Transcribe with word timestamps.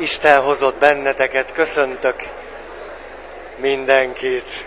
Isten 0.00 0.42
hozott 0.42 0.78
benneteket, 0.78 1.52
köszöntök 1.52 2.22
mindenkit. 3.56 4.66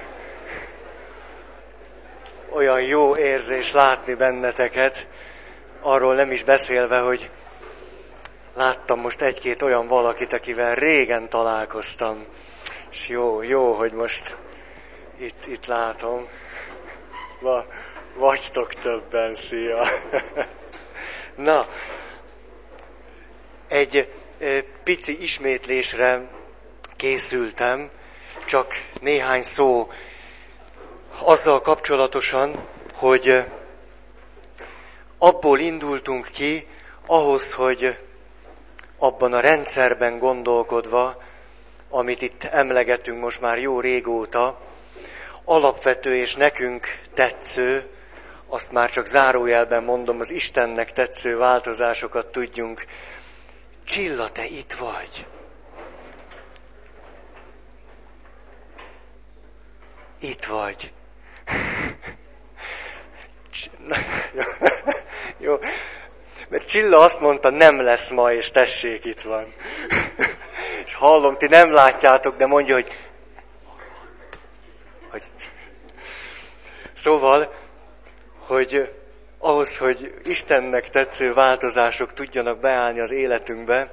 Olyan 2.50 2.82
jó 2.82 3.18
érzés 3.18 3.72
látni 3.72 4.14
benneteket, 4.14 5.08
arról 5.82 6.16
nem 6.16 6.32
is 6.32 6.44
beszélve, 6.44 7.00
hogy 7.00 7.30
láttam 8.54 9.00
most 9.00 9.22
egy-két 9.22 9.62
olyan 9.62 9.88
valakit, 9.88 10.34
akivel 10.34 10.76
régen 10.76 11.30
találkoztam. 11.30 12.26
És 12.92 13.08
jó, 13.08 13.42
jó, 13.42 13.74
hogy 13.74 13.92
most 13.92 14.38
itt, 15.20 15.46
itt 15.48 15.66
látom. 15.66 16.28
Va, 17.40 17.66
vagytok 18.16 18.74
többen, 18.74 19.36
szia! 19.36 19.88
Na, 21.36 21.68
egy 23.68 24.08
pici 24.84 25.22
ismétlésre 25.22 26.22
készültem, 26.96 27.90
csak 28.46 28.74
néhány 29.02 29.42
szó 29.42 29.92
azzal 31.20 31.62
kapcsolatosan, 31.62 32.68
hogy 32.94 33.44
abból 35.18 35.60
indultunk 35.60 36.30
ki, 36.34 36.68
ahhoz, 37.06 37.54
hogy 37.54 37.98
abban 38.98 39.34
a 39.34 39.40
rendszerben 39.40 40.18
gondolkodva, 40.18 41.22
amit 41.90 42.22
itt 42.22 42.44
emlegetünk 42.44 43.22
most 43.22 43.42
már 43.42 43.58
jó 43.60 43.80
régóta, 43.80 44.60
alapvető 45.44 46.16
és 46.16 46.36
nekünk 46.36 46.88
tetsző, 47.14 47.90
azt 48.48 48.72
már 48.72 48.90
csak 48.90 49.06
zárójelben 49.06 49.84
mondom, 49.84 50.20
az 50.20 50.30
Istennek 50.32 50.92
tetsző 50.92 51.38
változásokat 51.38 52.32
tudjunk 52.32 52.86
Csilla, 53.86 54.32
te 54.32 54.46
itt 54.46 54.74
vagy. 54.74 55.28
Itt 60.20 60.46
vagy. 60.46 60.94
Jó. 65.38 65.60
Mert 66.50 66.68
Csilla 66.68 67.00
azt 67.00 67.20
mondta, 67.20 67.50
nem 67.50 67.82
lesz 67.82 68.10
ma, 68.10 68.34
és 68.34 68.52
tessék, 68.52 69.06
itt 69.06 69.22
van. 69.22 69.54
És 70.86 70.94
hallom, 70.94 71.38
ti 71.38 71.48
nem 71.48 71.72
látjátok, 71.74 72.38
de 72.38 72.46
mondja, 72.46 72.74
hogy... 72.74 72.88
hogy... 75.12 75.24
Szóval, 76.94 77.54
hogy 78.38 78.96
ahhoz, 79.44 79.78
hogy 79.78 80.14
Istennek 80.24 80.90
tetsző 80.90 81.34
változások 81.34 82.14
tudjanak 82.14 82.60
beállni 82.60 83.00
az 83.00 83.12
életünkbe, 83.12 83.92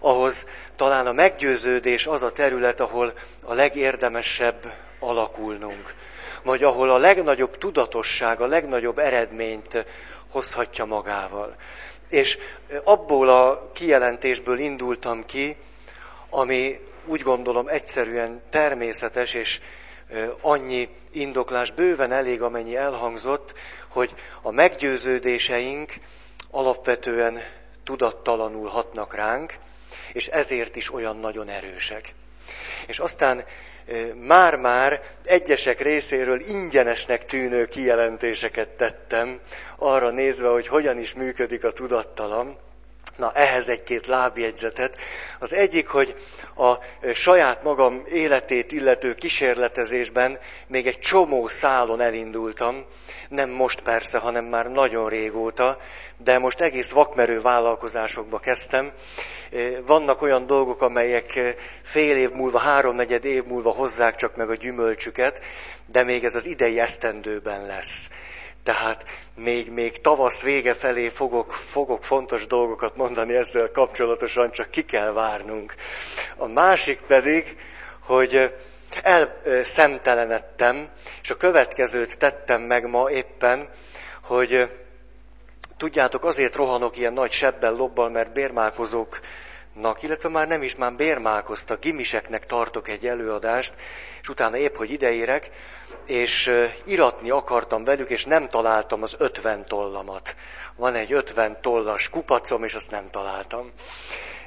ahhoz 0.00 0.46
talán 0.76 1.06
a 1.06 1.12
meggyőződés 1.12 2.06
az 2.06 2.22
a 2.22 2.32
terület, 2.32 2.80
ahol 2.80 3.12
a 3.42 3.54
legérdemesebb 3.54 4.72
alakulnunk. 4.98 5.94
Vagy 6.42 6.62
ahol 6.62 6.90
a 6.90 6.98
legnagyobb 6.98 7.58
tudatosság, 7.58 8.40
a 8.40 8.46
legnagyobb 8.46 8.98
eredményt 8.98 9.84
hozhatja 10.30 10.84
magával. 10.84 11.56
És 12.08 12.38
abból 12.84 13.28
a 13.28 13.70
kijelentésből 13.72 14.58
indultam 14.58 15.24
ki, 15.24 15.56
ami 16.30 16.80
úgy 17.06 17.20
gondolom 17.20 17.68
egyszerűen 17.68 18.42
természetes, 18.50 19.34
és 19.34 19.60
annyi 20.40 20.88
indoklás 21.12 21.70
bőven 21.70 22.12
elég, 22.12 22.42
amennyi 22.42 22.76
elhangzott, 22.76 23.54
hogy 23.94 24.14
a 24.42 24.50
meggyőződéseink 24.50 25.92
alapvetően 26.50 27.42
tudattalanul 27.84 28.68
hatnak 28.68 29.14
ránk, 29.14 29.54
és 30.12 30.26
ezért 30.26 30.76
is 30.76 30.92
olyan 30.92 31.16
nagyon 31.16 31.48
erősek. 31.48 32.14
És 32.86 32.98
aztán 32.98 33.44
már-már 34.14 35.02
egyesek 35.24 35.80
részéről 35.80 36.40
ingyenesnek 36.40 37.24
tűnő 37.24 37.66
kijelentéseket 37.66 38.68
tettem, 38.68 39.40
arra 39.76 40.10
nézve, 40.10 40.48
hogy 40.48 40.66
hogyan 40.66 40.98
is 40.98 41.14
működik 41.14 41.64
a 41.64 41.72
tudattalam, 41.72 42.56
Na, 43.16 43.32
ehhez 43.32 43.68
egy-két 43.68 44.06
lábjegyzetet. 44.06 44.96
Az 45.38 45.52
egyik, 45.52 45.88
hogy 45.88 46.14
a 46.56 46.74
saját 47.14 47.62
magam 47.62 48.04
életét 48.08 48.72
illető 48.72 49.14
kísérletezésben 49.14 50.38
még 50.66 50.86
egy 50.86 50.98
csomó 50.98 51.48
szálon 51.48 52.00
elindultam, 52.00 52.84
nem 53.34 53.50
most 53.50 53.80
persze, 53.80 54.18
hanem 54.18 54.44
már 54.44 54.70
nagyon 54.70 55.08
régóta, 55.08 55.78
de 56.16 56.38
most 56.38 56.60
egész 56.60 56.90
vakmerő 56.90 57.40
vállalkozásokba 57.40 58.38
kezdtem. 58.38 58.92
Vannak 59.86 60.22
olyan 60.22 60.46
dolgok, 60.46 60.82
amelyek 60.82 61.56
fél 61.82 62.16
év 62.16 62.30
múlva, 62.30 62.58
háromnegyed 62.58 63.24
év 63.24 63.44
múlva 63.44 63.70
hozzák 63.70 64.16
csak 64.16 64.36
meg 64.36 64.50
a 64.50 64.54
gyümölcsüket, 64.54 65.40
de 65.86 66.02
még 66.02 66.24
ez 66.24 66.34
az 66.34 66.46
idei 66.46 66.80
esztendőben 66.80 67.66
lesz. 67.66 68.10
Tehát 68.62 69.04
még, 69.34 69.70
még 69.70 70.00
tavasz 70.00 70.42
vége 70.42 70.74
felé 70.74 71.08
fogok, 71.08 71.52
fogok 71.52 72.04
fontos 72.04 72.46
dolgokat 72.46 72.96
mondani 72.96 73.34
ezzel 73.34 73.70
kapcsolatosan, 73.70 74.50
csak 74.50 74.70
ki 74.70 74.84
kell 74.84 75.12
várnunk. 75.12 75.74
A 76.36 76.46
másik 76.46 77.00
pedig, 77.06 77.56
hogy 78.00 78.52
elszemtelenedtem, 79.02 80.88
és 81.22 81.30
a 81.30 81.36
következőt 81.36 82.18
tettem 82.18 82.62
meg 82.62 82.86
ma 82.88 83.10
éppen, 83.10 83.68
hogy 84.22 84.68
tudjátok, 85.76 86.24
azért 86.24 86.54
rohanok 86.54 86.96
ilyen 86.96 87.12
nagy 87.12 87.32
sebbel, 87.32 87.72
lobbal, 87.72 88.10
mert 88.10 88.32
bérmálkozóknak, 88.32 90.02
illetve 90.02 90.28
már 90.28 90.48
nem 90.48 90.62
is, 90.62 90.76
már 90.76 90.92
bérmálkoztak, 90.92 91.80
gimiseknek 91.80 92.46
tartok 92.46 92.88
egy 92.88 93.06
előadást, 93.06 93.74
és 94.20 94.28
utána 94.28 94.56
épp, 94.56 94.76
hogy 94.76 94.90
ideérek, 94.90 95.50
és 96.06 96.52
iratni 96.84 97.30
akartam 97.30 97.84
velük, 97.84 98.10
és 98.10 98.24
nem 98.24 98.48
találtam 98.48 99.02
az 99.02 99.16
ötven 99.18 99.64
tollamat. 99.64 100.36
Van 100.76 100.94
egy 100.94 101.12
ötven 101.12 101.60
tollas 101.60 102.08
kupacom, 102.08 102.64
és 102.64 102.74
azt 102.74 102.90
nem 102.90 103.10
találtam. 103.10 103.72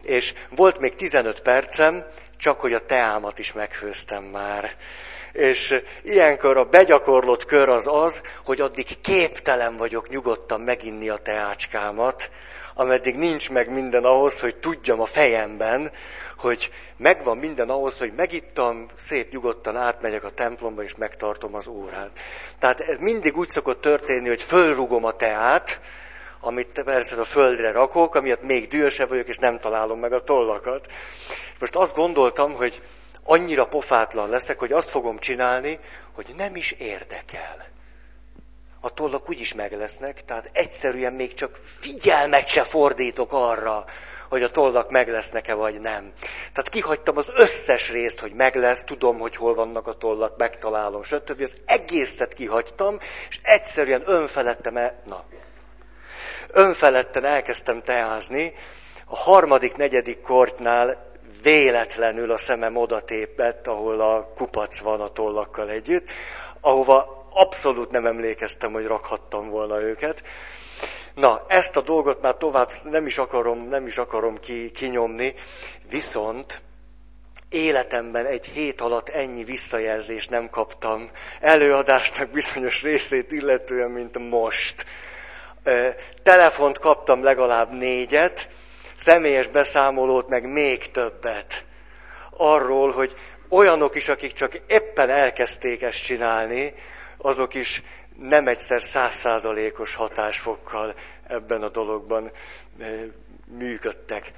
És 0.01 0.33
volt 0.49 0.79
még 0.79 0.95
15 0.95 1.41
percem, 1.41 2.05
csak 2.37 2.59
hogy 2.59 2.73
a 2.73 2.85
teámat 2.85 3.39
is 3.39 3.53
megfőztem 3.53 4.23
már. 4.23 4.75
És 5.31 5.81
ilyenkor 6.03 6.57
a 6.57 6.65
begyakorlott 6.65 7.45
kör 7.45 7.69
az 7.69 7.87
az, 7.87 8.21
hogy 8.45 8.61
addig 8.61 9.01
képtelen 9.01 9.77
vagyok 9.77 10.09
nyugodtan 10.09 10.61
meginni 10.61 11.09
a 11.09 11.17
teácskámat, 11.17 12.29
ameddig 12.73 13.15
nincs 13.15 13.49
meg 13.49 13.69
minden 13.71 14.03
ahhoz, 14.03 14.39
hogy 14.39 14.55
tudjam 14.55 15.01
a 15.01 15.05
fejemben, 15.05 15.91
hogy 16.37 16.71
megvan 16.97 17.37
minden 17.37 17.69
ahhoz, 17.69 17.99
hogy 17.99 18.13
megittam, 18.15 18.85
szép 18.97 19.31
nyugodtan 19.31 19.77
átmegyek 19.77 20.23
a 20.23 20.29
templomba, 20.29 20.83
és 20.83 20.95
megtartom 20.95 21.55
az 21.55 21.67
órát. 21.67 22.09
Tehát 22.59 22.79
ez 22.79 22.97
mindig 22.99 23.37
úgy 23.37 23.47
szokott 23.47 23.81
történni, 23.81 24.27
hogy 24.27 24.41
fölrugom 24.41 25.05
a 25.05 25.11
teát, 25.11 25.81
amit 26.47 26.81
persze 26.83 27.15
a 27.15 27.23
földre 27.23 27.71
rakok, 27.71 28.15
amiatt 28.15 28.41
még 28.41 28.67
dühösebb 28.67 29.09
vagyok, 29.09 29.27
és 29.27 29.37
nem 29.37 29.59
találom 29.59 29.99
meg 29.99 30.13
a 30.13 30.23
tollakat. 30.23 30.87
Most 31.59 31.75
azt 31.75 31.95
gondoltam, 31.95 32.53
hogy 32.53 32.81
annyira 33.23 33.67
pofátlan 33.67 34.29
leszek, 34.29 34.59
hogy 34.59 34.71
azt 34.71 34.89
fogom 34.89 35.17
csinálni, 35.17 35.79
hogy 36.15 36.33
nem 36.37 36.55
is 36.55 36.71
érdekel. 36.71 37.65
A 38.79 38.93
tollak 38.93 39.29
úgyis 39.29 39.53
meg 39.53 39.71
lesznek, 39.71 40.25
tehát 40.25 40.49
egyszerűen 40.53 41.13
még 41.13 41.33
csak 41.33 41.59
figyelmet 41.79 42.47
se 42.47 42.63
fordítok 42.63 43.33
arra, 43.33 43.85
hogy 44.29 44.43
a 44.43 44.51
tollak 44.51 44.89
meg 44.89 45.09
lesznek-e 45.09 45.53
vagy 45.53 45.79
nem. 45.79 46.11
Tehát 46.53 46.69
kihagytam 46.69 47.17
az 47.17 47.29
összes 47.33 47.91
részt, 47.91 48.19
hogy 48.19 48.33
meg 48.33 48.55
lesz, 48.55 48.83
tudom, 48.83 49.19
hogy 49.19 49.35
hol 49.35 49.53
vannak 49.53 49.87
a 49.87 49.97
tollak, 49.97 50.37
megtalálom, 50.37 51.03
stb. 51.03 51.41
Az 51.41 51.55
egészet 51.65 52.33
kihagytam, 52.33 52.99
és 53.29 53.39
egyszerűen 53.41 54.03
önfeledtem 54.05 54.77
el, 54.77 55.01
na, 55.05 55.25
önfeledten 56.57 57.25
elkezdtem 57.25 57.81
teázni, 57.81 58.53
a 59.05 59.15
harmadik, 59.15 59.75
negyedik 59.75 60.21
kortnál 60.21 61.11
véletlenül 61.41 62.31
a 62.31 62.37
szemem 62.37 62.75
oda 62.75 63.01
tépett, 63.01 63.67
ahol 63.67 64.01
a 64.01 64.33
kupac 64.35 64.79
van 64.79 65.01
a 65.01 65.07
tollakkal 65.07 65.69
együtt, 65.69 66.09
ahova 66.61 67.27
abszolút 67.33 67.91
nem 67.91 68.05
emlékeztem, 68.05 68.71
hogy 68.71 68.85
rakhattam 68.85 69.49
volna 69.49 69.81
őket. 69.81 70.23
Na, 71.13 71.45
ezt 71.47 71.77
a 71.77 71.81
dolgot 71.81 72.21
már 72.21 72.35
tovább 72.35 72.69
nem 72.83 73.05
is 73.05 73.17
akarom, 73.17 73.67
nem 73.67 73.87
is 73.87 73.97
akarom 73.97 74.37
ki, 74.37 74.71
kinyomni, 74.71 75.33
viszont 75.89 76.61
életemben 77.49 78.25
egy 78.25 78.45
hét 78.45 78.81
alatt 78.81 79.09
ennyi 79.09 79.43
visszajelzést 79.43 80.29
nem 80.29 80.49
kaptam 80.49 81.09
előadásnak 81.39 82.29
bizonyos 82.29 82.83
részét 82.83 83.31
illetően, 83.31 83.91
mint 83.91 84.29
most. 84.29 84.85
Telefont 86.23 86.79
kaptam 86.79 87.23
legalább 87.23 87.71
négyet, 87.71 88.49
személyes 88.95 89.47
beszámolót 89.47 90.27
meg 90.27 90.51
még 90.51 90.91
többet. 90.91 91.65
Arról, 92.37 92.91
hogy 92.91 93.15
olyanok 93.49 93.95
is, 93.95 94.09
akik 94.09 94.33
csak 94.33 94.61
éppen 94.67 95.09
elkezdték 95.09 95.81
ezt 95.81 96.03
csinálni, 96.03 96.73
azok 97.17 97.53
is 97.53 97.83
nem 98.19 98.47
egyszer 98.47 98.81
százszázalékos 98.81 99.95
hatásfokkal 99.95 100.95
ebben 101.27 101.61
a 101.61 101.69
dologban 101.69 102.31
működtek. 103.45 104.31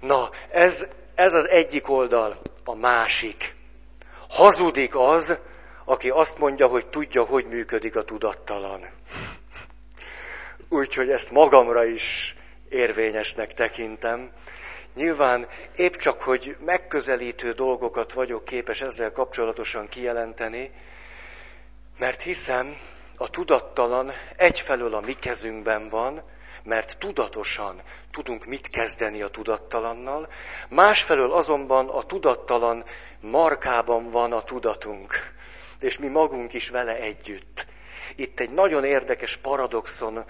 Na, 0.00 0.30
ez, 0.50 0.86
ez 1.14 1.34
az 1.34 1.48
egyik 1.48 1.88
oldal, 1.88 2.40
a 2.64 2.74
másik. 2.74 3.54
Hazudik 4.28 4.96
az, 4.96 5.38
aki 5.84 6.10
azt 6.10 6.38
mondja, 6.38 6.66
hogy 6.66 6.86
tudja, 6.86 7.22
hogy 7.24 7.46
működik 7.46 7.96
a 7.96 8.02
tudattalan. 8.02 8.88
Úgyhogy 10.68 11.10
ezt 11.10 11.30
magamra 11.30 11.84
is 11.84 12.36
érvényesnek 12.68 13.52
tekintem. 13.52 14.30
Nyilván 14.94 15.48
épp 15.76 15.94
csak, 15.94 16.22
hogy 16.22 16.56
megközelítő 16.64 17.52
dolgokat 17.52 18.12
vagyok 18.12 18.44
képes 18.44 18.80
ezzel 18.80 19.12
kapcsolatosan 19.12 19.88
kijelenteni, 19.88 20.70
mert 21.98 22.22
hiszem, 22.22 22.76
a 23.16 23.30
tudattalan 23.30 24.12
egyfelől 24.36 24.94
a 24.94 25.00
mi 25.00 25.12
kezünkben 25.12 25.88
van, 25.88 26.22
mert 26.62 26.98
tudatosan 26.98 27.82
tudunk 28.10 28.44
mit 28.44 28.68
kezdeni 28.68 29.22
a 29.22 29.28
tudattalannal, 29.28 30.28
másfelől 30.68 31.32
azonban 31.32 31.88
a 31.88 32.02
tudattalan 32.02 32.84
markában 33.20 34.10
van 34.10 34.32
a 34.32 34.42
tudatunk, 34.42 35.32
és 35.80 35.98
mi 35.98 36.08
magunk 36.08 36.52
is 36.52 36.68
vele 36.68 36.96
együtt. 36.96 37.66
Itt 38.16 38.40
egy 38.40 38.50
nagyon 38.50 38.84
érdekes 38.84 39.36
paradoxon 39.36 40.24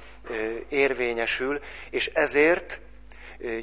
érvényesül, 0.68 1.60
és 1.90 2.06
ezért 2.06 2.80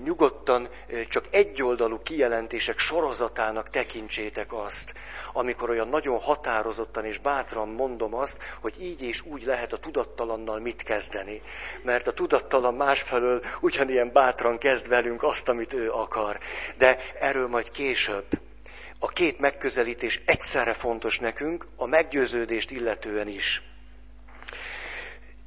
nyugodtan 0.04 0.70
csak 1.10 1.26
egyoldalú 1.32 1.98
kijelentések 1.98 2.80
sorozatának 2.80 3.70
tekintsétek 3.70 4.54
azt, 4.54 4.94
amikor 5.34 5.70
olyan 5.70 5.88
nagyon 5.88 6.20
határozottan 6.20 7.06
és 7.06 7.18
bátran 7.18 7.70
mondom 7.70 8.14
azt, 8.14 8.44
hogy 8.62 8.74
így 8.82 9.02
és 9.02 9.22
úgy 9.26 9.44
lehet 9.44 9.74
a 9.74 9.78
tudattalannal 9.78 10.60
mit 10.60 10.84
kezdeni. 10.84 11.42
Mert 11.84 12.08
a 12.08 12.14
tudattalan 12.14 12.74
másfelől 12.74 13.44
ugyanilyen 13.62 14.12
bátran 14.12 14.58
kezd 14.58 14.88
velünk 14.88 15.24
azt, 15.24 15.50
amit 15.50 15.74
ő 15.74 15.92
akar. 15.92 16.40
De 16.78 16.98
erről 17.20 17.48
majd 17.48 17.72
később. 17.72 18.26
A 19.00 19.08
két 19.08 19.40
megközelítés 19.40 20.22
egyszerre 20.26 20.74
fontos 20.74 21.20
nekünk, 21.20 21.68
a 21.76 21.86
meggyőződést 21.86 22.72
illetően 22.72 23.28
is. 23.28 23.71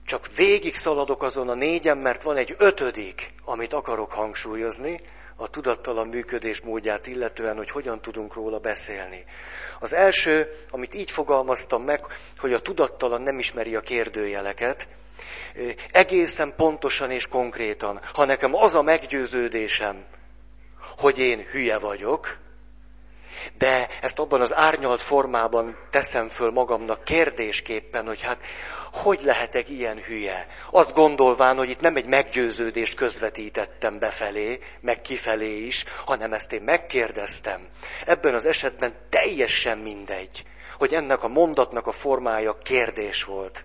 Csak 0.07 0.37
végig 0.37 0.75
szaladok 0.75 1.23
azon 1.23 1.49
a 1.49 1.55
négyen, 1.55 1.99
mert 1.99 2.23
van 2.23 2.37
egy 2.37 2.55
ötödik, 2.59 3.33
amit 3.45 3.73
akarok 3.73 4.13
hangsúlyozni, 4.13 5.01
a 5.37 5.51
tudattalan 5.51 6.07
működés 6.09 6.61
módját 6.61 7.07
illetően, 7.07 7.57
hogy 7.57 7.71
hogyan 7.71 8.01
tudunk 8.01 8.35
róla 8.35 8.59
beszélni. 8.59 9.25
Az 9.81 9.93
első, 9.93 10.57
amit 10.71 10.95
így 10.95 11.11
fogalmaztam 11.11 11.83
meg, 11.83 12.01
hogy 12.39 12.53
a 12.53 12.61
tudattalan 12.61 13.23
nem 13.23 13.39
ismeri 13.39 13.75
a 13.75 13.81
kérdőjeleket, 13.81 14.89
egészen 15.91 16.55
pontosan 16.57 17.11
és 17.11 17.27
konkrétan, 17.27 18.01
ha 18.13 18.25
nekem 18.25 18.55
az 18.55 18.75
a 18.75 18.83
meggyőződésem, 18.83 20.05
hogy 20.97 21.19
én 21.19 21.47
hülye 21.51 21.79
vagyok, 21.79 22.37
de 23.59 23.89
ezt 24.01 24.19
abban 24.19 24.41
az 24.41 24.55
árnyalt 24.55 25.01
formában 25.01 25.77
teszem 25.91 26.29
föl 26.29 26.51
magamnak 26.51 27.05
kérdésképpen, 27.05 28.07
hogy 28.07 28.21
hát 28.23 28.39
hogy 28.93 29.21
lehetek 29.23 29.69
ilyen 29.69 29.99
hülye? 29.99 30.47
Azt 30.71 30.95
gondolván, 30.95 31.57
hogy 31.57 31.71
itt 31.71 31.81
nem 31.81 31.97
egy 31.97 32.07
meggyőződést 32.07 32.95
közvetítettem 32.95 33.99
befelé, 33.99 34.59
meg 34.81 35.01
kifelé 35.01 35.57
is, 35.67 35.85
hanem 36.05 36.33
ezt 36.33 36.53
én 36.53 36.63
megkérdeztem. 36.63 37.69
Ebben 38.07 38.35
az 38.35 38.45
esetben 38.47 38.95
teljesen 39.11 39.79
mindegy, 39.79 40.45
hogy 40.79 40.95
ennek 40.95 41.23
a 41.23 41.29
mondatnak 41.29 41.87
a 41.87 41.93
formája 41.93 42.59
kérdés 42.59 43.25
volt. 43.25 43.65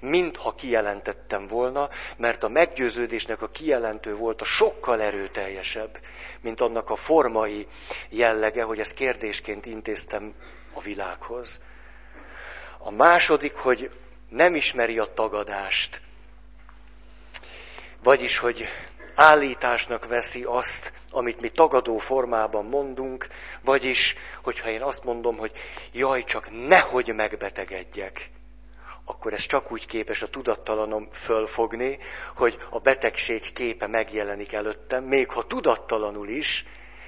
Mintha 0.00 0.54
kijelentettem 0.54 1.46
volna, 1.46 1.88
mert 2.16 2.42
a 2.42 2.48
meggyőződésnek 2.48 3.42
a 3.42 3.48
kijelentő 3.48 4.14
volt 4.14 4.40
a 4.40 4.44
sokkal 4.44 5.00
erőteljesebb, 5.02 5.98
mint 6.40 6.60
annak 6.60 6.90
a 6.90 6.96
formai 6.96 7.66
jellege, 8.08 8.62
hogy 8.62 8.80
ezt 8.80 8.94
kérdésként 8.94 9.66
intéztem 9.66 10.34
a 10.72 10.80
világhoz. 10.80 11.60
A 12.78 12.90
második, 12.90 13.54
hogy 13.54 13.90
nem 14.28 14.54
ismeri 14.54 14.98
a 14.98 15.12
tagadást. 15.14 16.00
Vagyis, 18.02 18.38
hogy 18.38 18.68
állításnak 19.14 20.06
veszi 20.06 20.42
azt, 20.42 20.92
amit 21.10 21.40
mi 21.40 21.48
tagadó 21.48 21.98
formában 21.98 22.64
mondunk, 22.64 23.26
vagyis, 23.60 24.16
hogyha 24.42 24.68
én 24.68 24.82
azt 24.82 25.04
mondom, 25.04 25.36
hogy 25.36 25.52
jaj, 25.92 26.24
csak 26.24 26.66
nehogy 26.66 27.14
megbetegedjek, 27.14 28.30
akkor 29.04 29.32
ez 29.32 29.46
csak 29.46 29.72
úgy 29.72 29.86
képes 29.86 30.22
a 30.22 30.28
tudattalanom 30.30 31.08
fölfogni, 31.12 31.98
hogy 32.36 32.58
a 32.70 32.78
betegség 32.78 33.52
képe 33.52 33.86
megjelenik 33.86 34.52
előttem, 34.52 35.04
még 35.04 35.30
ha 35.30 35.46
tudattalanul 35.46 36.28
is, 36.28 36.66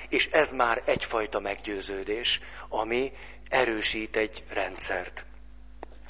és 0.08 0.29
ez 0.31 0.52
már 0.52 0.82
egyfajta 0.85 1.41
meggyőződés, 1.41 2.41
ami 2.69 3.12
erősít 3.49 4.17
egy 4.17 4.44
rendszert. 4.52 5.25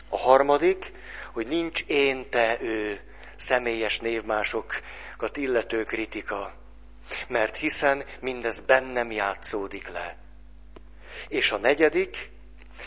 A 0.08 0.18
harmadik, 0.18 0.92
hogy 1.32 1.46
nincs 1.46 1.84
én, 1.86 2.30
te, 2.30 2.56
ő, 2.60 3.00
személyes 3.36 4.00
névmásokat 4.00 5.36
illető 5.36 5.84
kritika. 5.84 6.54
Mert 7.28 7.56
hiszen 7.56 8.04
mindez 8.20 8.60
bennem 8.60 9.10
játszódik 9.10 9.88
le. 9.88 10.16
És 11.28 11.52
a 11.52 11.58
negyedik, 11.58 12.30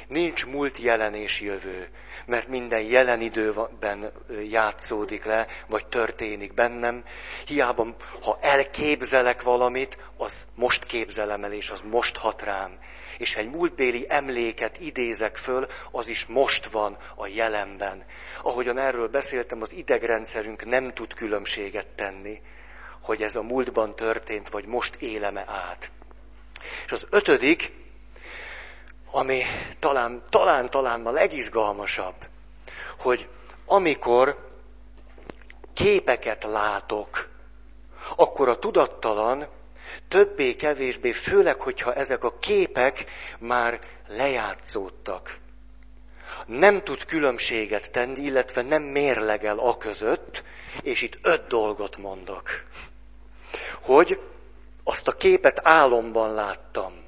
nincs 0.08 0.46
múlt 0.46 0.78
jelen 0.78 1.14
és 1.14 1.42
jövő, 1.42 1.90
mert 2.28 2.48
minden 2.48 2.82
jelen 2.82 3.22
időben 3.22 4.12
játszódik 4.50 5.26
le, 5.26 5.48
vagy 5.68 5.86
történik 5.86 6.54
bennem. 6.54 7.04
Hiába, 7.46 7.96
ha 8.22 8.38
elképzelek 8.42 9.42
valamit, 9.42 9.98
az 10.18 10.48
most 10.56 10.86
képzelem 10.86 11.44
el, 11.44 11.54
és 11.54 11.70
az 11.70 11.82
most 11.90 12.18
hat 12.18 12.42
rám 12.42 12.80
és 13.18 13.34
ha 13.34 13.40
egy 13.40 13.50
múltbéli 13.50 14.06
emléket 14.10 14.80
idézek 14.80 15.38
föl, 15.38 15.68
az 15.92 16.08
is 16.08 16.26
most 16.26 16.66
van 16.66 16.98
a 17.16 17.28
jelenben. 17.28 18.06
Ahogyan 18.42 18.78
erről 18.78 19.08
beszéltem, 19.08 19.62
az 19.62 19.74
idegrendszerünk 19.74 20.66
nem 20.66 20.94
tud 20.94 21.14
különbséget 21.14 21.88
tenni, 21.88 22.42
hogy 23.02 23.24
ez 23.24 23.36
a 23.36 23.42
múltban 23.42 23.96
történt, 23.96 24.50
vagy 24.50 24.66
most 24.66 24.96
éleme 24.96 25.44
át. 25.48 25.92
És 26.86 26.92
az 26.92 27.08
ötödik, 27.10 27.72
ami 29.12 29.44
talán, 29.80 30.24
talán, 30.30 30.70
talán 30.70 31.06
a 31.06 31.12
legizgalmasabb, 31.12 32.16
hogy 33.00 33.28
amikor 33.66 34.50
képeket 35.74 36.44
látok, 36.44 37.30
akkor 38.16 38.50
a 38.50 38.60
tudattalan 38.60 39.48
többé-kevésbé, 40.08 41.12
főleg, 41.12 41.62
hogyha 41.62 41.94
ezek 41.94 42.24
a 42.24 42.38
képek 42.40 43.06
már 43.40 43.80
lejátszódtak. 44.08 45.38
Nem 46.46 46.84
tud 46.84 47.06
különbséget 47.06 47.92
tenni, 47.92 48.22
illetve 48.22 48.62
nem 48.62 48.82
mérlegel 48.82 49.60
a 49.60 49.78
között, 49.78 50.44
és 50.82 51.02
itt 51.02 51.18
öt 51.22 51.48
dolgot 51.48 51.98
mondok. 51.98 52.50
Hogy 53.82 54.20
azt 54.84 55.08
a 55.08 55.12
képet 55.12 55.60
álomban 55.64 56.34
láttam. 56.34 57.06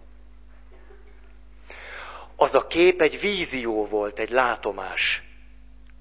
Az 2.41 2.55
a 2.55 2.67
kép 2.67 3.01
egy 3.01 3.19
vízió 3.19 3.86
volt, 3.86 4.19
egy 4.19 4.29
látomás. 4.29 5.24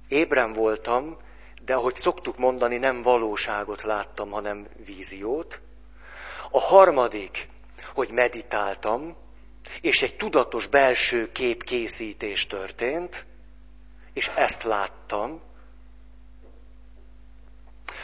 Ébren 0.09 0.53
voltam, 0.53 1.17
de 1.63 1.75
ahogy 1.75 1.95
szoktuk 1.95 2.37
mondani, 2.37 2.77
nem 2.77 3.03
valóságot 3.03 3.83
láttam, 3.83 4.31
hanem 4.31 4.69
víziót. 4.85 5.61
A 6.51 6.61
harmadik, 6.61 7.49
hogy 7.95 8.11
meditáltam, 8.11 9.17
és 9.81 10.03
egy 10.03 10.17
tudatos 10.17 10.67
belső 10.67 11.33
képkészítés 11.33 12.47
történt, 12.47 13.27
és 14.13 14.29
ezt 14.29 14.63
láttam. 14.63 15.43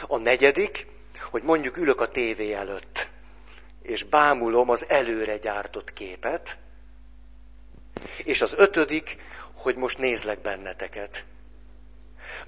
A 0.07 0.17
negyedik, 0.17 0.87
hogy 1.31 1.43
mondjuk 1.43 1.77
ülök 1.77 2.01
a 2.01 2.07
tévé 2.11 2.53
előtt, 2.53 3.09
és 3.81 4.03
bámulom 4.03 4.69
az 4.69 4.85
előre 4.89 5.37
gyártott 5.37 5.93
képet, 5.93 6.63
és 8.23 8.41
az 8.41 8.53
ötödik, 8.57 9.17
hogy 9.53 9.75
most 9.75 9.97
nézlek 9.97 10.41
benneteket. 10.41 11.25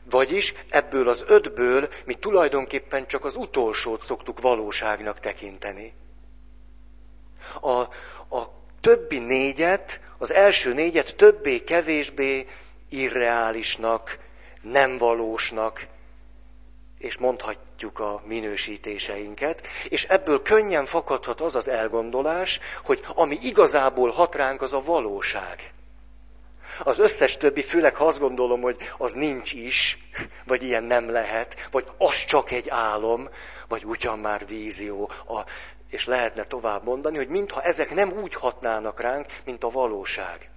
Vagyis 0.04 0.54
ebből 0.70 1.10
az 1.10 1.24
ötből 1.28 1.90
mi 2.06 2.14
tulajdonképpen 2.14 3.08
csak 3.08 3.26
az 3.26 3.36
utolsót 3.36 4.02
szoktuk 4.02 4.42
valóságnak 4.42 5.20
tekinteni. 5.20 5.94
A, 7.62 7.80
a 8.36 8.52
többi 8.82 9.20
négyet, 9.20 10.00
az 10.18 10.32
első 10.32 10.74
négyet 10.74 11.16
többé-kevésbé 11.16 12.48
irreálisnak, 12.90 14.20
nem 14.62 14.98
valósnak, 14.98 15.88
és 17.08 17.18
mondhatjuk 17.18 18.00
a 18.00 18.22
minősítéseinket, 18.26 19.68
és 19.90 20.04
ebből 20.04 20.42
könnyen 20.42 20.86
fakadhat 20.86 21.42
az 21.42 21.56
az 21.56 21.68
elgondolás, 21.68 22.60
hogy 22.84 23.04
ami 23.16 23.38
igazából 23.42 24.10
hat 24.12 24.36
ránk, 24.36 24.62
az 24.62 24.74
a 24.74 24.82
valóság. 24.82 25.74
Az 26.84 27.00
összes 27.00 27.38
többi, 27.38 27.62
főleg 27.62 27.96
ha 27.96 28.06
azt 28.06 28.20
gondolom, 28.20 28.62
hogy 28.62 28.78
az 28.98 29.14
nincs 29.14 29.54
is, 29.54 29.98
vagy 30.46 30.64
ilyen 30.64 30.84
nem 30.84 31.10
lehet, 31.10 31.68
vagy 31.72 31.86
az 31.98 32.26
csak 32.26 32.52
egy 32.52 32.70
álom, 32.70 33.30
vagy 33.68 33.86
ugyan 33.86 34.20
már 34.20 34.48
vízió, 34.48 35.12
a, 35.28 35.46
és 35.90 36.06
lehetne 36.06 36.44
tovább 36.44 36.84
mondani, 36.84 37.18
hogy 37.18 37.28
mintha 37.28 37.62
ezek 37.62 37.94
nem 37.94 38.12
úgy 38.12 38.34
hatnának 38.34 39.02
ránk, 39.02 39.26
mint 39.46 39.64
a 39.64 39.70
valóság. 39.70 40.50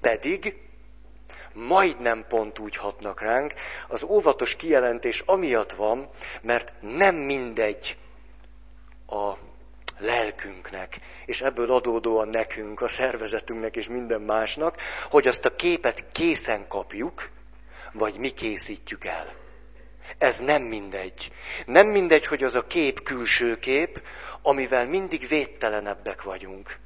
Pedig 0.00 0.56
majdnem 1.54 2.24
pont 2.28 2.58
úgy 2.58 2.76
hatnak 2.76 3.20
ránk. 3.20 3.54
Az 3.88 4.02
óvatos 4.02 4.56
kijelentés 4.56 5.22
amiatt 5.26 5.72
van, 5.72 6.08
mert 6.42 6.72
nem 6.80 7.14
mindegy 7.14 7.96
a 9.06 9.32
lelkünknek, 9.98 11.00
és 11.26 11.40
ebből 11.40 11.72
adódóan 11.72 12.28
nekünk, 12.28 12.80
a 12.80 12.88
szervezetünknek 12.88 13.76
és 13.76 13.88
minden 13.88 14.20
másnak, 14.20 14.76
hogy 15.10 15.26
azt 15.26 15.44
a 15.44 15.54
képet 15.54 16.04
készen 16.12 16.68
kapjuk, 16.68 17.30
vagy 17.92 18.18
mi 18.18 18.30
készítjük 18.30 19.04
el. 19.04 19.32
Ez 20.18 20.40
nem 20.40 20.62
mindegy. 20.62 21.32
Nem 21.66 21.88
mindegy, 21.88 22.26
hogy 22.26 22.42
az 22.42 22.54
a 22.54 22.66
kép 22.66 23.02
külső 23.02 23.58
kép, 23.58 24.02
amivel 24.42 24.86
mindig 24.86 25.28
védtelenebbek 25.28 26.22
vagyunk. 26.22 26.76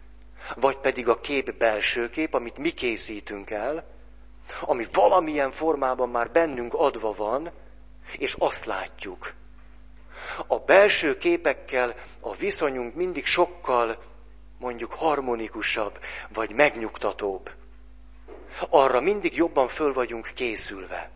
Vagy 0.55 0.77
pedig 0.77 1.09
a 1.09 1.21
kép 1.21 1.55
belső 1.55 2.11
kép, 2.11 2.35
amit 2.35 2.59
mi 2.59 2.71
készítünk 2.71 3.51
el, 3.51 3.96
ami 4.61 4.87
valamilyen 4.93 5.51
formában 5.51 6.09
már 6.09 6.31
bennünk 6.31 6.75
adva 6.75 7.13
van, 7.13 7.51
és 8.13 8.35
azt 8.39 8.65
látjuk. 8.65 9.35
A 10.47 10.59
belső 10.59 11.17
képekkel 11.17 11.95
a 12.21 12.35
viszonyunk 12.35 12.95
mindig 12.95 13.27
sokkal, 13.27 13.99
mondjuk 14.59 14.93
harmonikusabb, 14.93 15.99
vagy 16.29 16.51
megnyugtatóbb. 16.51 17.51
Arra 18.71 19.01
mindig 19.01 19.37
jobban 19.37 19.69
föl 19.69 19.93
vagyunk 19.93 20.31
készülve. 20.35 21.11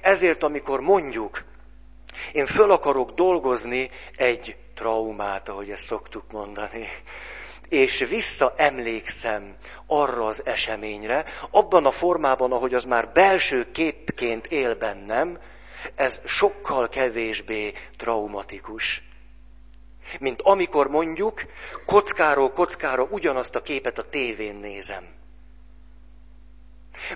Ezért, 0.00 0.42
amikor 0.42 0.80
mondjuk, 0.80 1.44
én 2.32 2.46
föl 2.46 2.70
akarok 2.70 3.10
dolgozni 3.10 3.90
egy 4.16 4.56
traumát, 4.74 5.48
ahogy 5.48 5.70
ezt 5.70 5.84
szoktuk 5.84 6.32
mondani, 6.32 6.88
és 7.68 7.98
visszaemlékszem 7.98 9.56
arra 9.86 10.26
az 10.26 10.42
eseményre, 10.44 11.24
abban 11.50 11.86
a 11.86 11.90
formában, 11.90 12.52
ahogy 12.52 12.74
az 12.74 12.84
már 12.84 13.12
belső 13.12 13.70
képként 13.70 14.46
él 14.46 14.74
bennem, 14.74 15.38
ez 15.94 16.20
sokkal 16.24 16.88
kevésbé 16.88 17.72
traumatikus. 17.96 19.02
Mint 20.20 20.42
amikor 20.42 20.88
mondjuk 20.88 21.42
kockáról 21.86 22.52
kockára 22.52 23.02
ugyanazt 23.02 23.54
a 23.54 23.62
képet 23.62 23.98
a 23.98 24.08
tévén 24.08 24.54
nézem 24.54 25.20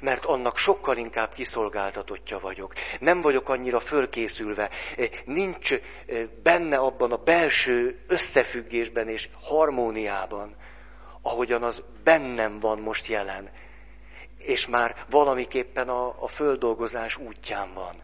mert 0.00 0.24
annak 0.24 0.56
sokkal 0.56 0.96
inkább 0.96 1.32
kiszolgáltatottja 1.32 2.38
vagyok. 2.38 2.72
Nem 3.00 3.20
vagyok 3.20 3.48
annyira 3.48 3.80
fölkészülve, 3.80 4.70
nincs 5.24 5.74
benne 6.42 6.76
abban 6.76 7.12
a 7.12 7.16
belső 7.16 7.98
összefüggésben 8.06 9.08
és 9.08 9.28
harmóniában, 9.42 10.56
ahogyan 11.22 11.62
az 11.62 11.84
bennem 12.04 12.60
van 12.60 12.78
most 12.78 13.06
jelen, 13.06 13.50
és 14.38 14.66
már 14.66 15.04
valamiképpen 15.10 15.88
a, 15.88 16.22
a 16.22 16.28
földolgozás 16.28 17.16
útján 17.16 17.74
van. 17.74 18.02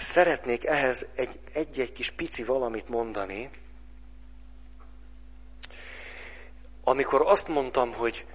Szeretnék 0.00 0.64
ehhez 0.66 1.08
egy, 1.14 1.40
egy-egy 1.52 1.92
kis 1.92 2.10
pici 2.10 2.44
valamit 2.44 2.88
mondani. 2.88 3.50
Amikor 6.84 7.22
azt 7.24 7.48
mondtam, 7.48 7.92
hogy 7.92 8.26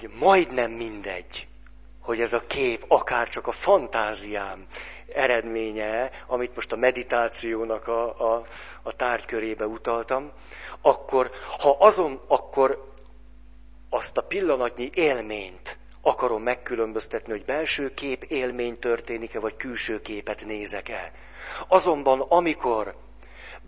hogy 0.00 0.10
majdnem 0.18 0.70
mindegy, 0.70 1.48
hogy 2.00 2.20
ez 2.20 2.32
a 2.32 2.46
kép 2.46 2.84
akár 2.88 3.28
csak 3.28 3.46
a 3.46 3.52
fantáziám 3.52 4.66
eredménye, 5.12 6.10
amit 6.26 6.54
most 6.54 6.72
a 6.72 6.76
meditációnak 6.76 7.88
a, 7.88 8.34
a, 8.34 8.46
a 8.82 8.92
tárgykörébe 8.92 9.66
utaltam, 9.66 10.32
akkor 10.80 11.30
ha 11.58 11.76
azon, 11.78 12.20
akkor 12.26 12.92
azt 13.90 14.16
a 14.16 14.22
pillanatnyi 14.22 14.90
élményt 14.94 15.78
akarom 16.00 16.42
megkülönböztetni, 16.42 17.32
hogy 17.32 17.44
belső 17.44 17.94
kép 17.94 18.22
élmény 18.22 18.78
történik-e, 18.78 19.40
vagy 19.40 19.56
külső 19.56 20.00
képet 20.00 20.44
nézek-e. 20.44 21.12
Azonban, 21.68 22.20
amikor 22.20 22.94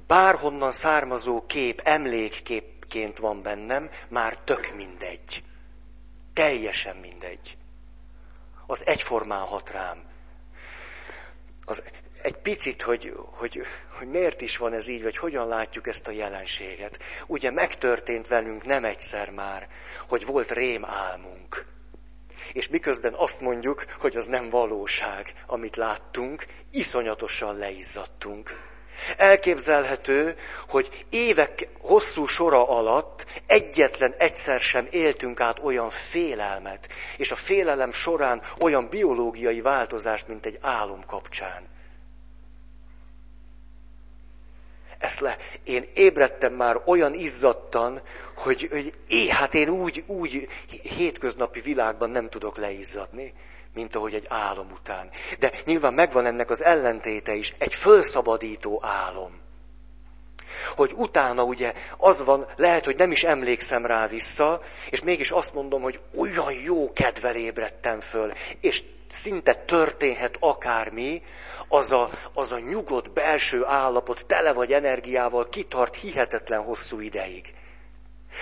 bárhonnan 0.06 0.72
származó 0.72 1.46
kép 1.46 1.80
emlékképként 1.84 3.18
van 3.18 3.42
bennem, 3.42 3.90
már 4.08 4.38
tök 4.38 4.74
mindegy. 4.74 5.42
Teljesen 6.36 6.96
mindegy. 6.96 7.56
Az 8.66 8.86
egyformán 8.86 9.46
hat 9.46 9.70
rám. 9.70 10.04
Az 11.64 11.82
egy 12.22 12.36
picit, 12.36 12.82
hogy, 12.82 13.14
hogy, 13.30 13.62
hogy 13.98 14.08
miért 14.08 14.40
is 14.40 14.56
van 14.56 14.72
ez 14.72 14.88
így, 14.88 15.02
vagy 15.02 15.16
hogyan 15.16 15.48
látjuk 15.48 15.86
ezt 15.86 16.06
a 16.06 16.10
jelenséget. 16.10 16.98
Ugye 17.26 17.50
megtörtént 17.50 18.28
velünk 18.28 18.64
nem 18.64 18.84
egyszer 18.84 19.30
már, 19.30 19.68
hogy 20.08 20.26
volt 20.26 20.50
rém 20.50 20.84
álmunk. 20.84 21.66
És 22.52 22.68
miközben 22.68 23.14
azt 23.14 23.40
mondjuk, 23.40 23.84
hogy 23.98 24.16
az 24.16 24.26
nem 24.26 24.48
valóság, 24.48 25.34
amit 25.46 25.76
láttunk, 25.76 26.46
iszonyatosan 26.70 27.56
leizzadtunk. 27.56 28.50
Elképzelhető, 29.16 30.36
hogy 30.68 31.06
évek 31.10 31.68
hosszú 31.80 32.26
sora 32.26 32.68
alatt 32.68 33.26
egyetlen 33.46 34.14
egyszer 34.18 34.60
sem 34.60 34.86
éltünk 34.90 35.40
át 35.40 35.58
olyan 35.58 35.90
félelmet, 35.90 36.88
és 37.16 37.30
a 37.30 37.36
félelem 37.36 37.92
során 37.92 38.42
olyan 38.58 38.88
biológiai 38.88 39.60
változást, 39.60 40.28
mint 40.28 40.46
egy 40.46 40.58
álom 40.60 41.04
kapcsán. 41.06 41.68
Ezt 44.98 45.20
le, 45.20 45.36
én 45.64 45.88
ébredtem 45.94 46.52
már 46.52 46.80
olyan 46.84 47.14
izzadtan, 47.14 48.02
hogy, 48.36 48.68
hogy 48.70 48.94
é, 49.08 49.28
hát 49.28 49.54
én 49.54 49.68
úgy, 49.68 50.04
úgy 50.06 50.48
hétköznapi 50.82 51.60
világban 51.60 52.10
nem 52.10 52.28
tudok 52.28 52.56
leizzadni 52.56 53.32
mint 53.76 53.94
ahogy 53.94 54.14
egy 54.14 54.26
álom 54.28 54.70
után. 54.70 55.10
De 55.38 55.52
nyilván 55.64 55.94
megvan 55.94 56.26
ennek 56.26 56.50
az 56.50 56.62
ellentéte 56.62 57.34
is, 57.34 57.54
egy 57.58 57.74
fölszabadító 57.74 58.80
álom. 58.84 59.40
Hogy 60.76 60.92
utána 60.94 61.42
ugye 61.42 61.72
az 61.96 62.24
van, 62.24 62.46
lehet, 62.56 62.84
hogy 62.84 62.96
nem 62.96 63.10
is 63.10 63.24
emlékszem 63.24 63.86
rá 63.86 64.06
vissza, 64.06 64.62
és 64.90 65.02
mégis 65.02 65.30
azt 65.30 65.54
mondom, 65.54 65.82
hogy 65.82 66.00
olyan 66.16 66.52
jó 66.52 66.92
kedvel 66.92 67.34
ébredtem 67.34 68.00
föl, 68.00 68.32
és 68.60 68.82
szinte 69.10 69.54
történhet 69.54 70.36
akármi, 70.40 71.22
az 71.68 71.92
a, 71.92 72.10
az 72.32 72.52
a 72.52 72.58
nyugodt 72.58 73.12
belső 73.12 73.64
állapot, 73.64 74.26
tele 74.26 74.52
vagy 74.52 74.72
energiával, 74.72 75.48
kitart 75.48 75.96
hihetetlen 75.96 76.62
hosszú 76.62 77.00
ideig. 77.00 77.54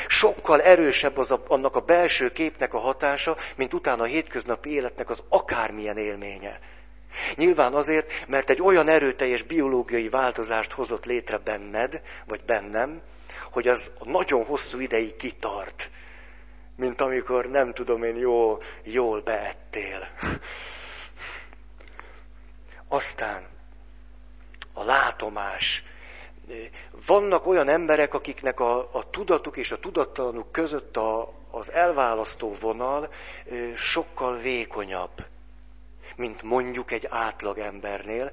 Sokkal 0.07 0.63
erősebb 0.63 1.17
az 1.17 1.33
a, 1.33 1.43
annak 1.49 1.77
a 1.77 1.81
belső 1.81 2.33
képnek 2.33 2.75
a 2.75 2.79
hatása, 2.79 3.37
mint 3.57 3.75
utána 3.75 4.03
a 4.03 4.07
hétköznapi 4.07 4.71
életnek 4.71 5.11
az 5.11 5.23
akármilyen 5.29 5.99
élménye. 5.99 6.61
Nyilván 7.35 7.75
azért, 7.75 8.27
mert 8.27 8.51
egy 8.51 8.63
olyan 8.63 8.89
erőteljes 8.89 9.43
biológiai 9.43 10.09
változást 10.09 10.73
hozott 10.73 11.05
létre 11.05 11.39
benned, 11.39 12.01
vagy 12.27 12.45
bennem, 12.45 13.03
hogy 13.51 13.69
az 13.69 13.93
nagyon 14.03 14.45
hosszú 14.45 14.81
ideig 14.81 15.17
kitart. 15.17 15.91
Mint 16.77 17.01
amikor, 17.01 17.51
nem 17.51 17.73
tudom 17.73 18.03
én, 18.03 18.17
jól, 18.17 18.63
jól 18.83 19.21
beettél. 19.21 20.09
Aztán 22.89 23.47
a 24.73 24.85
látomás, 24.85 25.85
vannak 27.07 27.47
olyan 27.47 27.69
emberek, 27.69 28.15
akiknek 28.15 28.61
a, 28.61 28.79
a 28.93 29.11
tudatuk 29.11 29.57
és 29.57 29.73
a 29.73 29.79
tudattalanuk 29.79 30.53
között 30.53 30.97
a, 30.97 31.33
az 31.51 31.73
elválasztó 31.73 32.55
vonal 32.61 33.09
sokkal 33.75 34.37
vékonyabb, 34.37 35.25
mint 36.17 36.43
mondjuk 36.43 36.91
egy 36.91 37.07
átlag 37.11 37.59
embernél. 37.59 38.31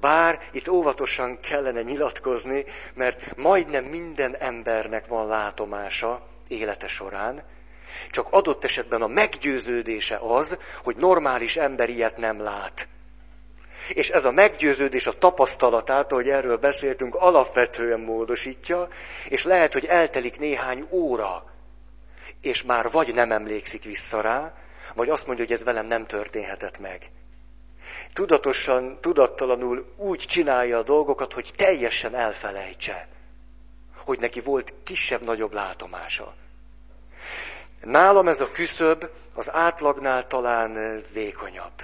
Bár 0.00 0.48
itt 0.52 0.68
óvatosan 0.68 1.40
kellene 1.40 1.82
nyilatkozni, 1.82 2.64
mert 2.94 3.36
majdnem 3.36 3.84
minden 3.84 4.36
embernek 4.36 5.06
van 5.06 5.26
látomása 5.26 6.26
élete 6.48 6.86
során, 6.86 7.42
csak 8.10 8.26
adott 8.30 8.64
esetben 8.64 9.02
a 9.02 9.06
meggyőződése 9.06 10.16
az, 10.16 10.58
hogy 10.82 10.96
normális 10.96 11.56
ember 11.56 11.88
ilyet 11.88 12.16
nem 12.16 12.40
lát. 12.40 12.88
És 13.88 14.10
ez 14.10 14.24
a 14.24 14.30
meggyőződés 14.30 15.06
a 15.06 15.18
tapasztalatát, 15.18 16.10
hogy 16.10 16.28
erről 16.28 16.56
beszéltünk, 16.56 17.14
alapvetően 17.14 18.00
módosítja, 18.00 18.88
és 19.28 19.44
lehet, 19.44 19.72
hogy 19.72 19.84
eltelik 19.84 20.38
néhány 20.38 20.86
óra, 20.90 21.44
és 22.40 22.62
már 22.62 22.90
vagy 22.90 23.14
nem 23.14 23.32
emlékszik 23.32 23.84
vissza 23.84 24.20
rá, 24.20 24.54
vagy 24.94 25.08
azt 25.08 25.26
mondja, 25.26 25.44
hogy 25.44 25.54
ez 25.54 25.64
velem 25.64 25.86
nem 25.86 26.06
történhetett 26.06 26.78
meg. 26.78 27.10
Tudatosan, 28.12 28.98
tudattalanul 29.00 29.94
úgy 29.96 30.18
csinálja 30.18 30.78
a 30.78 30.82
dolgokat, 30.82 31.32
hogy 31.32 31.50
teljesen 31.56 32.14
elfelejtse, 32.14 33.08
hogy 33.96 34.18
neki 34.18 34.40
volt 34.40 34.72
kisebb-nagyobb 34.84 35.52
látomása. 35.52 36.34
Nálam 37.80 38.28
ez 38.28 38.40
a 38.40 38.50
küszöb 38.50 39.08
az 39.34 39.52
átlagnál 39.52 40.26
talán 40.26 41.02
vékonyabb. 41.12 41.82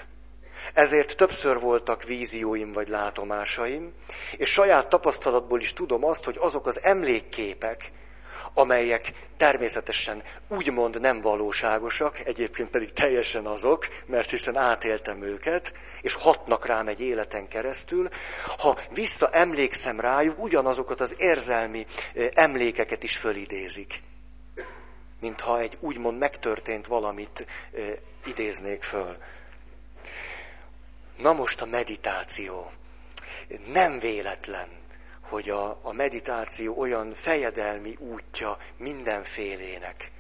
Ezért 0.75 1.17
többször 1.17 1.61
voltak 1.61 2.05
vízióim 2.05 2.73
vagy 2.73 2.89
látomásaim, 2.89 3.93
és 4.37 4.53
saját 4.53 4.89
tapasztalatból 4.89 5.61
is 5.61 5.73
tudom 5.73 6.05
azt, 6.05 6.25
hogy 6.25 6.37
azok 6.41 6.67
az 6.67 6.83
emlékképek, 6.83 7.93
amelyek 8.55 9.13
természetesen 9.37 10.23
úgymond 10.49 11.01
nem 11.01 11.21
valóságosak, 11.21 12.19
egyébként 12.25 12.71
pedig 12.71 12.93
teljesen 12.93 13.47
azok, 13.47 13.87
mert 14.07 14.31
hiszen 14.31 14.57
átéltem 14.57 15.23
őket, 15.23 15.73
és 16.01 16.15
hatnak 16.15 16.67
rám 16.67 16.89
egy 16.89 17.01
életen 17.01 17.49
keresztül. 17.49 18.09
Ha 18.59 18.79
visszaemlékszem 18.95 20.01
rájuk, 20.01 20.43
ugyanazokat 20.43 21.01
az 21.01 21.17
érzelmi 21.19 21.87
emlékeket 22.35 23.03
is 23.03 23.17
fölidézik. 23.17 24.03
Mintha 25.21 25.59
egy 25.59 25.77
úgymond 25.81 26.19
megtörtént 26.19 26.87
valamit 26.87 27.47
idéznék 28.25 28.83
föl. 28.83 29.17
Na 31.21 31.33
most 31.33 31.61
a 31.61 31.67
meditáció. 31.67 32.71
Nem 33.67 33.99
véletlen, 33.99 34.69
hogy 35.21 35.51
a, 35.51 35.79
a 35.83 35.93
meditáció 35.93 36.79
olyan 36.79 37.15
fejedelmi 37.15 37.97
útja 37.99 38.57
mindenfélének. 38.77 40.11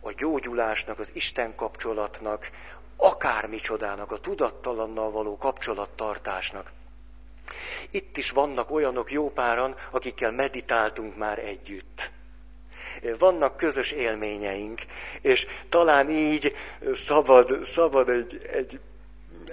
A 0.00 0.12
gyógyulásnak, 0.12 0.98
az 0.98 1.10
Isten 1.14 1.54
kapcsolatnak, 1.54 2.50
akármicsodának, 2.96 4.12
a 4.12 4.18
tudattalannal 4.18 5.10
való 5.10 5.36
kapcsolattartásnak. 5.36 6.72
Itt 7.90 8.16
is 8.16 8.30
vannak 8.30 8.70
olyanok 8.70 9.12
jó 9.12 9.30
páran, 9.30 9.76
akikkel 9.90 10.30
meditáltunk 10.30 11.16
már 11.16 11.38
együtt. 11.38 12.10
Vannak 13.18 13.56
közös 13.56 13.90
élményeink, 13.90 14.80
és 15.20 15.46
talán 15.68 16.10
így 16.10 16.54
szabad, 16.92 17.64
szabad 17.64 18.08
egy, 18.08 18.48
egy 18.52 18.80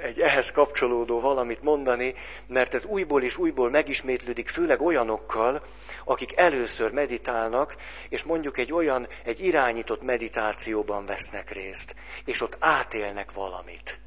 egy 0.01 0.20
ehhez 0.20 0.51
kapcsolódó 0.51 1.20
valamit 1.20 1.63
mondani, 1.63 2.16
mert 2.48 2.74
ez 2.74 2.86
újból 2.86 3.24
és 3.24 3.38
újból 3.38 3.70
megismétlődik, 3.70 4.50
főleg 4.50 4.82
olyanokkal, 4.82 5.63
akik 6.06 6.38
először 6.38 6.92
meditálnak, 6.92 7.75
és 8.10 8.24
mondjuk 8.24 8.58
egy 8.58 8.74
olyan, 8.74 9.08
egy 9.24 9.39
irányított 9.39 10.01
meditációban 10.01 11.06
vesznek 11.06 11.51
részt, 11.51 11.96
és 12.25 12.42
ott 12.42 12.58
átélnek 12.60 13.32
valamit. 13.32 14.00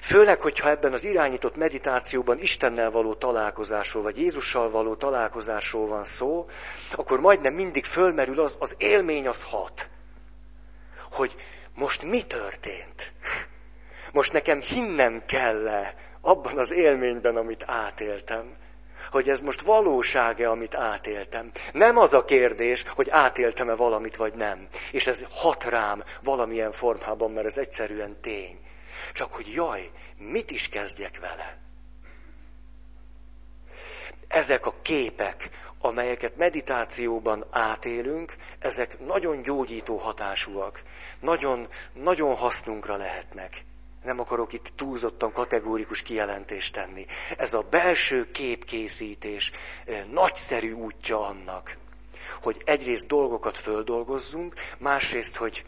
Főleg, 0.00 0.40
hogyha 0.40 0.68
ebben 0.68 0.92
az 0.92 1.04
irányított 1.04 1.56
meditációban 1.56 2.38
Istennel 2.38 2.90
való 2.90 3.14
találkozásról, 3.14 4.02
vagy 4.02 4.18
Jézussal 4.18 4.70
való 4.70 4.94
találkozásról 4.94 5.86
van 5.86 6.04
szó, 6.04 6.48
akkor 6.92 7.20
majdnem 7.20 7.54
mindig 7.54 7.84
fölmerül 7.84 8.40
az, 8.40 8.56
az 8.60 8.74
élmény 8.78 9.28
az 9.28 9.44
hat. 9.44 9.90
Hogy 11.10 11.36
most 11.74 12.02
mi 12.02 12.22
történt? 12.22 13.12
Most 14.12 14.32
nekem 14.32 14.60
hinnem 14.60 15.22
kell 15.26 15.86
abban 16.20 16.58
az 16.58 16.70
élményben, 16.70 17.36
amit 17.36 17.64
átéltem. 17.66 18.56
Hogy 19.10 19.28
ez 19.28 19.40
most 19.40 19.60
valóság-e, 19.60 20.50
amit 20.50 20.74
átéltem. 20.74 21.50
Nem 21.72 21.96
az 21.96 22.14
a 22.14 22.24
kérdés, 22.24 22.84
hogy 22.88 23.10
átéltem-e 23.10 23.74
valamit, 23.74 24.16
vagy 24.16 24.34
nem. 24.34 24.68
És 24.90 25.06
ez 25.06 25.24
hat 25.30 25.64
rám 25.64 26.04
valamilyen 26.22 26.72
formában, 26.72 27.32
mert 27.32 27.46
ez 27.46 27.58
egyszerűen 27.58 28.20
tény. 28.20 28.58
Csak 29.12 29.34
hogy 29.34 29.52
jaj, 29.52 29.90
mit 30.16 30.50
is 30.50 30.68
kezdjek 30.68 31.18
vele? 31.20 31.56
Ezek 34.28 34.66
a 34.66 34.74
képek, 34.82 35.50
amelyeket 35.80 36.36
meditációban 36.36 37.46
átélünk, 37.50 38.36
ezek 38.58 38.98
nagyon 39.00 39.42
gyógyító 39.42 39.96
hatásúak, 39.96 40.82
nagyon, 41.20 41.68
nagyon 41.92 42.34
hasznunkra 42.34 42.96
lehetnek. 42.96 43.64
Nem 44.02 44.20
akarok 44.20 44.52
itt 44.52 44.72
túlzottan 44.76 45.32
kategórikus 45.32 46.02
kijelentést 46.02 46.72
tenni. 46.72 47.06
Ez 47.36 47.54
a 47.54 47.66
belső 47.70 48.30
képkészítés 48.30 49.50
eh, 49.86 50.04
nagyszerű 50.10 50.72
útja 50.72 51.26
annak, 51.26 51.76
hogy 52.42 52.62
egyrészt 52.64 53.06
dolgokat 53.06 53.56
földolgozzunk, 53.58 54.54
másrészt, 54.78 55.36
hogy, 55.36 55.64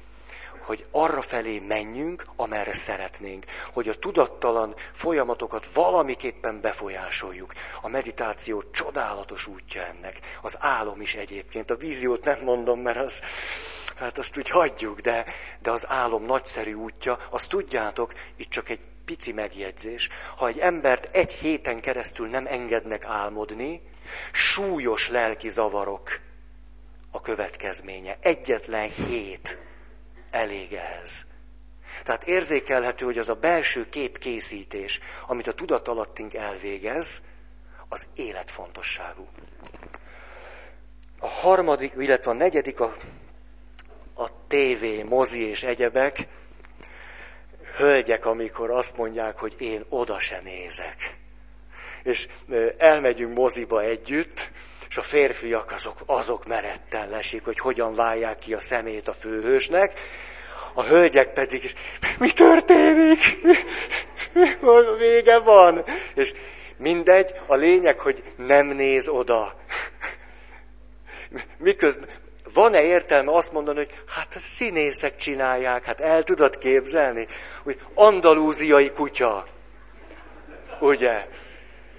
hogy 0.61 0.87
arra 0.91 1.23
felé 1.23 1.59
menjünk, 1.59 2.27
amerre 2.37 2.73
szeretnénk. 2.73 3.45
Hogy 3.73 3.89
a 3.89 3.99
tudattalan 3.99 4.75
folyamatokat 4.93 5.73
valamiképpen 5.73 6.61
befolyásoljuk. 6.61 7.53
A 7.83 7.89
meditáció 7.89 8.63
csodálatos 8.71 9.47
útja 9.47 9.83
ennek. 9.83 10.19
Az 10.43 10.57
álom 10.61 11.01
is 11.01 11.15
egyébként. 11.15 11.71
A 11.71 11.77
víziót 11.77 12.25
nem 12.25 12.41
mondom, 12.43 12.81
mert 12.81 12.97
az, 12.99 13.23
hát 13.97 14.19
azt 14.19 14.37
úgy 14.37 14.49
hagyjuk, 14.49 15.01
de, 15.01 15.25
de 15.63 15.71
az 15.71 15.89
álom 15.89 16.25
nagyszerű 16.25 16.75
útja, 16.75 17.19
azt 17.31 17.49
tudjátok, 17.49 18.13
itt 18.37 18.51
csak 18.51 18.69
egy 18.69 18.81
pici 19.05 19.33
megjegyzés, 19.33 20.09
ha 20.37 20.49
egy 20.49 20.59
embert 20.59 21.17
egy 21.17 21.33
héten 21.33 21.81
keresztül 21.81 22.29
nem 22.29 22.47
engednek 22.47 23.05
álmodni, 23.05 23.81
súlyos 24.33 25.09
lelki 25.09 25.49
zavarok 25.49 26.21
a 27.11 27.21
következménye. 27.21 28.17
Egyetlen 28.21 28.91
hét 28.91 29.59
elég 30.31 30.73
ehhez. 30.73 31.27
Tehát 32.03 32.25
érzékelhető, 32.25 33.05
hogy 33.05 33.19
az 33.19 33.29
a 33.29 33.35
belső 33.35 33.89
képkészítés, 33.89 35.01
amit 35.27 35.47
a 35.47 35.53
tudatalattink 35.53 36.35
elvégez, 36.35 37.23
az 37.89 38.09
életfontosságú. 38.15 39.29
A 41.19 41.27
harmadik, 41.27 41.93
illetve 41.99 42.31
a 42.31 42.35
negyedik 42.35 42.81
a 42.81 42.95
a 44.15 44.47
tévé, 44.49 45.03
mozi 45.03 45.49
és 45.49 45.63
egyebek, 45.63 46.27
hölgyek, 47.77 48.27
amikor 48.27 48.71
azt 48.71 48.97
mondják, 48.97 49.39
hogy 49.39 49.55
én 49.59 49.85
oda 49.89 50.19
se 50.19 50.41
nézek. 50.45 51.17
És 52.03 52.29
elmegyünk 52.79 53.37
moziba 53.37 53.83
együtt, 53.83 54.51
és 54.89 54.97
a 54.97 55.03
férfiak 55.03 55.73
azok, 55.73 55.97
azok 56.07 56.47
meretten 56.47 57.09
lesik, 57.09 57.45
hogy 57.45 57.59
hogyan 57.59 57.95
válják 57.95 58.39
ki 58.39 58.55
a 58.55 58.61
szemét 58.61 59.09
a 59.09 59.13
főhősnek, 59.13 60.01
a 60.75 60.83
hölgyek 60.83 61.33
pedig, 61.33 61.73
mi 62.19 62.33
történik? 62.33 63.19
Vége 64.99 65.39
van. 65.39 65.85
És 66.15 66.33
mindegy, 66.77 67.35
a 67.47 67.55
lényeg, 67.55 67.99
hogy 68.01 68.23
nem 68.37 68.67
néz 68.67 69.09
oda. 69.09 69.57
Miközben 71.59 72.09
van-e 72.55 72.83
értelme 72.83 73.33
azt 73.33 73.53
mondani, 73.53 73.77
hogy 73.77 73.95
hát 74.07 74.39
színészek 74.39 75.17
csinálják, 75.17 75.85
hát 75.85 76.01
el 76.01 76.23
tudod 76.23 76.59
képzelni, 76.59 77.27
hogy 77.63 77.81
andalúziai 77.95 78.91
kutya. 78.91 79.47
Ugye? 80.81 81.27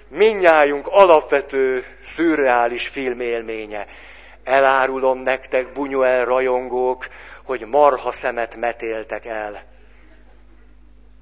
Minnyájunk 0.08 0.88
alapvető, 0.88 1.84
szürreális 2.02 2.88
filmélménye. 2.88 3.86
Elárulom 4.44 5.20
nektek, 5.20 5.72
Bunyuel 5.72 6.26
rajongók, 6.26 7.08
hogy 7.44 7.65
marha 7.65 8.12
szemet 8.12 8.56
metéltek 8.56 9.26
el. 9.26 9.63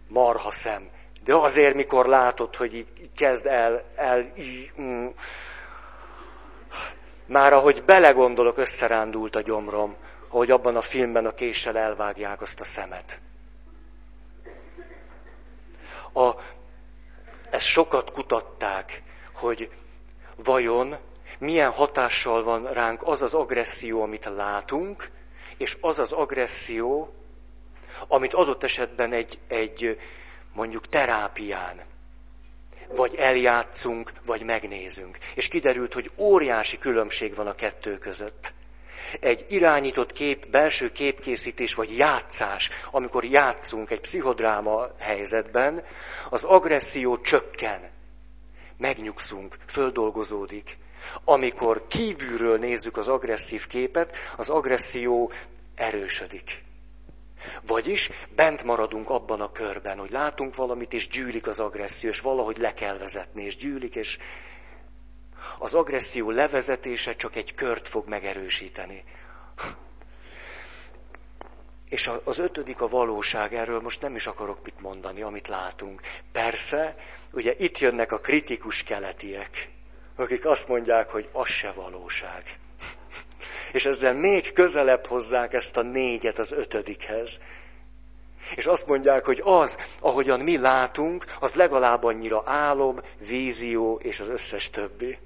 Marha 0.08 0.52
szem. 0.52 0.90
De 1.24 1.36
azért, 1.36 1.76
mikor 1.76 2.06
látod, 2.06 2.56
hogy 2.56 2.74
így 2.74 2.88
kezd 3.16 3.46
el, 3.46 3.84
el 3.96 4.32
így, 4.38 4.72
mm, 4.82 5.08
már 7.26 7.54
ahogy 7.54 7.84
belegondolok, 7.84 8.58
összerándult 8.58 9.36
a 9.36 9.42
gyomrom, 9.42 9.96
hogy 10.28 10.52
abban 10.52 10.76
a 10.76 10.82
filmben 10.82 11.26
a 11.26 11.34
késsel 11.34 11.78
elvágják 11.78 12.42
azt 12.42 12.60
a 12.60 12.64
szemet. 12.64 13.22
A, 16.14 16.32
ezt 17.50 17.66
sokat 17.66 18.12
kutatták, 18.12 19.04
hogy 19.34 19.70
vajon 20.44 20.96
milyen 21.40 21.72
hatással 21.72 22.44
van 22.44 22.74
ránk 22.74 23.02
az 23.04 23.22
az 23.22 23.34
agresszió, 23.34 24.02
amit 24.02 24.26
látunk, 24.26 25.10
és 25.58 25.78
az 25.82 26.00
az 26.00 26.12
agresszió, 26.12 27.14
amit 28.08 28.34
adott 28.34 28.64
esetben 28.64 29.14
egy, 29.14 29.40
egy 29.48 30.00
mondjuk 30.54 30.88
terápián 30.88 31.82
vagy 32.88 33.16
eljátszunk, 33.16 34.12
vagy 34.26 34.44
megnézünk. 34.44 35.18
És 35.36 35.48
kiderült, 35.48 35.94
hogy 35.94 36.12
óriási 36.18 36.78
különbség 36.78 37.36
van 37.36 37.48
a 37.48 37.56
kettő 37.56 37.98
között. 37.98 38.54
Egy 39.20 39.46
irányított 39.50 40.12
kép, 40.12 40.48
belső 40.50 40.92
képkészítés 40.92 41.74
vagy 41.74 41.98
játszás, 41.98 42.70
amikor 42.92 43.26
játszunk 43.26 43.90
egy 43.90 44.02
pszichodráma 44.02 44.88
helyzetben, 45.00 45.84
az 46.30 46.44
agresszió 46.44 47.18
csökken, 47.18 47.90
megnyugszunk, 48.78 49.58
földolgozódik. 49.68 50.78
Amikor 51.24 51.88
kívülről 51.88 52.58
nézzük 52.58 52.98
az 52.98 53.08
agresszív 53.08 53.68
képet, 53.68 54.16
az 54.38 54.50
agresszió 54.50 55.32
erősödik. 55.76 56.63
Vagyis 57.62 58.10
bent 58.36 58.64
maradunk 58.64 59.10
abban 59.10 59.42
a 59.42 59.52
körben, 59.52 59.98
hogy 59.98 60.12
látunk 60.12 60.56
valamit, 60.56 60.94
és 60.94 61.08
gyűlik 61.08 61.48
az 61.48 61.60
agresszió, 61.60 62.10
és 62.10 62.20
valahogy 62.20 62.58
le 62.58 62.74
kell 62.74 62.98
vezetni, 62.98 63.44
és 63.44 63.58
gyűlik, 63.58 63.96
és 63.96 64.18
az 65.60 65.74
agresszió 65.74 66.30
levezetése 66.32 67.16
csak 67.16 67.36
egy 67.36 67.54
kört 67.54 67.88
fog 67.88 68.08
megerősíteni. 68.08 69.04
És 71.90 72.12
az 72.24 72.38
ötödik 72.40 72.82
a 72.82 72.88
valóság, 72.88 73.54
erről 73.54 73.82
most 73.82 74.02
nem 74.02 74.16
is 74.16 74.28
akarok 74.28 74.64
mit 74.64 74.82
mondani, 74.82 75.22
amit 75.22 75.48
látunk. 75.48 76.02
Persze, 76.32 76.96
ugye 77.32 77.54
itt 77.58 77.78
jönnek 77.78 78.12
a 78.12 78.20
kritikus 78.20 78.84
keletiek, 78.84 79.70
akik 80.16 80.46
azt 80.46 80.68
mondják, 80.68 81.10
hogy 81.10 81.30
az 81.32 81.48
se 81.48 81.72
valóság. 81.72 82.44
És 83.74 83.86
ezzel 83.86 84.14
még 84.14 84.54
közelebb 84.54 85.06
hozzák 85.06 85.54
ezt 85.54 85.78
a 85.78 85.82
négyet 85.82 86.40
az 86.40 86.52
ötödikhez. 86.52 87.40
És 88.56 88.66
azt 88.66 88.88
mondják, 88.88 89.26
hogy 89.26 89.42
az, 89.44 89.78
ahogyan 90.00 90.40
mi 90.40 90.58
látunk, 90.58 91.26
az 91.40 91.54
legalább 91.54 92.04
annyira 92.04 92.44
álom, 92.46 93.00
vízió 93.28 94.00
és 94.04 94.20
az 94.20 94.30
összes 94.30 94.70
többi. 94.70 95.18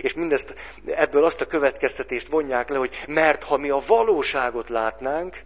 És 0.00 0.14
mindezt, 0.14 0.54
ebből 0.86 1.24
azt 1.24 1.40
a 1.40 1.46
következtetést 1.46 2.28
vonják 2.28 2.68
le, 2.68 2.78
hogy 2.78 3.04
mert 3.06 3.44
ha 3.44 3.56
mi 3.56 3.70
a 3.70 3.80
valóságot 3.86 4.68
látnánk, 4.68 5.42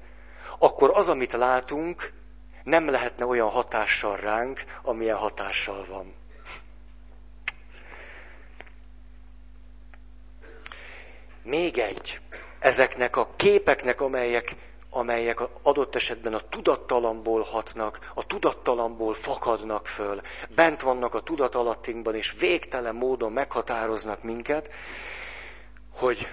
akkor 0.58 0.90
az, 0.94 1.08
amit 1.08 1.32
látunk, 1.32 2.12
nem 2.64 2.90
lehetne 2.90 3.26
olyan 3.26 3.48
hatással 3.48 4.16
ránk, 4.16 4.64
amilyen 4.82 5.16
hatással 5.16 5.84
van. 5.88 6.21
Még 11.42 11.78
egy, 11.78 12.20
ezeknek 12.58 13.16
a 13.16 13.28
képeknek, 13.36 14.00
amelyek 14.00 14.56
amelyek 14.94 15.40
adott 15.62 15.94
esetben 15.94 16.34
a 16.34 16.48
tudattalamból 16.48 17.42
hatnak, 17.42 18.10
a 18.14 18.26
tudattalamból 18.26 19.14
fakadnak 19.14 19.86
föl, 19.86 20.20
bent 20.54 20.80
vannak 20.80 21.14
a 21.14 21.22
tudatalattinkban, 21.22 22.14
és 22.14 22.34
végtelen 22.38 22.94
módon 22.94 23.32
meghatároznak 23.32 24.22
minket, 24.22 24.70
hogy 25.94 26.28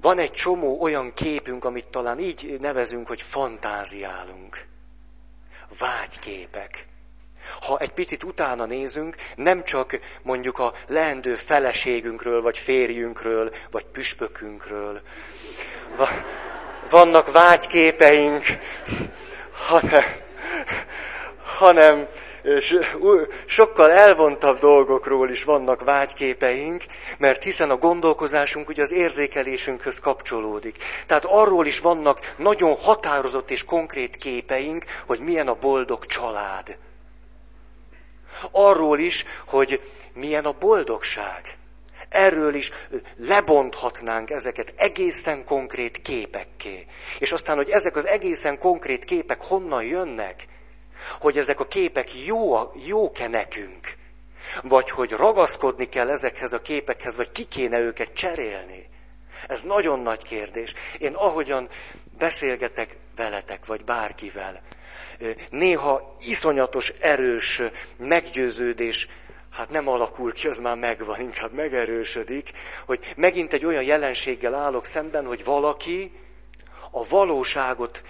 van 0.00 0.18
egy 0.18 0.32
csomó 0.32 0.80
olyan 0.80 1.12
képünk, 1.12 1.64
amit 1.64 1.88
talán 1.88 2.18
így 2.18 2.56
nevezünk, 2.60 3.06
hogy 3.06 3.22
fantáziálunk. 3.22 4.66
Vágyképek. 5.78 6.86
Ha 7.60 7.78
egy 7.78 7.92
picit 7.92 8.22
utána 8.22 8.66
nézünk, 8.66 9.16
nem 9.36 9.64
csak 9.64 9.98
mondjuk 10.22 10.58
a 10.58 10.72
leendő 10.88 11.34
feleségünkről, 11.34 12.42
vagy 12.42 12.58
férjünkről, 12.58 13.52
vagy 13.70 13.84
püspökünkről, 13.84 15.00
vannak 16.90 17.32
vágyképeink, 17.32 18.44
hanem, 19.68 20.02
hanem 21.58 22.08
sokkal 23.46 23.90
elvontabb 23.90 24.58
dolgokról 24.58 25.30
is 25.30 25.44
vannak 25.44 25.84
vágyképeink, 25.84 26.84
mert 27.18 27.42
hiszen 27.42 27.70
a 27.70 27.76
gondolkozásunk 27.76 28.68
ugye 28.68 28.82
az 28.82 28.92
érzékelésünkhöz 28.92 30.00
kapcsolódik. 30.00 30.76
Tehát 31.06 31.24
arról 31.24 31.66
is 31.66 31.80
vannak 31.80 32.34
nagyon 32.36 32.76
határozott 32.76 33.50
és 33.50 33.64
konkrét 33.64 34.16
képeink, 34.16 34.84
hogy 35.06 35.20
milyen 35.20 35.48
a 35.48 35.58
boldog 35.60 36.06
család. 36.06 36.76
Arról 38.50 38.98
is, 38.98 39.24
hogy 39.46 39.80
milyen 40.12 40.44
a 40.44 40.52
boldogság 40.58 41.56
erről 42.12 42.54
is 42.54 42.70
lebonthatnánk 43.16 44.30
ezeket 44.30 44.74
egészen 44.76 45.44
konkrét 45.44 46.02
képekké. 46.02 46.86
És 47.18 47.32
aztán, 47.32 47.56
hogy 47.56 47.70
ezek 47.70 47.96
az 47.96 48.06
egészen 48.06 48.58
konkrét 48.58 49.04
képek 49.04 49.40
honnan 49.42 49.82
jönnek, 49.82 50.46
hogy 51.20 51.38
ezek 51.38 51.60
a 51.60 51.66
képek 51.66 52.24
jó, 52.24 52.56
jók-e 52.86 53.28
nekünk, 53.28 53.94
vagy 54.62 54.90
hogy 54.90 55.10
ragaszkodni 55.10 55.88
kell 55.88 56.10
ezekhez 56.10 56.52
a 56.52 56.62
képekhez, 56.62 57.16
vagy 57.16 57.32
ki 57.32 57.44
kéne 57.44 57.78
őket 57.78 58.12
cserélni. 58.12 58.88
Ez 59.48 59.62
nagyon 59.62 60.00
nagy 60.00 60.22
kérdés. 60.22 60.74
Én 60.98 61.14
ahogyan 61.14 61.68
beszélgetek 62.18 62.96
veletek, 63.16 63.66
vagy 63.66 63.84
bárkivel, 63.84 64.62
néha 65.50 66.16
iszonyatos, 66.20 66.92
erős 67.00 67.62
meggyőződés 67.96 69.08
hát 69.50 69.70
nem 69.70 69.88
alakul 69.88 70.32
ki, 70.32 70.48
az 70.48 70.58
már 70.58 70.76
megvan, 70.76 71.20
inkább 71.20 71.52
megerősödik, 71.52 72.50
hogy 72.86 73.14
megint 73.16 73.52
egy 73.52 73.64
olyan 73.64 73.82
jelenséggel 73.82 74.54
állok 74.54 74.84
szemben, 74.84 75.26
hogy 75.26 75.44
valaki 75.44 76.12
a 76.90 77.06
valóságot 77.08 78.02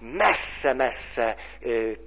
messze-messze 0.00 1.36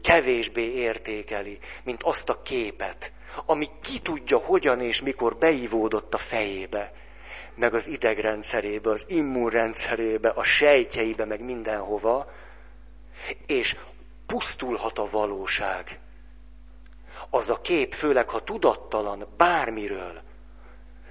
kevésbé 0.02 0.74
értékeli, 0.74 1.60
mint 1.84 2.04
azt 2.04 2.30
a 2.30 2.42
képet, 2.42 3.12
ami 3.46 3.68
ki 3.82 4.00
tudja, 4.00 4.38
hogyan 4.38 4.82
és 4.82 5.02
mikor 5.02 5.38
beivódott 5.38 6.14
a 6.14 6.18
fejébe, 6.18 6.92
meg 7.56 7.74
az 7.74 7.88
idegrendszerébe, 7.88 8.90
az 8.90 9.06
immunrendszerébe, 9.08 10.30
a 10.30 10.44
sejtjeibe, 10.44 11.26
meg 11.26 11.42
mindenhova, 11.44 12.32
és 13.46 13.76
pusztulhat 14.26 15.00
a 15.00 15.10
valóság 15.10 16.00
az 17.30 17.50
a 17.50 17.62
kép, 17.62 17.94
főleg 17.94 18.30
ha 18.30 18.44
tudattalan 18.44 19.26
bármiről, 19.38 20.22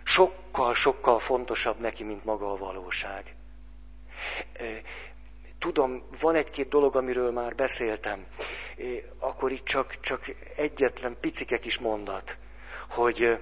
sokkal-sokkal 0.03 1.19
fontosabb 1.19 1.79
neki, 1.81 2.03
mint 2.05 2.25
maga 2.25 2.51
a 2.53 2.57
valóság. 2.57 3.35
Tudom, 5.59 6.03
van 6.21 6.35
egy-két 6.35 6.69
dolog, 6.69 6.97
amiről 6.97 7.31
már 7.33 7.55
beszéltem, 7.55 8.27
akkor 9.19 9.53
itt 9.53 9.65
csak, 9.65 10.01
csak 10.01 10.35
egyetlen 10.57 11.17
picike 11.21 11.59
kis 11.59 11.79
mondat, 11.79 12.39
hogy 12.91 13.39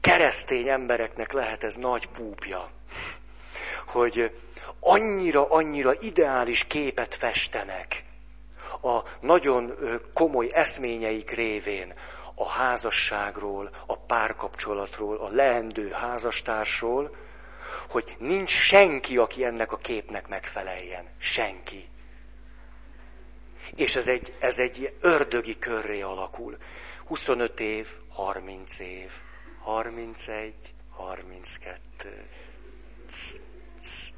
keresztény 0.00 0.68
embereknek 0.68 1.32
lehet 1.32 1.64
ez 1.64 1.76
nagy 1.76 2.08
púpja, 2.08 2.70
hogy 3.86 4.38
annyira-annyira 4.80 5.94
ideális 6.00 6.64
képet 6.64 7.14
festenek, 7.14 8.04
a 8.84 9.04
nagyon 9.20 9.74
komoly 10.14 10.48
eszményeik 10.52 11.30
révén 11.30 11.94
a 12.34 12.48
házasságról, 12.48 13.70
a 13.86 13.96
párkapcsolatról, 13.98 15.16
a 15.16 15.28
leendő 15.28 15.90
házastársról, 15.90 17.16
hogy 17.88 18.16
nincs 18.18 18.50
senki, 18.50 19.16
aki 19.16 19.44
ennek 19.44 19.72
a 19.72 19.76
képnek 19.76 20.28
megfeleljen. 20.28 21.08
Senki. 21.18 21.88
És 23.74 23.96
ez 23.96 24.06
egy, 24.06 24.34
ez 24.38 24.58
egy 24.58 24.96
ördögi 25.00 25.58
körré 25.58 26.00
alakul. 26.00 26.56
25 27.06 27.60
év, 27.60 27.88
30 28.08 28.78
év, 28.78 29.10
31, 29.62 30.54
32. 30.90 32.26
Cs, 33.08 33.14
cs, 33.14 33.40
cs. 33.80 34.13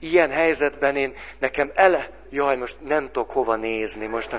Ilyen 0.00 0.30
helyzetben 0.30 0.96
én, 0.96 1.14
nekem 1.38 1.70
ele, 1.74 2.08
jaj, 2.30 2.56
most 2.56 2.76
nem 2.80 3.10
tudok 3.10 3.30
hova 3.30 3.56
nézni, 3.56 4.06
most 4.06 4.36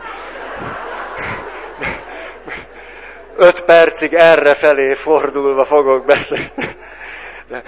öt 3.38 3.62
percig 3.62 4.14
erre 4.14 4.54
felé 4.54 4.94
fordulva 4.94 5.66
fogok 5.66 6.06
beszélni. 6.06 6.52
De 7.48 7.64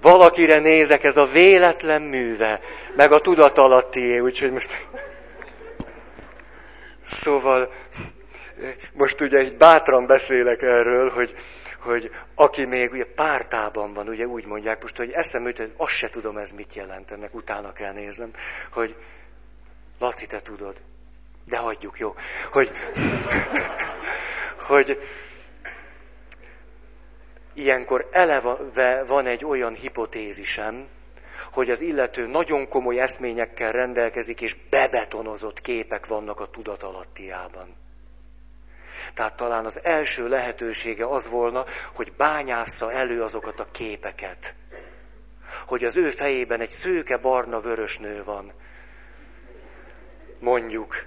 valakire 0.00 0.58
nézek, 0.58 1.04
ez 1.04 1.16
a 1.16 1.26
véletlen 1.26 2.02
műve, 2.02 2.60
meg 2.96 3.12
a 3.12 3.20
tudatalatti, 3.20 4.20
úgyhogy 4.20 4.52
most... 4.52 4.86
Szóval, 7.06 7.72
most 8.92 9.20
ugye 9.20 9.38
egy 9.38 9.56
bátran 9.56 10.06
beszélek 10.06 10.62
erről, 10.62 11.10
hogy 11.10 11.34
hogy 11.86 12.10
aki 12.34 12.64
még 12.64 12.92
ugye 12.92 13.04
pártában 13.04 13.92
van, 13.92 14.08
ugye 14.08 14.26
úgy 14.26 14.46
mondják 14.46 14.82
most, 14.82 14.96
hogy 14.96 15.10
eszembe 15.10 15.52
jut, 15.56 15.72
azt 15.76 15.92
se 15.92 16.08
tudom 16.08 16.36
ez 16.36 16.52
mit 16.52 16.74
jelent, 16.74 17.10
ennek 17.10 17.34
utána 17.34 17.72
kell 17.72 17.92
néznem, 17.92 18.30
hogy 18.70 18.96
Laci, 19.98 20.26
te 20.26 20.40
tudod, 20.40 20.76
de 21.44 21.56
hagyjuk, 21.56 21.98
jó, 21.98 22.14
hogy, 22.52 22.70
hogy 24.68 24.98
ilyenkor 27.54 28.08
eleve 28.12 29.04
van 29.04 29.26
egy 29.26 29.44
olyan 29.44 29.74
hipotézisem, 29.74 30.88
hogy 31.52 31.70
az 31.70 31.80
illető 31.80 32.26
nagyon 32.26 32.68
komoly 32.68 33.00
eszményekkel 33.00 33.72
rendelkezik, 33.72 34.40
és 34.40 34.56
bebetonozott 34.70 35.60
képek 35.60 36.06
vannak 36.06 36.40
a 36.40 36.50
tudatalattiában. 36.50 37.85
Tehát 39.16 39.36
talán 39.36 39.64
az 39.64 39.80
első 39.84 40.28
lehetősége 40.28 41.06
az 41.06 41.28
volna, 41.28 41.64
hogy 41.94 42.12
bányásza 42.16 42.92
elő 42.92 43.22
azokat 43.22 43.60
a 43.60 43.70
képeket. 43.70 44.54
Hogy 45.66 45.84
az 45.84 45.96
ő 45.96 46.10
fejében 46.10 46.60
egy 46.60 46.68
szőke 46.68 47.16
barna 47.16 47.60
vörös 47.60 47.98
nő 47.98 48.24
van. 48.24 48.52
Mondjuk 50.38 51.06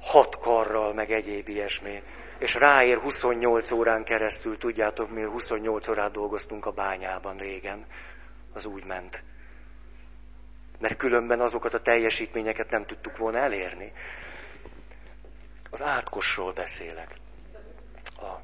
hat 0.00 0.38
karral, 0.38 0.94
meg 0.94 1.12
egyéb 1.12 1.48
ilyesmi. 1.48 2.02
És 2.38 2.54
ráér 2.54 2.98
28 2.98 3.70
órán 3.70 4.04
keresztül, 4.04 4.58
tudjátok, 4.58 5.10
mi 5.10 5.22
28 5.22 5.88
órát 5.88 6.12
dolgoztunk 6.12 6.66
a 6.66 6.72
bányában 6.72 7.36
régen. 7.36 7.86
Az 8.52 8.66
úgy 8.66 8.84
ment. 8.84 9.22
Mert 10.78 10.96
különben 10.96 11.40
azokat 11.40 11.74
a 11.74 11.80
teljesítményeket 11.82 12.70
nem 12.70 12.86
tudtuk 12.86 13.16
volna 13.16 13.38
elérni. 13.38 13.92
Az 15.70 15.82
átkosról 15.82 16.52
beszélek. 16.52 17.14
A 18.16 18.40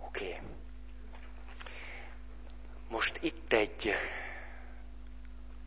Oké. 0.00 0.26
Okay. 0.28 0.40
Most 2.88 3.18
itt 3.22 3.52
egy 3.52 3.92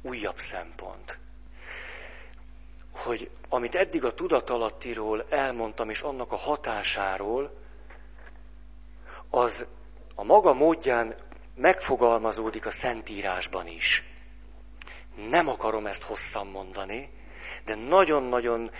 újabb 0.01 0.39
szempont 0.39 1.19
hogy 3.03 3.29
amit 3.49 3.75
eddig 3.75 4.05
a 4.05 4.13
tudatalattiról 4.13 5.25
elmondtam, 5.29 5.89
és 5.89 6.01
annak 6.01 6.31
a 6.31 6.35
hatásáról, 6.35 7.51
az 9.29 9.65
a 10.15 10.23
maga 10.23 10.53
módján 10.53 11.15
megfogalmazódik 11.59 12.65
a 12.65 12.71
Szentírásban 12.71 13.67
is. 13.67 14.03
Nem 15.29 15.47
akarom 15.47 15.85
ezt 15.85 16.03
hosszan 16.03 16.47
mondani, 16.47 17.09
de 17.65 17.75
nagyon-nagyon 17.75 18.71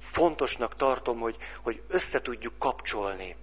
fontosnak 0.00 0.74
tartom, 0.74 1.18
hogy, 1.18 1.36
hogy 1.62 1.82
össze 1.88 2.20
tudjuk 2.20 2.58
kapcsolni 2.58 3.36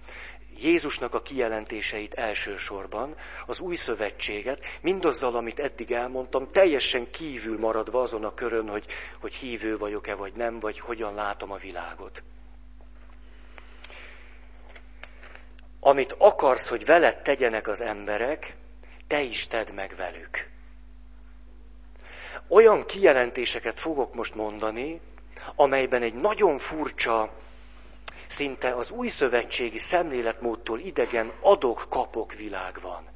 Jézusnak 0.60 1.14
a 1.14 1.22
kijelentéseit 1.22 2.14
elsősorban, 2.14 3.16
az 3.46 3.60
új 3.60 3.74
szövetséget, 3.74 4.60
mindazzal, 4.80 5.36
amit 5.36 5.58
eddig 5.60 5.92
elmondtam, 5.92 6.50
teljesen 6.50 7.10
kívül 7.10 7.58
maradva 7.58 8.00
azon 8.00 8.24
a 8.24 8.34
körön, 8.34 8.68
hogy, 8.68 8.86
hogy 9.20 9.34
hívő 9.34 9.78
vagyok-e 9.78 10.14
vagy 10.14 10.32
nem, 10.32 10.58
vagy 10.60 10.78
hogyan 10.78 11.14
látom 11.14 11.50
a 11.50 11.56
világot. 11.56 12.22
Amit 15.86 16.14
akarsz, 16.18 16.68
hogy 16.68 16.84
veled 16.84 17.16
tegyenek 17.22 17.68
az 17.68 17.80
emberek, 17.80 18.56
te 19.06 19.20
is 19.20 19.46
tedd 19.46 19.72
meg 19.72 19.94
velük. 19.96 20.48
Olyan 22.48 22.86
kijelentéseket 22.86 23.80
fogok 23.80 24.14
most 24.14 24.34
mondani, 24.34 25.00
amelyben 25.54 26.02
egy 26.02 26.14
nagyon 26.14 26.58
furcsa, 26.58 27.30
szinte 28.26 28.74
az 28.74 28.90
új 28.90 29.08
szövetségi 29.08 29.78
szemléletmódtól 29.78 30.78
idegen 30.78 31.32
adok-kapok 31.40 32.32
világ 32.32 32.80
van. 32.80 33.08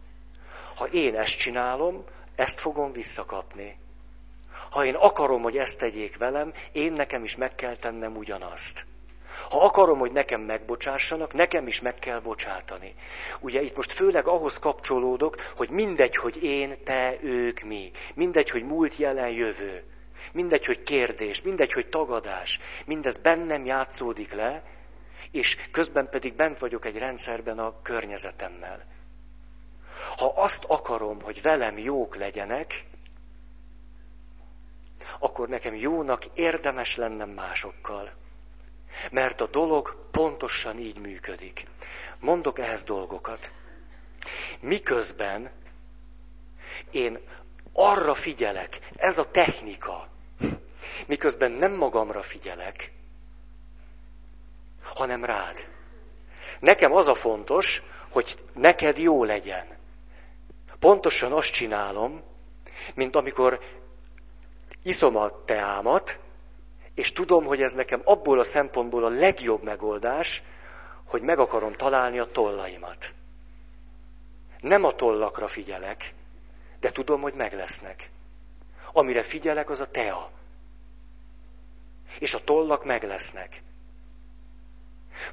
Ha 0.74 0.86
én 0.86 1.16
ezt 1.16 1.38
csinálom, 1.38 2.04
ezt 2.34 2.60
fogom 2.60 2.92
visszakapni. 2.92 3.78
Ha 4.70 4.84
én 4.84 4.94
akarom, 4.94 5.42
hogy 5.42 5.56
ezt 5.56 5.78
tegyék 5.78 6.16
velem, 6.16 6.52
én 6.72 6.92
nekem 6.92 7.24
is 7.24 7.36
meg 7.36 7.54
kell 7.54 7.76
tennem 7.76 8.16
ugyanazt. 8.16 8.84
Ha 9.50 9.64
akarom, 9.64 9.98
hogy 9.98 10.12
nekem 10.12 10.40
megbocsássanak, 10.40 11.32
nekem 11.32 11.66
is 11.66 11.80
meg 11.80 11.94
kell 11.94 12.20
bocsátani. 12.20 12.94
Ugye 13.40 13.62
itt 13.62 13.76
most 13.76 13.92
főleg 13.92 14.26
ahhoz 14.26 14.58
kapcsolódok, 14.58 15.36
hogy 15.56 15.70
mindegy, 15.70 16.16
hogy 16.16 16.42
én, 16.42 16.84
te, 16.84 17.16
ők, 17.22 17.60
mi. 17.60 17.90
Mindegy, 18.14 18.50
hogy 18.50 18.62
múlt, 18.62 18.96
jelen, 18.96 19.28
jövő. 19.28 19.84
Mindegy, 20.32 20.66
hogy 20.66 20.82
kérdés, 20.82 21.42
mindegy, 21.42 21.72
hogy 21.72 21.88
tagadás. 21.88 22.58
Mindez 22.86 23.16
bennem 23.16 23.64
játszódik 23.64 24.32
le, 24.32 24.62
és 25.30 25.56
közben 25.70 26.08
pedig 26.08 26.34
bent 26.34 26.58
vagyok 26.58 26.84
egy 26.84 26.98
rendszerben 26.98 27.58
a 27.58 27.82
környezetemmel. 27.82 28.84
Ha 30.16 30.32
azt 30.36 30.64
akarom, 30.64 31.22
hogy 31.22 31.42
velem 31.42 31.78
jók 31.78 32.16
legyenek, 32.16 32.84
akkor 35.18 35.48
nekem 35.48 35.74
jónak 35.74 36.24
érdemes 36.34 36.96
lennem 36.96 37.30
másokkal. 37.30 38.18
Mert 39.10 39.40
a 39.40 39.46
dolog 39.46 40.08
pontosan 40.10 40.78
így 40.78 40.98
működik. 40.98 41.66
Mondok 42.18 42.58
ehhez 42.58 42.84
dolgokat. 42.84 43.50
Miközben 44.60 45.50
én 46.90 47.18
arra 47.72 48.14
figyelek, 48.14 48.78
ez 48.96 49.18
a 49.18 49.30
technika, 49.30 50.08
miközben 51.06 51.50
nem 51.50 51.72
magamra 51.72 52.22
figyelek, 52.22 52.92
hanem 54.82 55.24
rád. 55.24 55.66
Nekem 56.60 56.92
az 56.92 57.08
a 57.08 57.14
fontos, 57.14 57.82
hogy 58.10 58.38
neked 58.54 58.98
jó 58.98 59.24
legyen. 59.24 59.78
Pontosan 60.78 61.32
azt 61.32 61.52
csinálom, 61.52 62.22
mint 62.94 63.16
amikor 63.16 63.60
iszom 64.82 65.16
a 65.16 65.44
teámat, 65.44 66.18
és 66.94 67.12
tudom, 67.12 67.44
hogy 67.44 67.62
ez 67.62 67.74
nekem 67.74 68.00
abból 68.04 68.38
a 68.38 68.44
szempontból 68.44 69.04
a 69.04 69.08
legjobb 69.08 69.62
megoldás, 69.62 70.42
hogy 71.04 71.22
meg 71.22 71.38
akarom 71.38 71.72
találni 71.72 72.18
a 72.18 72.30
tollaimat. 72.30 73.12
Nem 74.60 74.84
a 74.84 74.92
tollakra 74.92 75.48
figyelek, 75.48 76.14
de 76.80 76.90
tudom, 76.90 77.20
hogy 77.20 77.34
meg 77.34 77.52
lesznek. 77.52 78.10
Amire 78.92 79.22
figyelek, 79.22 79.70
az 79.70 79.80
a 79.80 79.90
tea. 79.90 80.30
És 82.18 82.34
a 82.34 82.44
tollak 82.44 82.84
meg 82.84 83.02
lesznek. 83.02 83.62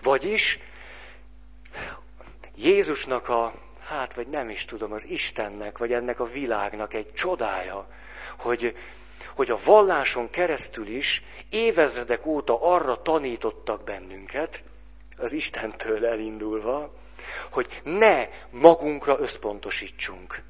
Vagyis 0.01 0.59
Jézusnak 2.55 3.29
a, 3.29 3.53
hát 3.79 4.13
vagy 4.13 4.27
nem 4.27 4.49
is 4.49 4.65
tudom, 4.65 4.91
az 4.91 5.05
Istennek, 5.05 5.77
vagy 5.77 5.93
ennek 5.93 6.19
a 6.19 6.25
világnak 6.25 6.93
egy 6.93 7.13
csodája, 7.13 7.87
hogy, 8.37 8.75
hogy 9.37 9.51
a 9.51 9.59
valláson 9.63 10.29
keresztül 10.29 10.87
is 10.87 11.23
évezredek 11.49 12.25
óta 12.25 12.61
arra 12.61 13.01
tanítottak 13.01 13.83
bennünket, 13.83 14.61
az 15.17 15.31
Istentől 15.31 16.05
elindulva, 16.05 16.93
hogy 17.51 17.81
ne 17.83 18.27
magunkra 18.49 19.19
összpontosítsunk. 19.19 20.41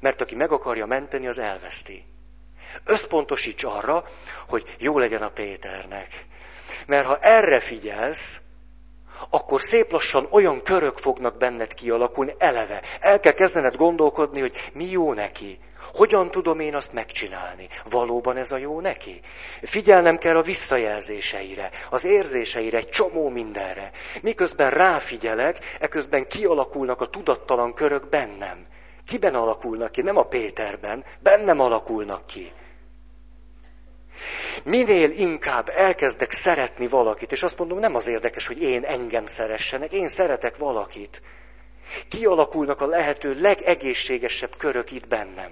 Mert 0.00 0.20
aki 0.20 0.34
meg 0.34 0.52
akarja 0.52 0.86
menteni, 0.86 1.26
az 1.26 1.38
elveszti. 1.38 2.04
Összpontosíts 2.84 3.64
arra, 3.64 4.04
hogy 4.48 4.76
jó 4.78 4.98
legyen 4.98 5.22
a 5.22 5.30
Péternek. 5.30 6.24
Mert 6.86 7.06
ha 7.06 7.18
erre 7.18 7.60
figyelsz, 7.60 8.40
akkor 9.30 9.60
szép 9.60 9.92
lassan 9.92 10.26
olyan 10.30 10.62
körök 10.62 10.98
fognak 10.98 11.36
benned 11.36 11.74
kialakulni 11.74 12.34
eleve. 12.38 12.82
El 13.00 13.20
kell 13.20 13.32
kezdened 13.32 13.76
gondolkodni, 13.76 14.40
hogy 14.40 14.70
mi 14.72 14.90
jó 14.90 15.12
neki. 15.12 15.58
Hogyan 15.92 16.30
tudom 16.30 16.60
én 16.60 16.74
azt 16.74 16.92
megcsinálni? 16.92 17.68
Valóban 17.90 18.36
ez 18.36 18.52
a 18.52 18.56
jó 18.56 18.80
neki? 18.80 19.20
Figyelnem 19.62 20.18
kell 20.18 20.36
a 20.36 20.42
visszajelzéseire, 20.42 21.70
az 21.90 22.04
érzéseire, 22.04 22.76
egy 22.76 22.88
csomó 22.88 23.28
mindenre. 23.28 23.90
Miközben 24.22 24.70
ráfigyelek, 24.70 25.58
eközben 25.80 26.26
kialakulnak 26.26 27.00
a 27.00 27.06
tudattalan 27.06 27.74
körök 27.74 28.08
bennem. 28.08 28.66
Kiben 29.06 29.34
alakulnak 29.34 29.92
ki? 29.92 30.02
Nem 30.02 30.16
a 30.16 30.22
Péterben, 30.22 31.04
bennem 31.20 31.60
alakulnak 31.60 32.26
ki. 32.26 32.52
Minél 34.64 35.10
inkább 35.10 35.68
elkezdek 35.68 36.32
szeretni 36.32 36.86
valakit, 36.86 37.32
és 37.32 37.42
azt 37.42 37.58
mondom, 37.58 37.78
nem 37.78 37.94
az 37.94 38.06
érdekes, 38.06 38.46
hogy 38.46 38.62
én 38.62 38.84
engem 38.84 39.26
szeressenek, 39.26 39.92
én 39.92 40.08
szeretek 40.08 40.56
valakit. 40.56 41.22
Kialakulnak 42.08 42.80
a 42.80 42.86
lehető 42.86 43.40
legegészségesebb 43.40 44.56
körök 44.56 44.90
itt 44.90 45.08
bennem. 45.08 45.50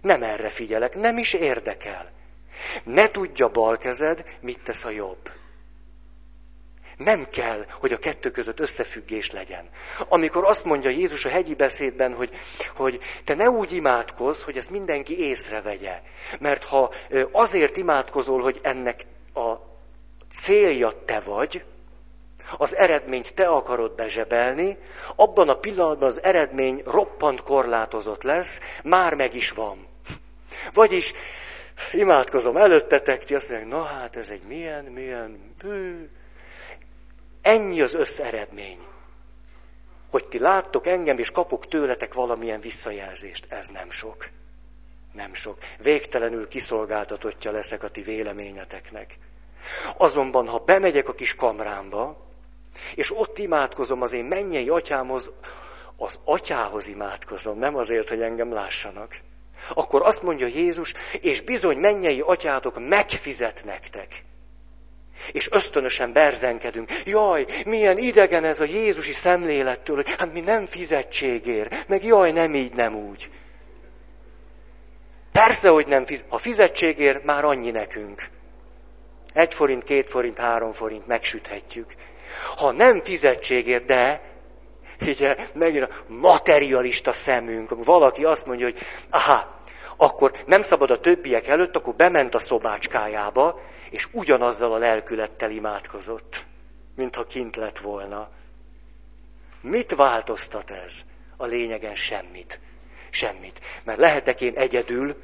Nem 0.00 0.22
erre 0.22 0.48
figyelek, 0.48 0.94
nem 0.94 1.18
is 1.18 1.34
érdekel. 1.34 2.10
Ne 2.84 3.10
tudja 3.10 3.48
bal 3.48 3.78
kezed, 3.78 4.24
mit 4.40 4.62
tesz 4.62 4.84
a 4.84 4.90
jobb. 4.90 5.30
Nem 6.96 7.28
kell, 7.30 7.66
hogy 7.80 7.92
a 7.92 7.98
kettő 7.98 8.30
között 8.30 8.60
összefüggés 8.60 9.30
legyen. 9.30 9.68
Amikor 10.08 10.44
azt 10.44 10.64
mondja 10.64 10.90
Jézus 10.90 11.24
a 11.24 11.28
hegyi 11.28 11.54
beszédben, 11.54 12.14
hogy, 12.14 12.30
hogy 12.76 13.00
te 13.24 13.34
ne 13.34 13.50
úgy 13.50 13.72
imádkozz, 13.72 14.42
hogy 14.42 14.56
ezt 14.56 14.70
mindenki 14.70 15.18
észrevegye. 15.18 16.00
Mert 16.38 16.64
ha 16.64 16.92
azért 17.32 17.76
imádkozol, 17.76 18.40
hogy 18.40 18.60
ennek 18.62 19.06
a 19.34 19.52
célja 20.32 20.92
te 21.04 21.20
vagy, 21.20 21.64
az 22.56 22.76
eredményt 22.76 23.34
te 23.34 23.48
akarod 23.48 23.94
bezsebelni, 23.94 24.78
abban 25.16 25.48
a 25.48 25.58
pillanatban 25.58 26.08
az 26.08 26.22
eredmény 26.22 26.82
roppant 26.84 27.42
korlátozott 27.42 28.22
lesz, 28.22 28.60
már 28.82 29.14
meg 29.14 29.34
is 29.34 29.50
van. 29.50 29.89
Vagyis 30.72 31.12
imádkozom 31.92 32.56
előttetek, 32.56 33.24
ti 33.24 33.34
azt 33.34 33.48
mondják, 33.48 33.70
na 33.70 33.82
hát 33.82 34.16
ez 34.16 34.30
egy 34.30 34.42
milyen, 34.42 34.84
milyen, 34.84 35.54
bű, 35.62 36.08
Ennyi 37.42 37.80
az 37.80 37.94
összeredmény. 37.94 38.78
Hogy 40.10 40.26
ti 40.26 40.38
láttok 40.38 40.86
engem, 40.86 41.18
és 41.18 41.30
kapok 41.30 41.68
tőletek 41.68 42.14
valamilyen 42.14 42.60
visszajelzést. 42.60 43.46
Ez 43.48 43.68
nem 43.68 43.90
sok. 43.90 44.28
Nem 45.12 45.34
sok. 45.34 45.58
Végtelenül 45.78 46.48
kiszolgáltatottja 46.48 47.50
leszek 47.50 47.82
a 47.82 47.88
ti 47.88 48.02
véleményeteknek. 48.02 49.18
Azonban, 49.96 50.48
ha 50.48 50.58
bemegyek 50.58 51.08
a 51.08 51.14
kis 51.14 51.34
kamrámba, 51.34 52.26
és 52.94 53.16
ott 53.16 53.38
imádkozom 53.38 54.02
az 54.02 54.12
én 54.12 54.24
mennyei 54.24 54.68
atyámhoz, 54.68 55.32
az 55.96 56.20
atyához 56.24 56.86
imádkozom, 56.86 57.58
nem 57.58 57.76
azért, 57.76 58.08
hogy 58.08 58.22
engem 58.22 58.52
lássanak. 58.52 59.20
Akkor 59.74 60.02
azt 60.02 60.22
mondja 60.22 60.46
Jézus, 60.46 60.94
és 61.20 61.40
bizony 61.40 61.76
mennyei 61.76 62.20
atyátok 62.20 62.88
megfizet 62.88 63.62
nektek. 63.64 64.24
És 65.32 65.48
ösztönösen 65.50 66.12
berzenkedünk. 66.12 66.92
Jaj, 67.04 67.46
milyen 67.64 67.98
idegen 67.98 68.44
ez 68.44 68.60
a 68.60 68.64
Jézusi 68.64 69.12
szemlélettől, 69.12 69.96
hogy 69.96 70.14
hát 70.18 70.32
mi 70.32 70.40
nem 70.40 70.66
fizetségér, 70.66 71.84
meg 71.86 72.04
jaj, 72.04 72.32
nem 72.32 72.54
így, 72.54 72.72
nem 72.72 72.94
úgy. 72.94 73.30
Persze, 75.32 75.68
hogy 75.68 75.86
nem 75.86 76.06
fizet. 76.06 76.26
Ha 76.28 76.38
fizetségér, 76.38 77.20
már 77.24 77.44
annyi 77.44 77.70
nekünk. 77.70 78.28
Egy 79.32 79.54
forint, 79.54 79.84
két 79.84 80.10
forint, 80.10 80.38
három 80.38 80.72
forint 80.72 81.06
megsüthetjük. 81.06 81.94
Ha 82.56 82.72
nem 82.72 83.02
fizetségér, 83.04 83.84
de 83.84 84.20
ugye 85.00 85.36
megint 85.52 85.84
a 85.84 85.88
materialista 86.06 87.12
szemünk, 87.12 87.84
valaki 87.84 88.24
azt 88.24 88.46
mondja, 88.46 88.66
hogy 88.66 88.78
aha, 89.10 89.59
akkor 90.02 90.32
nem 90.46 90.62
szabad 90.62 90.90
a 90.90 91.00
többiek 91.00 91.46
előtt, 91.46 91.76
akkor 91.76 91.94
bement 91.94 92.34
a 92.34 92.38
szobácskájába, 92.38 93.60
és 93.90 94.08
ugyanazzal 94.12 94.72
a 94.72 94.78
lelkülettel 94.78 95.50
imádkozott, 95.50 96.44
mintha 96.94 97.24
kint 97.24 97.56
lett 97.56 97.78
volna. 97.78 98.28
Mit 99.60 99.94
változtat 99.94 100.70
ez? 100.70 101.04
A 101.36 101.46
lényegen 101.46 101.94
semmit. 101.94 102.60
Semmit. 103.10 103.60
Mert 103.84 103.98
lehetek 103.98 104.40
én 104.40 104.56
egyedül, 104.56 105.22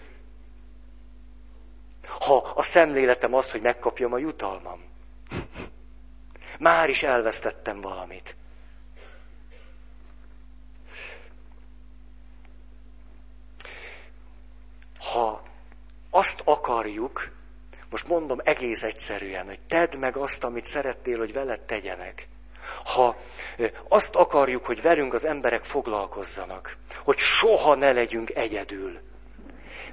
ha 2.06 2.36
a 2.36 2.62
szemléletem 2.62 3.34
az, 3.34 3.50
hogy 3.50 3.60
megkapjam 3.60 4.12
a 4.12 4.18
jutalmam. 4.18 4.84
Már 6.58 6.88
is 6.88 7.02
elvesztettem 7.02 7.80
valamit. 7.80 8.36
Ha 15.12 15.42
azt 16.11 16.40
akarjuk, 16.45 17.31
most 17.90 18.09
mondom 18.09 18.38
egész 18.45 18.83
egyszerűen, 18.83 19.47
hogy 19.47 19.61
tedd 19.69 19.97
meg 19.97 20.16
azt, 20.16 20.45
amit 20.45 20.64
szerettél, 20.64 21.19
hogy 21.19 21.33
veled 21.33 21.61
tegyenek. 21.61 22.29
Ha 22.85 23.16
azt 23.88 24.14
akarjuk, 24.14 24.66
hogy 24.66 24.83
velünk 24.83 25.14
az 25.14 25.25
emberek 25.25 25.64
foglalkozzanak, 25.64 26.77
hogy 27.05 27.19
soha 27.19 27.75
ne 27.75 27.92
legyünk 27.92 28.31
egyedül, 28.31 28.99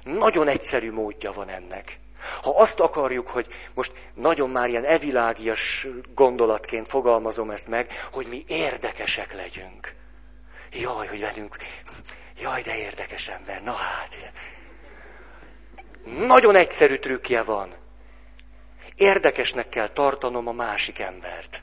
nagyon 0.02 0.48
egyszerű 0.48 0.92
módja 0.92 1.32
van 1.32 1.48
ennek. 1.48 1.98
Ha 2.42 2.50
azt 2.56 2.80
akarjuk, 2.80 3.28
hogy 3.28 3.46
most 3.74 3.92
nagyon 4.14 4.50
már 4.50 4.68
ilyen 4.68 4.84
evilágias 4.84 5.86
gondolatként 6.14 6.88
fogalmazom 6.88 7.50
ezt 7.50 7.68
meg, 7.68 7.92
hogy 8.12 8.26
mi 8.26 8.44
érdekesek 8.46 9.32
legyünk. 9.32 9.94
Jaj, 10.72 11.06
hogy 11.06 11.20
velünk, 11.20 11.56
jaj, 12.40 12.62
de 12.62 12.76
érdekes 12.76 13.28
ember, 13.28 13.62
na 13.62 13.72
hát. 13.72 14.14
Nagyon 16.04 16.56
egyszerű 16.56 16.96
trükkje 16.96 17.42
van. 17.42 17.74
Érdekesnek 18.96 19.68
kell 19.68 19.88
tartanom 19.88 20.48
a 20.48 20.52
másik 20.52 20.98
embert. 20.98 21.62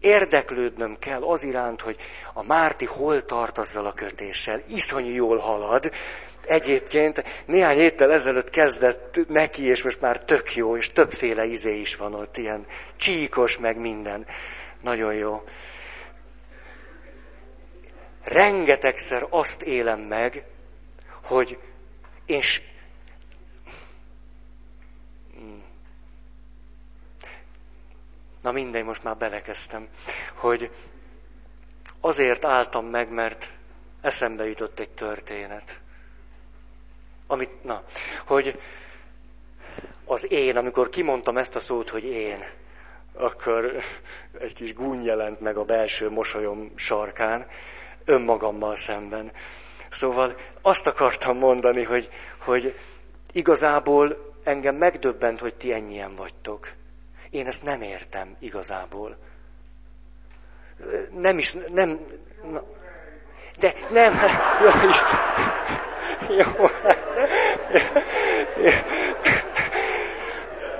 Érdeklődnöm 0.00 0.98
kell 0.98 1.22
az 1.22 1.42
iránt, 1.42 1.80
hogy 1.80 1.96
a 2.32 2.42
Márti 2.42 2.84
hol 2.84 3.24
tart 3.24 3.58
azzal 3.58 3.86
a 3.86 3.92
kötéssel. 3.92 4.62
Iszonyú 4.68 5.14
jól 5.14 5.38
halad. 5.38 5.92
Egyébként 6.46 7.24
néhány 7.46 7.76
héttel 7.76 8.12
ezelőtt 8.12 8.50
kezdett 8.50 9.18
neki, 9.28 9.62
és 9.62 9.82
most 9.82 10.00
már 10.00 10.24
tök 10.24 10.54
jó, 10.54 10.76
és 10.76 10.92
többféle 10.92 11.44
izé 11.44 11.80
is 11.80 11.96
van 11.96 12.14
ott, 12.14 12.36
ilyen 12.36 12.66
csíkos, 12.96 13.58
meg 13.58 13.76
minden. 13.76 14.26
Nagyon 14.82 15.14
jó. 15.14 15.42
Rengetegszer 18.24 19.26
azt 19.30 19.62
élem 19.62 20.00
meg, 20.00 20.44
hogy 21.22 21.58
én 22.26 22.40
na 28.40 28.52
mindegy, 28.52 28.84
most 28.84 29.02
már 29.02 29.16
belekezdtem, 29.16 29.88
hogy 30.34 30.70
azért 32.00 32.44
álltam 32.44 32.86
meg, 32.86 33.10
mert 33.10 33.50
eszembe 34.00 34.46
jutott 34.46 34.80
egy 34.80 34.90
történet. 34.90 35.80
Amit, 37.26 37.64
na, 37.64 37.82
hogy 38.26 38.60
az 40.04 40.30
én, 40.30 40.56
amikor 40.56 40.88
kimondtam 40.88 41.36
ezt 41.36 41.54
a 41.54 41.58
szót, 41.58 41.90
hogy 41.90 42.04
én, 42.04 42.44
akkor 43.12 43.82
egy 44.38 44.54
kis 44.54 44.74
gúny 44.74 45.02
jelent 45.04 45.40
meg 45.40 45.56
a 45.56 45.64
belső 45.64 46.10
mosolyom 46.10 46.72
sarkán, 46.76 47.46
önmagammal 48.04 48.76
szemben. 48.76 49.32
Szóval 49.90 50.36
azt 50.62 50.86
akartam 50.86 51.38
mondani, 51.38 51.82
hogy, 51.82 52.08
hogy 52.38 52.74
igazából 53.32 54.32
engem 54.44 54.74
megdöbbent, 54.74 55.40
hogy 55.40 55.54
ti 55.54 55.72
ennyien 55.72 56.14
vagytok. 56.14 56.72
Én 57.30 57.46
ezt 57.46 57.64
nem 57.64 57.82
értem 57.82 58.36
igazából. 58.40 59.16
Nem 61.10 61.38
is, 61.38 61.56
nem... 61.68 62.00
Na, 62.52 62.62
de 63.58 63.74
nem, 63.88 64.20
jó 64.62 64.88
Isten. 64.90 65.18
Jó. 66.28 66.70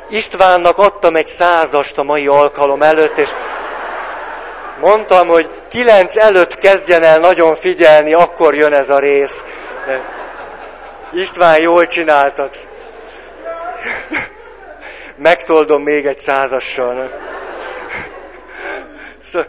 Istvánnak 0.08 0.78
adtam 0.78 1.16
egy 1.16 1.26
százast 1.26 1.98
a 1.98 2.02
mai 2.02 2.26
alkalom 2.26 2.82
előtt, 2.82 3.18
és 3.18 3.30
mondtam, 4.80 5.28
hogy 5.28 5.50
kilenc 5.68 6.16
előtt 6.16 6.54
kezdjen 6.54 7.02
el 7.02 7.18
nagyon 7.18 7.54
figyelni, 7.54 8.12
akkor 8.12 8.54
jön 8.54 8.72
ez 8.72 8.90
a 8.90 8.98
rész. 8.98 9.44
István, 11.12 11.60
jól 11.60 11.86
csináltad 11.86 12.50
megtoldom 15.18 15.82
még 15.82 16.06
egy 16.06 16.18
százassal. 16.18 17.10
Szóval, 19.20 19.48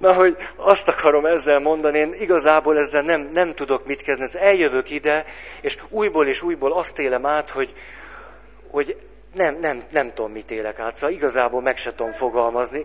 na, 0.00 0.12
hogy 0.12 0.36
azt 0.56 0.88
akarom 0.88 1.26
ezzel 1.26 1.58
mondani, 1.58 1.98
én 1.98 2.12
igazából 2.12 2.78
ezzel 2.78 3.02
nem, 3.02 3.28
nem 3.32 3.54
tudok 3.54 3.86
mit 3.86 4.02
kezdeni. 4.02 4.28
Ez 4.28 4.34
eljövök 4.34 4.90
ide, 4.90 5.24
és 5.60 5.78
újból 5.88 6.26
és 6.26 6.42
újból 6.42 6.72
azt 6.72 6.98
élem 6.98 7.26
át, 7.26 7.50
hogy, 7.50 7.74
hogy 8.70 8.96
nem, 9.34 9.58
nem, 9.60 9.82
nem 9.90 10.12
tudom, 10.14 10.32
mit 10.32 10.50
élek 10.50 10.78
át. 10.78 10.96
Szóval 10.96 11.16
igazából 11.16 11.62
meg 11.62 11.76
se 11.76 11.94
tudom 11.94 12.12
fogalmazni, 12.12 12.84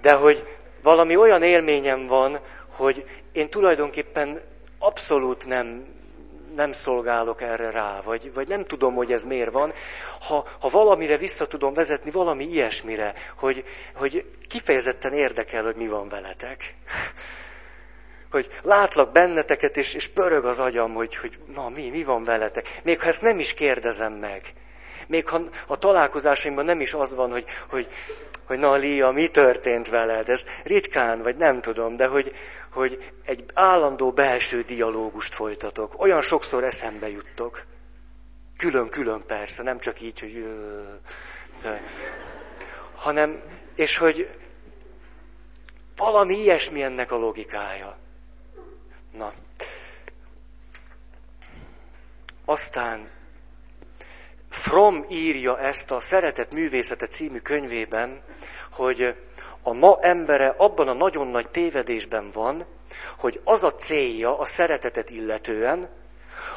de 0.00 0.12
hogy 0.12 0.46
valami 0.82 1.16
olyan 1.16 1.42
élményem 1.42 2.06
van, 2.06 2.40
hogy 2.76 3.04
én 3.32 3.48
tulajdonképpen 3.48 4.40
abszolút 4.78 5.46
nem, 5.46 5.86
nem 6.54 6.72
szolgálok 6.72 7.42
erre 7.42 7.70
rá, 7.70 8.00
vagy, 8.04 8.32
vagy 8.34 8.48
nem 8.48 8.64
tudom, 8.64 8.94
hogy 8.94 9.12
ez 9.12 9.24
miért 9.24 9.50
van. 9.50 9.72
Ha, 10.20 10.46
ha 10.60 10.68
valamire 10.68 11.16
vissza 11.16 11.46
tudom 11.46 11.74
vezetni, 11.74 12.10
valami 12.10 12.44
ilyesmire, 12.44 13.14
hogy, 13.36 13.64
hogy 13.94 14.24
kifejezetten 14.48 15.12
érdekel, 15.12 15.64
hogy 15.64 15.76
mi 15.76 15.88
van 15.88 16.08
veletek. 16.08 16.60
Hogy 18.30 18.50
látlak 18.62 19.12
benneteket, 19.12 19.76
és, 19.76 19.94
és 19.94 20.08
pörög 20.08 20.44
az 20.44 20.58
agyam, 20.58 20.94
hogy, 20.94 21.16
hogy 21.16 21.38
na 21.54 21.68
mi, 21.68 21.90
mi 21.90 22.04
van 22.04 22.24
veletek. 22.24 22.80
Még 22.82 23.00
ha 23.00 23.08
ezt 23.08 23.22
nem 23.22 23.38
is 23.38 23.54
kérdezem 23.54 24.12
meg. 24.12 24.42
Még 25.06 25.28
ha 25.28 25.40
a 25.66 25.78
találkozásaimban 25.78 26.64
nem 26.64 26.80
is 26.80 26.94
az 26.94 27.14
van, 27.14 27.30
hogy, 27.30 27.44
hogy, 27.68 27.88
hogy 28.46 28.58
na 28.58 28.74
Lia, 28.76 29.10
mi 29.10 29.28
történt 29.28 29.88
veled? 29.88 30.28
Ez 30.28 30.44
ritkán, 30.64 31.22
vagy 31.22 31.36
nem 31.36 31.60
tudom, 31.60 31.96
de 31.96 32.06
hogy, 32.06 32.32
hogy 32.72 33.12
egy 33.24 33.44
állandó 33.54 34.12
belső 34.12 34.62
dialógust 34.62 35.34
folytatok. 35.34 36.00
Olyan 36.00 36.22
sokszor 36.22 36.64
eszembe 36.64 37.08
juttok. 37.08 37.64
Külön-külön 38.56 39.26
persze, 39.26 39.62
nem 39.62 39.78
csak 39.78 40.00
így, 40.00 40.20
hogy... 40.20 40.46
Hanem, 42.94 43.42
és 43.74 43.96
hogy 43.96 44.30
valami 45.96 46.34
ilyesmi 46.34 46.82
ennek 46.82 47.12
a 47.12 47.16
logikája. 47.16 47.96
Na. 49.12 49.32
Aztán 52.44 53.10
From 54.50 55.04
írja 55.08 55.58
ezt 55.58 55.90
a 55.90 56.00
Szeretet 56.00 56.52
művészete 56.52 57.06
című 57.06 57.38
könyvében, 57.38 58.22
hogy 58.70 59.16
a 59.62 59.72
ma 59.72 59.98
embere 60.00 60.54
abban 60.56 60.88
a 60.88 60.92
nagyon 60.92 61.26
nagy 61.26 61.48
tévedésben 61.48 62.30
van, 62.30 62.66
hogy 63.18 63.40
az 63.44 63.64
a 63.64 63.74
célja 63.74 64.38
a 64.38 64.44
szeretetet 64.44 65.10
illetően, 65.10 65.88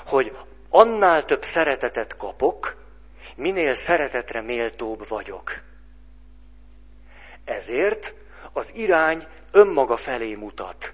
hogy 0.05 0.37
annál 0.69 1.25
több 1.25 1.43
szeretetet 1.43 2.17
kapok, 2.17 2.75
minél 3.35 3.73
szeretetre 3.73 4.41
méltóbb 4.41 5.07
vagyok. 5.07 5.61
Ezért 7.45 8.13
az 8.53 8.71
irány 8.75 9.27
önmaga 9.51 9.97
felé 9.97 10.35
mutat. 10.35 10.93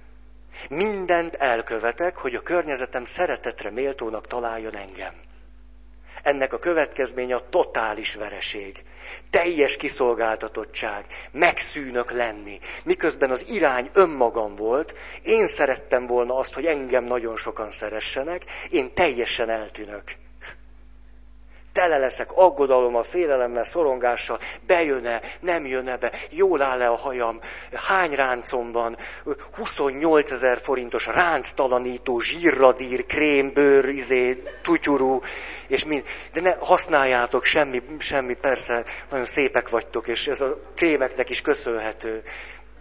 Mindent 0.69 1.35
elkövetek, 1.35 2.17
hogy 2.17 2.35
a 2.35 2.41
környezetem 2.41 3.05
szeretetre 3.05 3.69
méltónak 3.69 4.27
találjon 4.27 4.75
engem. 4.75 5.13
Ennek 6.23 6.53
a 6.53 6.59
következménye 6.59 7.35
a 7.35 7.49
totális 7.49 8.15
vereség, 8.15 8.83
teljes 9.29 9.77
kiszolgáltatottság, 9.77 11.05
megszűnök 11.31 12.11
lenni. 12.11 12.59
Miközben 12.83 13.29
az 13.31 13.45
irány 13.49 13.89
önmagam 13.93 14.55
volt, 14.55 14.93
én 15.23 15.47
szerettem 15.47 16.07
volna 16.07 16.35
azt, 16.35 16.53
hogy 16.53 16.65
engem 16.65 17.03
nagyon 17.03 17.37
sokan 17.37 17.71
szeressenek, 17.71 18.43
én 18.69 18.93
teljesen 18.93 19.49
eltűnök. 19.49 20.03
Tele 21.73 21.97
leszek 21.97 22.31
aggodalommal, 22.31 23.03
félelemmel, 23.03 23.63
szorongással, 23.63 24.39
bejön-e, 24.67 25.21
nem 25.39 25.65
jön-e 25.65 25.97
be, 25.97 26.11
jól 26.29 26.61
áll-e 26.61 26.89
a 26.89 26.95
hajam, 26.95 27.39
hány 27.73 28.15
ráncom 28.15 28.71
van, 28.71 28.97
28 29.55 30.31
ezer 30.31 30.59
forintos 30.61 31.05
ránctalanító, 31.05 32.19
zsírradír, 32.19 33.05
krémbőr, 33.05 33.89
izé, 33.89 34.43
tutyurú, 34.61 35.21
és 35.67 35.85
mind, 35.85 36.03
de 36.33 36.41
ne 36.41 36.55
használjátok, 36.59 37.43
semmi, 37.43 37.81
semmi, 37.97 38.33
persze, 38.33 38.83
nagyon 39.09 39.25
szépek 39.25 39.69
vagytok, 39.69 40.07
és 40.07 40.27
ez 40.27 40.41
a 40.41 40.59
krémeknek 40.75 41.29
is 41.29 41.41
köszönhető. 41.41 42.23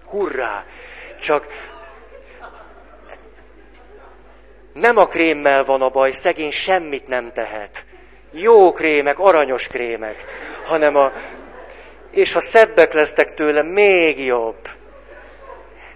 Hurrá! 0.06 0.64
Csak 1.20 1.46
Nem 4.72 4.96
a 4.96 5.06
krémmel 5.06 5.64
van 5.64 5.82
a 5.82 5.88
baj, 5.88 6.12
szegény 6.12 6.50
semmit 6.50 7.06
nem 7.06 7.32
tehet. 7.32 7.84
Jó 8.32 8.72
krémek, 8.72 9.18
aranyos 9.18 9.66
krémek, 9.66 10.24
hanem 10.64 10.96
a... 10.96 11.12
És 12.10 12.32
ha 12.32 12.40
szebbek 12.40 12.92
lesztek 12.92 13.34
tőle, 13.34 13.62
még 13.62 14.24
jobb. 14.24 14.68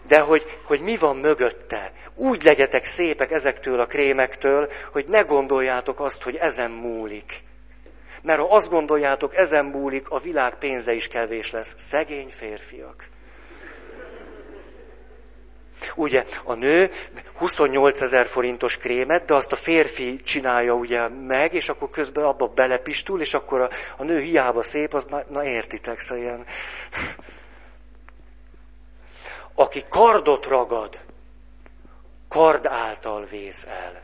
De 0.06 0.20
hogy, 0.20 0.58
hogy 0.64 0.80
mi 0.80 0.96
van 0.96 1.16
mögötte? 1.16 1.92
Úgy 2.16 2.42
legyetek 2.42 2.84
szépek 2.84 3.30
ezektől 3.30 3.80
a 3.80 3.86
krémektől, 3.86 4.70
hogy 4.92 5.04
ne 5.08 5.20
gondoljátok 5.20 6.00
azt, 6.00 6.22
hogy 6.22 6.36
ezen 6.36 6.70
múlik. 6.70 7.42
Mert 8.22 8.38
ha 8.38 8.54
azt 8.54 8.70
gondoljátok, 8.70 9.36
ezen 9.36 9.64
múlik, 9.64 10.10
a 10.10 10.18
világ 10.18 10.58
pénze 10.58 10.92
is 10.92 11.08
kevés 11.08 11.50
lesz. 11.50 11.74
Szegény 11.78 12.28
férfiak. 12.36 13.08
Ugye 15.94 16.24
a 16.44 16.54
nő 16.54 16.90
28 17.34 18.00
ezer 18.00 18.26
forintos 18.26 18.76
krémet, 18.76 19.24
de 19.24 19.34
azt 19.34 19.52
a 19.52 19.56
férfi 19.56 20.16
csinálja 20.22 20.72
ugye 20.74 21.08
meg, 21.08 21.54
és 21.54 21.68
akkor 21.68 21.90
közben 21.90 22.24
abba 22.24 22.46
belepistul, 22.46 23.20
és 23.20 23.34
akkor 23.34 23.60
a, 23.60 23.70
a 23.96 24.04
nő 24.04 24.20
hiába 24.20 24.62
szép, 24.62 24.94
az 24.94 25.04
na, 25.04 25.24
na 25.28 25.44
értitek, 25.44 26.00
szóval 26.00 26.24
ilyen... 26.24 26.46
Aki 29.54 29.84
kardot 29.88 30.46
ragad, 30.46 30.98
kard 32.28 32.66
által 32.66 33.24
vész 33.24 33.66
el. 33.66 34.02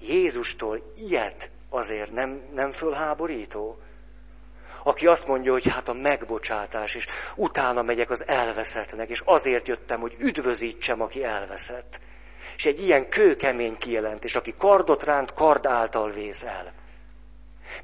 Jézustól 0.00 0.92
ilyet 0.96 1.50
azért 1.68 2.12
nem, 2.12 2.42
nem 2.52 2.72
fölháborító? 2.72 3.78
Aki 4.82 5.06
azt 5.06 5.26
mondja, 5.26 5.52
hogy 5.52 5.68
hát 5.68 5.88
a 5.88 5.92
megbocsátás, 5.92 6.94
és 6.94 7.06
utána 7.34 7.82
megyek 7.82 8.10
az 8.10 8.26
elveszettnek, 8.26 9.08
és 9.08 9.22
azért 9.24 9.68
jöttem, 9.68 10.00
hogy 10.00 10.14
üdvözítsem, 10.18 11.00
aki 11.00 11.24
elveszett. 11.24 12.00
És 12.56 12.66
egy 12.66 12.80
ilyen 12.80 13.08
kőkemény 13.08 13.78
kijelentés, 13.78 14.34
aki 14.34 14.54
kardot 14.58 15.02
ránt, 15.02 15.32
kard 15.32 15.66
által 15.66 16.10
vész 16.10 16.42
el. 16.42 16.72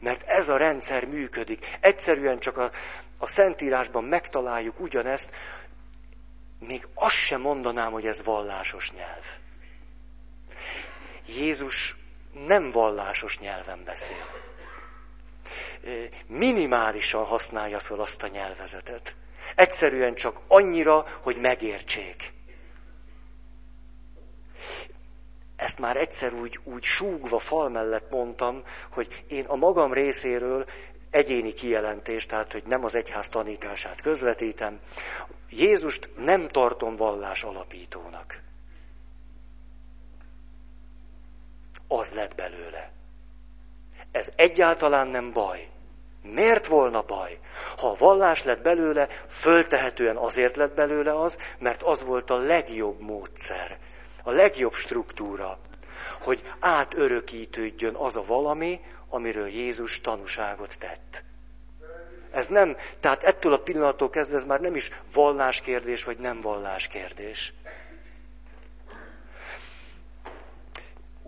Mert 0.00 0.22
ez 0.22 0.48
a 0.48 0.56
rendszer 0.56 1.04
működik. 1.04 1.76
Egyszerűen 1.80 2.38
csak 2.38 2.56
a, 2.56 2.70
a 3.18 3.26
Szentírásban 3.26 4.04
megtaláljuk 4.04 4.80
ugyanezt, 4.80 5.30
még 6.58 6.86
azt 6.94 7.14
sem 7.14 7.40
mondanám, 7.40 7.92
hogy 7.92 8.06
ez 8.06 8.24
vallásos 8.24 8.92
nyelv. 8.92 9.24
Jézus 11.26 11.96
nem 12.46 12.70
vallásos 12.70 13.38
nyelven 13.38 13.84
beszél. 13.84 14.45
Minimálisan 16.26 17.24
használja 17.24 17.78
föl 17.78 18.00
azt 18.00 18.22
a 18.22 18.26
nyelvezetet. 18.26 19.14
Egyszerűen 19.54 20.14
csak 20.14 20.40
annyira, 20.46 21.06
hogy 21.20 21.36
megértsék. 21.36 22.32
Ezt 25.56 25.78
már 25.78 25.96
egyszer 25.96 26.32
úgy, 26.32 26.60
úgy 26.64 26.82
súgva 26.82 27.38
fal 27.38 27.68
mellett 27.68 28.10
mondtam, 28.10 28.62
hogy 28.90 29.24
én 29.28 29.44
a 29.44 29.56
magam 29.56 29.92
részéről 29.92 30.66
egyéni 31.10 31.52
kijelentés, 31.52 32.26
tehát 32.26 32.52
hogy 32.52 32.62
nem 32.66 32.84
az 32.84 32.94
egyház 32.94 33.28
tanítását 33.28 34.00
közvetítem, 34.00 34.80
Jézust 35.50 36.10
nem 36.16 36.48
tartom 36.48 36.96
vallás 36.96 37.44
alapítónak. 37.44 38.42
Az 41.88 42.14
lett 42.14 42.34
belőle. 42.34 42.90
Ez 44.16 44.28
egyáltalán 44.36 45.06
nem 45.06 45.32
baj. 45.32 45.68
Miért 46.22 46.66
volna 46.66 47.02
baj? 47.02 47.38
Ha 47.76 47.90
a 47.90 47.94
vallás 47.98 48.44
lett 48.44 48.62
belőle, 48.62 49.08
föltehetően 49.28 50.16
azért 50.16 50.56
lett 50.56 50.74
belőle 50.74 51.20
az, 51.20 51.38
mert 51.58 51.82
az 51.82 52.02
volt 52.02 52.30
a 52.30 52.36
legjobb 52.36 53.00
módszer, 53.00 53.78
a 54.22 54.30
legjobb 54.30 54.72
struktúra, 54.72 55.58
hogy 56.20 56.42
átörökítődjön 56.60 57.94
az 57.94 58.16
a 58.16 58.24
valami, 58.26 58.80
amiről 59.08 59.48
Jézus 59.48 60.00
tanúságot 60.00 60.78
tett. 60.78 61.24
Ez 62.30 62.48
nem, 62.48 62.76
tehát 63.00 63.22
ettől 63.22 63.52
a 63.52 63.58
pillanattól 63.58 64.10
kezdve 64.10 64.36
ez 64.36 64.44
már 64.44 64.60
nem 64.60 64.74
is 64.74 64.90
valláskérdés, 65.12 66.04
vagy 66.04 66.18
nem 66.18 66.40
valláskérdés. 66.40 67.52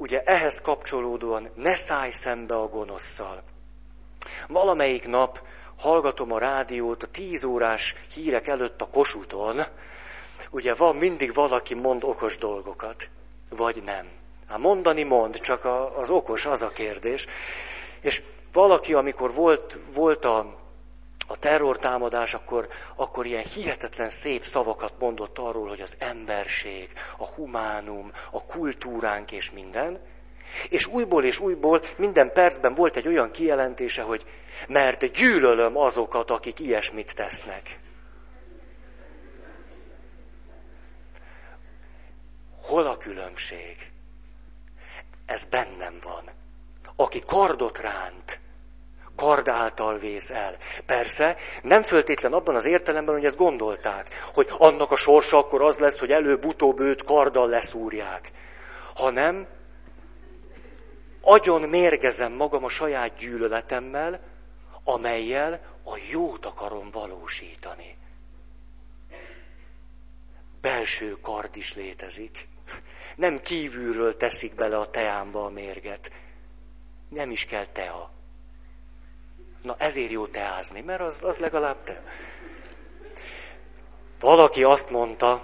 Ugye 0.01 0.23
ehhez 0.23 0.61
kapcsolódóan 0.61 1.51
ne 1.55 1.75
szállj 1.75 2.11
szembe 2.11 2.55
a 2.55 2.69
gonoszszal. 2.69 3.43
Valamelyik 4.49 5.07
nap 5.07 5.41
hallgatom 5.79 6.33
a 6.33 6.39
rádiót 6.39 7.03
a 7.03 7.07
tíz 7.07 7.45
órás 7.45 7.95
hírek 8.15 8.47
előtt 8.47 8.81
a 8.81 8.89
kosúton, 8.89 9.63
ugye 10.51 10.75
van 10.75 10.97
mindig 10.97 11.35
valaki 11.35 11.75
mond 11.75 12.05
okos 12.05 12.39
dolgokat, 12.39 13.09
vagy 13.51 13.83
nem. 13.83 14.09
Hát 14.49 14.59
mondani 14.59 15.03
mond, 15.03 15.41
csak 15.41 15.65
az 15.97 16.11
okos 16.11 16.47
az 16.47 16.63
a 16.63 16.69
kérdés. 16.69 17.27
És 18.01 18.23
valaki, 18.53 18.95
amikor 18.95 19.35
volt, 19.35 19.79
volt 19.95 20.25
a, 20.25 20.59
a 21.31 21.39
terrortámadás, 21.39 22.35
akkor, 22.35 22.69
akkor 22.97 23.27
ilyen 23.27 23.45
hihetetlen 23.45 24.09
szép 24.09 24.45
szavakat 24.45 24.93
mondott 24.99 25.39
arról, 25.39 25.69
hogy 25.69 25.81
az 25.81 25.97
emberség, 25.99 26.93
a 27.17 27.27
humánum, 27.27 28.13
a 28.31 28.45
kultúránk 28.45 29.33
és 29.33 29.51
minden. 29.51 30.01
És 30.69 30.87
újból 30.87 31.25
és 31.25 31.39
újból 31.39 31.83
minden 31.97 32.33
percben 32.33 32.75
volt 32.75 32.97
egy 32.97 33.09
olyan 33.09 33.31
kijelentése, 33.31 34.03
hogy 34.03 34.25
mert 34.69 35.13
gyűlölöm 35.13 35.77
azokat, 35.77 36.31
akik 36.31 36.61
ilyesmit 36.61 37.15
tesznek. 37.15 37.79
Hol 42.63 42.87
a 42.87 42.97
különbség? 42.97 43.91
Ez 45.27 45.45
bennem 45.45 45.99
van. 46.03 46.31
Aki 46.97 47.23
kardot 47.27 47.79
ránt, 47.79 48.41
kard 49.19 49.49
által 49.49 49.99
vész 49.99 50.31
el. 50.31 50.57
Persze, 50.87 51.37
nem 51.63 51.83
föltétlen 51.83 52.33
abban 52.33 52.55
az 52.55 52.65
értelemben, 52.65 53.15
hogy 53.15 53.25
ezt 53.25 53.37
gondolták, 53.37 54.09
hogy 54.35 54.49
annak 54.59 54.91
a 54.91 54.97
sorsa 54.97 55.37
akkor 55.37 55.63
az 55.63 55.79
lesz, 55.79 55.99
hogy 55.99 56.13
előbb-utóbb 56.13 56.81
őt 56.81 57.05
karddal 57.05 57.49
leszúrják, 57.49 58.33
hanem 58.95 59.47
agyon 61.21 61.63
mérgezem 61.63 62.33
magam 62.33 62.65
a 62.65 62.69
saját 62.69 63.17
gyűlöletemmel, 63.17 64.21
amelyel 64.85 65.61
a 65.85 65.99
jót 66.11 66.47
akarom 66.47 66.91
valósítani. 66.91 67.97
Belső 70.61 71.17
kard 71.21 71.57
is 71.57 71.75
létezik. 71.75 72.49
Nem 73.17 73.41
kívülről 73.41 74.17
teszik 74.17 74.55
bele 74.55 74.79
a 74.79 74.91
teámba 74.91 75.45
a 75.45 75.51
mérget. 75.51 76.11
Nem 77.09 77.31
is 77.31 77.45
kell 77.45 77.67
tea. 77.67 78.17
Na 79.63 79.75
ezért 79.79 80.11
jó 80.11 80.27
teázni, 80.27 80.81
mert 80.81 81.01
az, 81.01 81.23
az 81.23 81.39
legalább 81.39 81.85
te. 81.85 82.03
Valaki 84.21 84.65
azt 84.65 84.91
mondta, 84.91 85.43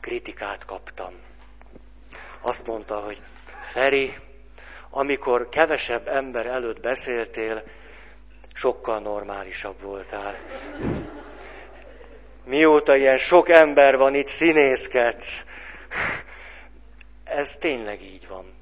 kritikát 0.00 0.64
kaptam. 0.64 1.14
Azt 2.40 2.66
mondta, 2.66 3.00
hogy 3.00 3.22
Feri, 3.72 4.14
amikor 4.90 5.48
kevesebb 5.48 6.08
ember 6.08 6.46
előtt 6.46 6.80
beszéltél, 6.80 7.62
sokkal 8.54 9.00
normálisabb 9.00 9.80
voltál. 9.80 10.36
Mióta 12.44 12.96
ilyen 12.96 13.16
sok 13.16 13.48
ember 13.48 13.96
van 13.96 14.14
itt, 14.14 14.26
színészkedsz. 14.26 15.46
Ez 17.24 17.56
tényleg 17.56 18.02
így 18.02 18.28
van. 18.28 18.52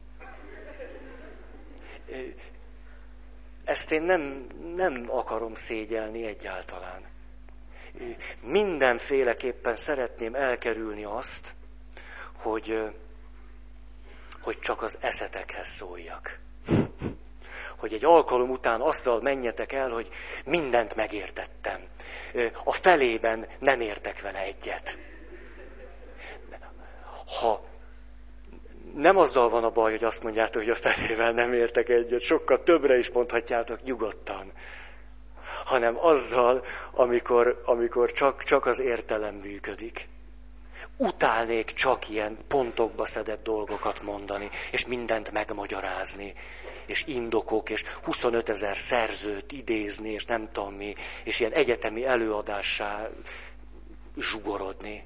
Ezt 3.65 3.91
én 3.91 4.03
nem, 4.03 4.47
nem 4.77 5.07
akarom 5.11 5.55
szégyelni 5.55 6.27
egyáltalán. 6.27 7.03
Mindenféleképpen 8.41 9.77
szeretném 9.77 10.35
elkerülni 10.35 11.05
azt, 11.05 11.55
hogy, 12.37 12.83
hogy 14.43 14.59
csak 14.59 14.83
az 14.83 14.99
eszetekhez 15.01 15.69
szóljak. 15.69 16.39
Hogy 17.77 17.93
egy 17.93 18.05
alkalom 18.05 18.51
után 18.51 18.81
azzal 18.81 19.21
menjetek 19.21 19.73
el, 19.73 19.91
hogy 19.91 20.09
mindent 20.45 20.95
megértettem. 20.95 21.81
A 22.65 22.73
felében 22.73 23.47
nem 23.59 23.81
értek 23.81 24.21
vele 24.21 24.39
egyet. 24.39 24.99
Ha 27.41 27.72
nem 28.95 29.17
azzal 29.17 29.49
van 29.49 29.65
a 29.65 29.71
baj, 29.71 29.91
hogy 29.91 30.05
azt 30.05 30.23
mondjátok, 30.23 30.63
hogy 30.63 30.71
a 30.71 30.75
felével 30.75 31.33
nem 31.33 31.53
értek 31.53 31.89
egyet, 31.89 32.21
sokkal 32.21 32.63
többre 32.63 32.99
is 32.99 33.11
mondhatjátok 33.11 33.83
nyugodtan, 33.83 34.53
hanem 35.65 35.99
azzal, 35.99 36.65
amikor, 36.91 37.63
amikor 37.65 38.13
csak, 38.13 38.43
csak 38.43 38.67
az 38.67 38.81
értelem 38.81 39.35
működik. 39.35 40.09
Utálnék 40.97 41.73
csak 41.73 42.09
ilyen 42.09 42.37
pontokba 42.49 43.07
szedett 43.07 43.43
dolgokat 43.43 44.03
mondani, 44.03 44.51
és 44.71 44.87
mindent 44.87 45.31
megmagyarázni, 45.31 46.35
és 46.87 47.05
indokok, 47.07 47.71
és 47.71 47.85
25 48.03 48.49
ezer 48.49 48.77
szerzőt 48.77 49.53
idézni, 49.53 50.11
és 50.11 50.25
nem 50.25 50.49
tudom 50.53 50.75
mi, 50.75 50.95
és 51.25 51.41
ilyen 51.41 51.53
egyetemi 51.53 52.05
előadássá 52.05 53.09
zsugorodni. 54.17 55.05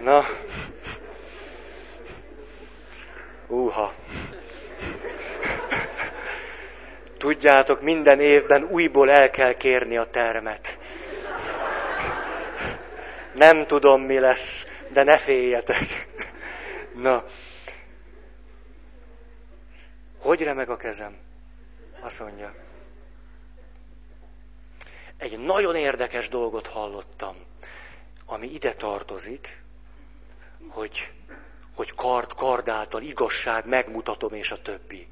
Na. 0.00 0.24
Uha. 3.46 3.92
Tudjátok, 7.18 7.80
minden 7.80 8.20
évben 8.20 8.64
újból 8.64 9.10
el 9.10 9.30
kell 9.30 9.52
kérni 9.52 9.96
a 9.96 10.10
termet. 10.10 10.78
Nem 13.34 13.66
tudom, 13.66 14.02
mi 14.02 14.18
lesz, 14.18 14.66
de 14.92 15.02
ne 15.02 15.18
féljetek. 15.18 16.08
Na. 16.94 17.24
Hogy 20.20 20.42
remeg 20.42 20.70
a 20.70 20.76
kezem? 20.76 21.16
Azt 22.00 22.20
mondja. 22.20 22.54
Egy 25.16 25.38
nagyon 25.38 25.76
érdekes 25.76 26.28
dolgot 26.28 26.66
hallottam, 26.66 27.36
ami 28.26 28.46
ide 28.52 28.74
tartozik, 28.74 29.62
hogy, 30.68 31.12
hogy 31.74 31.94
kard, 31.94 32.32
kard 32.34 32.68
által 32.68 33.02
igazság, 33.02 33.66
megmutatom, 33.66 34.32
és 34.32 34.50
a 34.50 34.62
többi. 34.62 35.08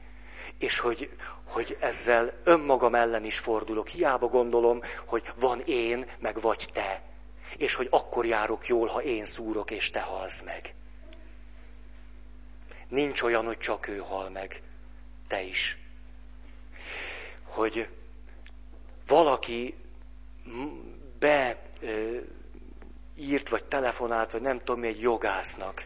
És 0.59 0.78
hogy, 0.78 1.11
hogy 1.44 1.76
ezzel 1.80 2.32
önmagam 2.44 2.94
ellen 2.94 3.24
is 3.24 3.38
fordulok. 3.38 3.88
Hiába 3.88 4.26
gondolom, 4.26 4.82
hogy 5.05 5.32
van 5.34 5.61
én, 5.61 6.11
meg 6.18 6.40
vagy 6.40 6.68
te. 6.72 7.03
És 7.57 7.74
hogy 7.74 7.86
akkor 7.90 8.26
járok 8.26 8.66
jól, 8.66 8.86
ha 8.88 9.03
én 9.03 9.24
szúrok, 9.24 9.70
és 9.70 9.90
te 9.90 10.01
halsz 10.01 10.42
meg. 10.42 10.74
Nincs 12.88 13.22
olyan, 13.22 13.44
hogy 13.44 13.59
csak 13.59 13.88
ő 13.88 13.97
hal 13.97 14.30
meg. 14.30 14.62
Te 15.28 15.42
is. 15.42 15.78
Hogy 17.42 17.88
valaki 19.07 19.74
be 21.18 21.62
írt, 23.16 23.48
vagy 23.48 23.64
telefonált, 23.64 24.30
vagy 24.30 24.40
nem 24.40 24.58
tudom 24.58 24.80
mi, 24.80 24.86
egy 24.86 25.00
jogásznak. 25.00 25.84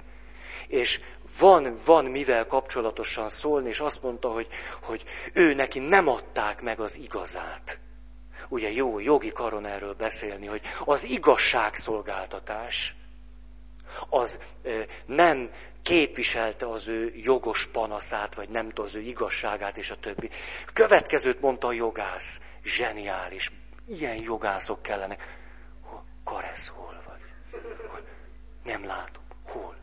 És 0.69 1.01
van, 1.39 1.79
van 1.85 2.05
mivel 2.05 2.47
kapcsolatosan 2.47 3.29
szólni, 3.29 3.69
és 3.69 3.81
azt 3.81 4.03
mondta, 4.03 4.29
hogy, 4.33 4.49
hogy 4.83 5.05
ő 5.33 5.55
neki 5.55 5.79
nem 5.79 6.09
adták 6.09 6.63
meg 6.63 6.81
az 6.81 6.99
igazát. 6.99 7.81
Ugye 8.49 8.73
jó, 8.73 8.99
jogi 8.99 9.33
karon 9.33 9.67
erről 9.67 9.95
beszélni, 9.95 10.47
hogy 10.47 10.61
az 10.85 11.05
igazságszolgáltatás 11.05 12.95
az 14.09 14.39
ö, 14.63 14.81
nem 15.07 15.51
képviselte 15.83 16.67
az 16.67 16.89
ő 16.89 17.13
jogos 17.15 17.69
panaszát, 17.73 18.35
vagy 18.35 18.49
nem 18.49 18.71
az 18.75 18.95
ő 18.95 19.01
igazságát, 19.01 19.77
és 19.77 19.91
a 19.91 19.97
többi. 19.97 20.31
Következőt 20.73 21.41
mondta 21.41 21.67
a 21.67 21.73
jogász, 21.73 22.41
zseniális, 22.65 23.53
ilyen 23.87 24.23
jogászok 24.23 24.83
kellene. 24.83 25.17
Karesz, 26.25 26.69
hol? 26.69 26.91
Nem 28.65 28.85
látom. 28.87 29.23
Hol? 29.45 29.77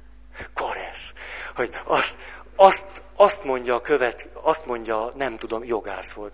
Karesz. 0.53 1.13
Hogy 1.55 1.81
azt, 1.83 2.17
azt, 2.55 3.01
azt 3.15 3.43
mondja 3.43 3.75
a 3.75 3.81
követ, 3.81 4.29
azt 4.33 4.65
mondja, 4.65 5.11
nem 5.15 5.37
tudom, 5.37 5.63
jogász 5.63 6.11
volt, 6.11 6.33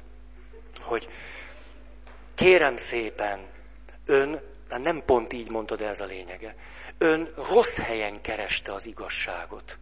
hogy 0.81 1.09
kérem 2.35 2.77
szépen, 2.77 3.47
ön, 4.05 4.41
nem 4.67 5.05
pont 5.05 5.33
így 5.33 5.49
mondta, 5.49 5.75
de 5.75 5.87
ez 5.87 5.99
a 5.99 6.05
lényege, 6.05 6.55
ön 6.97 7.33
rossz 7.35 7.77
helyen 7.77 8.21
kereste 8.21 8.73
az 8.73 8.85
igazságot. 8.85 9.77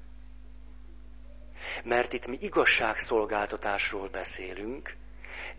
Mert 1.84 2.14
itt 2.14 2.28
mi 2.28 2.38
igazságszolgáltatásról 2.40 4.08
beszélünk, 4.08 4.96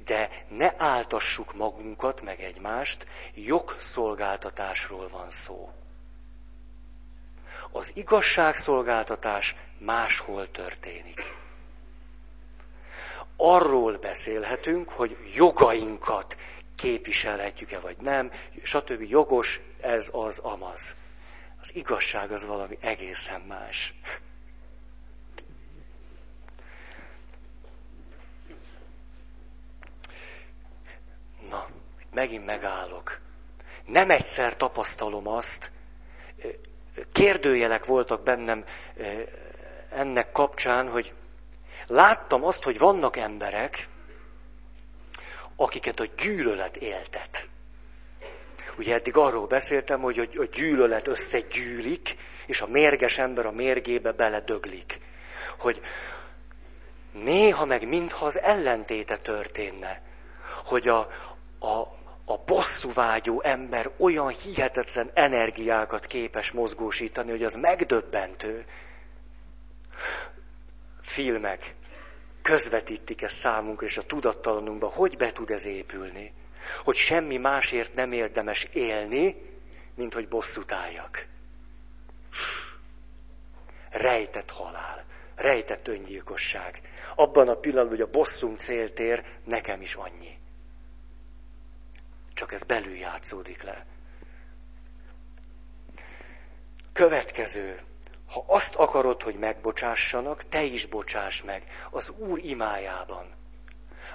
de 0.05 0.45
ne 0.49 0.73
áltassuk 0.77 1.55
magunkat, 1.55 2.21
meg 2.21 2.41
egymást, 2.41 3.07
jogszolgáltatásról 3.35 5.09
van 5.09 5.31
szó. 5.31 5.73
Az 7.73 7.93
igazságszolgáltatás 7.95 9.57
máshol 9.79 10.51
történik. 10.51 11.21
Arról 13.37 13.99
beszélhetünk, 13.99 14.89
hogy 14.89 15.17
jogainkat 15.35 16.37
képviselhetjük-e 16.77 17.79
vagy 17.79 17.97
nem, 17.97 18.31
stb. 18.63 19.03
jogos, 19.03 19.61
ez 19.81 20.09
az 20.13 20.39
amaz. 20.39 20.97
Az 21.61 21.75
igazság 21.75 22.33
az 22.33 22.45
valami 22.45 22.79
egészen 22.81 23.41
más. 23.41 23.95
Na, 31.49 31.69
megint 32.13 32.45
megállok. 32.45 33.21
Nem 33.85 34.11
egyszer 34.11 34.57
tapasztalom 34.57 35.27
azt, 35.29 35.71
kérdőjelek 37.13 37.85
voltak 37.85 38.23
bennem 38.23 38.65
ennek 39.91 40.33
kapcsán, 40.33 40.89
hogy 40.89 41.13
láttam 41.87 42.45
azt, 42.45 42.63
hogy 42.63 42.79
vannak 42.79 43.17
emberek, 43.17 43.89
akiket 45.57 46.01
a 46.01 46.07
gyűlölet 46.17 46.77
éltet. 46.77 47.49
Ugye 48.79 48.95
eddig 48.95 49.17
arról 49.17 49.47
beszéltem, 49.47 50.01
hogy 50.01 50.31
a 50.37 50.45
gyűlölet 50.45 51.07
összegyűlik, 51.07 52.17
és 52.47 52.61
a 52.61 52.67
mérges 52.67 53.19
ember 53.19 53.47
a 53.47 53.51
mérgébe 53.51 54.13
beledöglik. 54.13 55.01
Hogy 55.59 55.81
néha 57.13 57.65
meg 57.65 57.89
mintha 57.89 58.27
az 58.27 58.41
ellentéte 58.41 59.17
történne. 59.17 60.03
Hogy 60.65 60.89
a, 60.89 60.99
a, 61.59 62.01
a 62.25 62.37
bosszúvágyó 62.37 63.43
ember 63.43 63.91
olyan 63.97 64.29
hihetetlen 64.29 65.11
energiákat 65.15 66.07
képes 66.07 66.51
mozgósítani, 66.51 67.31
hogy 67.31 67.45
az 67.45 67.55
megdöbbentő. 67.55 68.65
Filmek 71.03 71.75
közvetítik 72.43 73.23
ezt 73.23 73.37
számunkra, 73.37 73.87
és 73.87 73.97
a 73.97 74.03
tudattalanunkba, 74.03 74.89
hogy 74.89 75.17
be 75.17 75.33
tud 75.33 75.51
ez 75.51 75.67
épülni. 75.67 76.33
Hogy 76.85 76.97
semmi 76.97 77.37
másért 77.37 77.95
nem 77.95 78.13
érdemes 78.13 78.65
élni, 78.65 79.37
mint 79.95 80.15
hogy 80.15 80.29
bosszút 80.29 80.73
álljak. 80.73 81.27
Rejtett 83.91 84.51
halál, 84.51 85.05
rejtett 85.35 85.89
öngyilkosság. 85.89 86.81
Abban 87.15 87.49
a 87.49 87.55
pillanatban, 87.55 87.97
hogy 87.97 88.07
a 88.09 88.11
bosszunk 88.19 88.59
céltér, 88.59 89.25
nekem 89.45 89.81
is 89.83 89.95
annyi. 89.95 90.41
Csak 92.35 92.53
ez 92.53 92.63
belül 92.63 92.97
játszódik 92.97 93.63
le. 93.63 93.87
Következő. 96.93 97.81
Ha 98.33 98.45
azt 98.47 98.75
akarod, 98.75 99.23
hogy 99.23 99.35
megbocsássanak, 99.35 100.49
te 100.49 100.63
is 100.63 100.87
bocsáss 100.87 101.43
meg 101.43 101.63
az 101.91 102.13
Úr 102.17 102.39
imájában. 102.45 103.35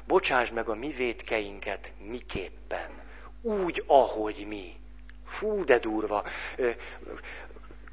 Bocsáss 0.05 0.49
meg 0.49 0.69
a 0.69 0.75
mi 0.75 0.91
vétkeinket 0.91 1.93
miképpen. 1.97 2.89
Úgy, 3.41 3.83
ahogy 3.87 4.45
mi. 4.47 4.75
Fú, 5.25 5.63
de 5.63 5.79
durva. 5.79 6.23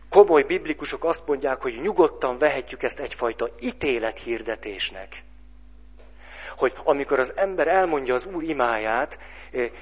Komoly 0.08 0.42
biblikusok 0.42 1.04
azt 1.04 1.26
mondják, 1.26 1.62
hogy 1.62 1.80
nyugodtan 1.80 2.38
vehetjük 2.38 2.82
ezt 2.82 2.98
egyfajta 2.98 3.50
ítélethirdetésnek 3.60 5.24
hogy 6.56 6.72
amikor 6.84 7.18
az 7.18 7.32
ember 7.36 7.68
elmondja 7.68 8.14
az 8.14 8.26
Úr 8.26 8.42
imáját, 8.42 9.18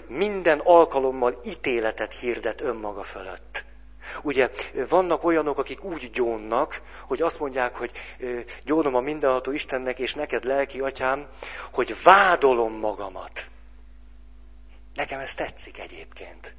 minden 0.07 0.59
alkalommal 0.59 1.41
ítéletet 1.45 2.13
hirdet 2.13 2.61
önmaga 2.61 3.03
fölött. 3.03 3.65
Ugye 4.23 4.51
vannak 4.89 5.25
olyanok, 5.25 5.59
akik 5.59 5.85
úgy 5.85 6.11
gyónnak, 6.11 6.83
hogy 7.07 7.23
azt 7.23 7.41
mondják, 7.41 7.77
hogy 7.77 7.91
gyónom 8.65 8.95
a 8.95 9.01
mindenható 9.01 9.51
Istennek 9.51 9.99
és 9.99 10.15
neked 10.15 10.45
lelki 10.45 10.81
atyám, 10.81 11.29
hogy 11.73 12.03
vádolom 12.03 12.73
magamat. 12.73 13.47
Nekem 14.95 15.21
ez 15.21 15.35
tetszik 15.35 15.79
egyébként. 15.79 16.55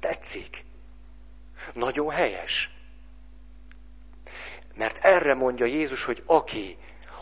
Tetszik. 0.00 0.64
Nagyon 1.72 2.10
helyes. 2.10 2.70
Mert 4.74 5.04
erre 5.04 5.34
mondja 5.34 5.66
Jézus, 5.66 6.04
hogy 6.04 6.22
aki 6.26 6.76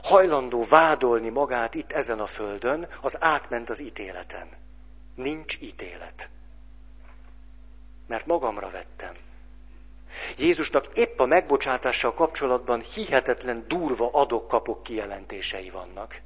hajlandó 0.06 0.64
vádolni 0.68 1.28
magát 1.28 1.74
itt 1.74 1.92
ezen 1.92 2.20
a 2.20 2.26
földön, 2.26 2.88
az 3.00 3.16
átment 3.20 3.70
az 3.70 3.80
ítéleten. 3.80 4.48
Nincs 5.14 5.56
ítélet. 5.60 6.30
Mert 8.06 8.26
magamra 8.26 8.70
vettem. 8.70 9.12
Jézusnak 10.38 10.86
épp 10.94 11.18
a 11.18 11.26
megbocsátással 11.26 12.14
kapcsolatban 12.14 12.80
hihetetlen 12.80 13.64
durva 13.68 14.10
adok-kapok 14.12 14.82
kijelentései 14.82 15.70
vannak. 15.70 16.20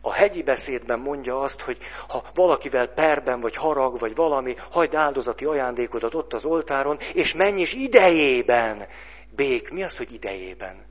A 0.00 0.12
hegyi 0.12 0.42
beszédben 0.42 0.98
mondja 0.98 1.40
azt, 1.40 1.60
hogy 1.60 1.78
ha 2.08 2.24
valakivel 2.34 2.86
perben, 2.86 3.40
vagy 3.40 3.56
harag, 3.56 3.98
vagy 3.98 4.14
valami, 4.14 4.54
hagyd 4.70 4.94
áldozati 4.94 5.44
ajándékodat 5.44 6.14
ott 6.14 6.32
az 6.32 6.44
oltáron, 6.44 6.98
és 7.14 7.34
menj 7.34 7.60
is 7.60 7.72
idejében. 7.72 8.86
Bék, 9.30 9.70
mi 9.70 9.82
az, 9.82 9.96
hogy 9.96 10.12
idejében? 10.12 10.87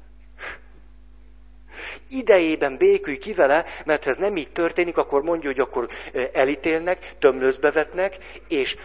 Idejében 2.09 2.77
békülj 2.77 3.17
ki 3.17 3.33
vele, 3.33 3.65
mert 3.85 4.03
ha 4.03 4.09
ez 4.09 4.17
nem 4.17 4.35
így 4.35 4.51
történik, 4.51 4.97
akkor 4.97 5.21
mondja, 5.21 5.49
hogy 5.49 5.59
akkor 5.59 5.87
elítélnek, 6.33 7.15
tömlőzbe 7.19 7.71
vetnek, 7.71 8.17
és 8.47 8.75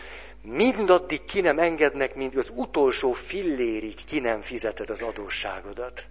mindaddig 0.43 1.24
ki 1.24 1.40
nem 1.40 1.59
engednek, 1.59 2.14
mint 2.14 2.36
az 2.36 2.53
utolsó 2.55 3.12
fillérig 3.12 4.05
ki 4.05 4.20
nem 4.20 4.40
fizeted 4.40 4.90
az 4.90 5.03
adósságodat. 5.03 6.05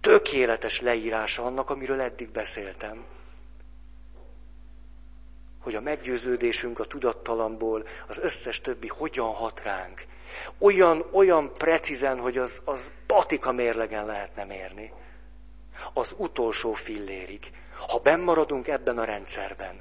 Tökéletes 0.00 0.80
leírása 0.80 1.44
annak, 1.44 1.70
amiről 1.70 2.00
eddig 2.00 2.30
beszéltem. 2.30 3.04
Hogy 5.60 5.74
a 5.74 5.80
meggyőződésünk 5.80 6.78
a 6.78 6.84
tudattalamból, 6.84 7.86
az 8.06 8.18
összes 8.18 8.60
többi 8.60 8.86
hogyan 8.86 9.34
hat 9.34 9.62
ránk. 9.62 10.04
Olyan, 10.58 11.08
olyan 11.12 11.54
precízen, 11.54 12.18
hogy 12.18 12.38
az, 12.38 12.62
az 12.64 12.92
patika 13.06 13.52
mérlegen 13.52 14.06
lehetne 14.06 14.44
mérni. 14.44 14.92
Az 15.92 16.14
utolsó 16.16 16.72
fillérig. 16.72 17.50
Ha 17.88 17.98
bennmaradunk 17.98 18.68
ebben 18.68 18.98
a 18.98 19.04
rendszerben, 19.04 19.80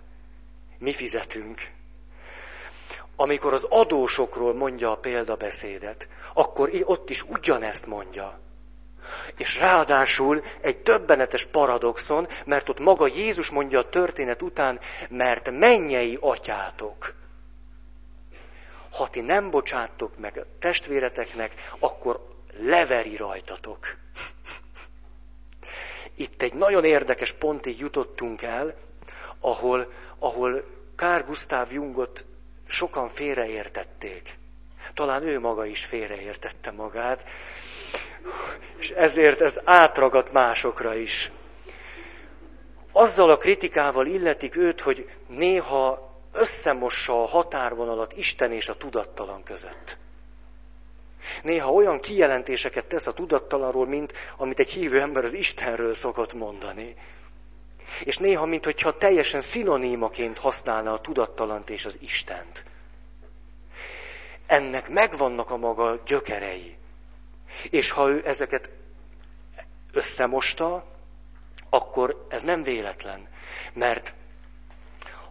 mi 0.77 0.93
fizetünk. 0.93 1.71
Amikor 3.15 3.53
az 3.53 3.63
adósokról 3.63 4.53
mondja 4.53 4.91
a 4.91 4.97
példabeszédet, 4.97 6.07
akkor 6.33 6.69
ott 6.83 7.09
is 7.09 7.23
ugyanezt 7.23 7.85
mondja. 7.85 8.39
És 9.35 9.59
ráadásul 9.59 10.43
egy 10.61 10.77
többenetes 10.77 11.45
paradoxon, 11.45 12.27
mert 12.45 12.69
ott 12.69 12.79
maga 12.79 13.07
Jézus 13.07 13.49
mondja 13.49 13.79
a 13.79 13.89
történet 13.89 14.41
után, 14.41 14.79
mert 15.09 15.51
mennyei 15.51 16.17
atyátok. 16.21 17.13
Ha 18.91 19.09
ti 19.09 19.21
nem 19.21 19.49
bocsáttok 19.49 20.17
meg 20.17 20.37
a 20.37 20.45
testvéreteknek, 20.59 21.53
akkor 21.79 22.27
leveri 22.57 23.15
rajtatok. 23.15 23.97
Itt 26.19 26.41
egy 26.41 26.53
nagyon 26.53 26.83
érdekes 26.83 27.31
pontig 27.31 27.79
jutottunk 27.79 28.41
el, 28.41 28.75
ahol, 29.39 29.91
ahol 30.19 30.63
Kár 30.95 31.25
Gustav 31.25 31.71
Jungot 31.71 32.25
sokan 32.67 33.09
félreértették. 33.09 34.37
Talán 34.93 35.23
ő 35.23 35.39
maga 35.39 35.65
is 35.65 35.85
félreértette 35.85 36.71
magát, 36.71 37.23
és 38.77 38.89
ezért 38.89 39.41
ez 39.41 39.59
átragadt 39.63 40.31
másokra 40.31 40.95
is. 40.95 41.31
Azzal 42.91 43.29
a 43.29 43.37
kritikával 43.37 44.05
illetik 44.07 44.55
őt, 44.55 44.81
hogy 44.81 45.09
néha 45.27 46.13
összemossa 46.31 47.21
a 47.23 47.27
határvonalat 47.27 48.13
Isten 48.13 48.51
és 48.51 48.69
a 48.69 48.77
tudattalan 48.77 49.43
között. 49.43 49.97
Néha 51.43 51.71
olyan 51.71 51.99
kijelentéseket 51.99 52.85
tesz 52.85 53.07
a 53.07 53.13
tudattalanról, 53.13 53.87
mint 53.87 54.13
amit 54.37 54.59
egy 54.59 54.69
hívő 54.69 55.01
ember 55.01 55.23
az 55.23 55.33
Istenről 55.33 55.93
szokott 55.93 56.33
mondani. 56.33 56.95
És 58.03 58.17
néha, 58.17 58.45
mintha 58.45 58.97
teljesen 58.97 59.41
szinonímaként 59.41 60.37
használna 60.37 60.93
a 60.93 61.01
tudattalant 61.01 61.69
és 61.69 61.85
az 61.85 61.97
Istent. 62.01 62.65
Ennek 64.47 64.89
megvannak 64.89 65.49
a 65.49 65.57
maga 65.57 66.01
gyökerei. 66.05 66.77
És 67.69 67.91
ha 67.91 68.09
ő 68.09 68.21
ezeket 68.25 68.69
összemosta, 69.91 70.85
akkor 71.69 72.25
ez 72.29 72.43
nem 72.43 72.63
véletlen. 72.63 73.27
Mert 73.73 74.13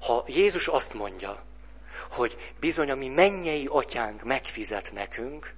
ha 0.00 0.24
Jézus 0.26 0.68
azt 0.68 0.94
mondja, 0.94 1.42
hogy 2.10 2.52
bizony 2.60 2.90
a 2.90 2.94
mi 2.94 3.08
mennyei 3.08 3.66
atyánk 3.70 4.22
megfizet 4.22 4.92
nekünk, 4.92 5.54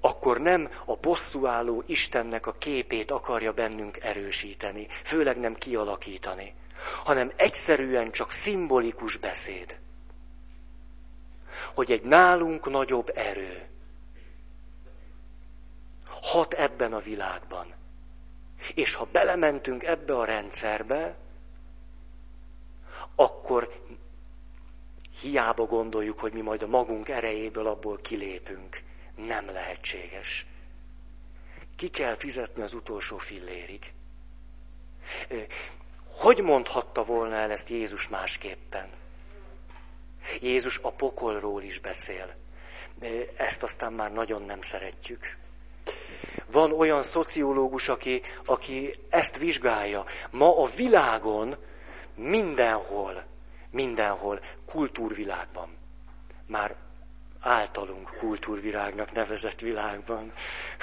akkor 0.00 0.40
nem 0.40 0.70
a 0.84 0.96
bosszúálló 0.96 1.82
Istennek 1.86 2.46
a 2.46 2.52
képét 2.52 3.10
akarja 3.10 3.52
bennünk 3.52 3.96
erősíteni, 3.96 4.86
főleg 5.04 5.38
nem 5.38 5.54
kialakítani, 5.54 6.54
hanem 7.04 7.32
egyszerűen 7.36 8.10
csak 8.10 8.32
szimbolikus 8.32 9.16
beszéd. 9.16 9.78
Hogy 11.74 11.92
egy 11.92 12.02
nálunk 12.02 12.70
nagyobb 12.70 13.12
erő 13.14 13.68
hat 16.20 16.52
ebben 16.54 16.92
a 16.92 16.98
világban. 16.98 17.74
És 18.74 18.94
ha 18.94 19.08
belementünk 19.12 19.82
ebbe 19.84 20.16
a 20.18 20.24
rendszerbe, 20.24 21.16
akkor 23.14 23.82
hiába 25.20 25.64
gondoljuk, 25.64 26.18
hogy 26.20 26.32
mi 26.32 26.40
majd 26.40 26.62
a 26.62 26.66
magunk 26.66 27.08
erejéből 27.08 27.66
abból 27.66 27.98
kilépünk 28.00 28.82
nem 29.26 29.50
lehetséges. 29.50 30.46
Ki 31.76 31.88
kell 31.88 32.16
fizetni 32.16 32.62
az 32.62 32.74
utolsó 32.74 33.18
fillérig. 33.18 33.92
Hogy 36.06 36.42
mondhatta 36.42 37.04
volna 37.04 37.34
el 37.34 37.50
ezt 37.50 37.68
Jézus 37.68 38.08
másképpen? 38.08 38.88
Jézus 40.40 40.78
a 40.82 40.90
pokolról 40.90 41.62
is 41.62 41.78
beszél. 41.78 42.34
Ezt 43.36 43.62
aztán 43.62 43.92
már 43.92 44.12
nagyon 44.12 44.42
nem 44.42 44.60
szeretjük. 44.60 45.36
Van 46.50 46.72
olyan 46.72 47.02
szociológus, 47.02 47.88
aki, 47.88 48.22
aki 48.44 48.94
ezt 49.08 49.36
vizsgálja. 49.36 50.04
Ma 50.30 50.62
a 50.62 50.70
világon 50.76 51.56
mindenhol, 52.14 53.24
mindenhol, 53.70 54.40
kultúrvilágban 54.66 55.78
már 56.50 56.76
általunk 57.40 58.10
kultúrvilágnak 58.18 59.12
nevezett 59.12 59.60
világban, 59.60 60.32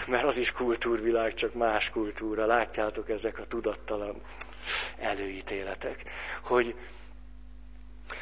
mert 0.07 0.23
az 0.23 0.37
is 0.37 0.51
kultúrvilág, 0.51 1.33
csak 1.33 1.53
más 1.53 1.89
kultúra. 1.89 2.45
Látjátok 2.45 3.09
ezek 3.09 3.39
a 3.39 3.45
tudattalan 3.45 4.21
előítéletek, 4.99 6.03
hogy 6.43 6.75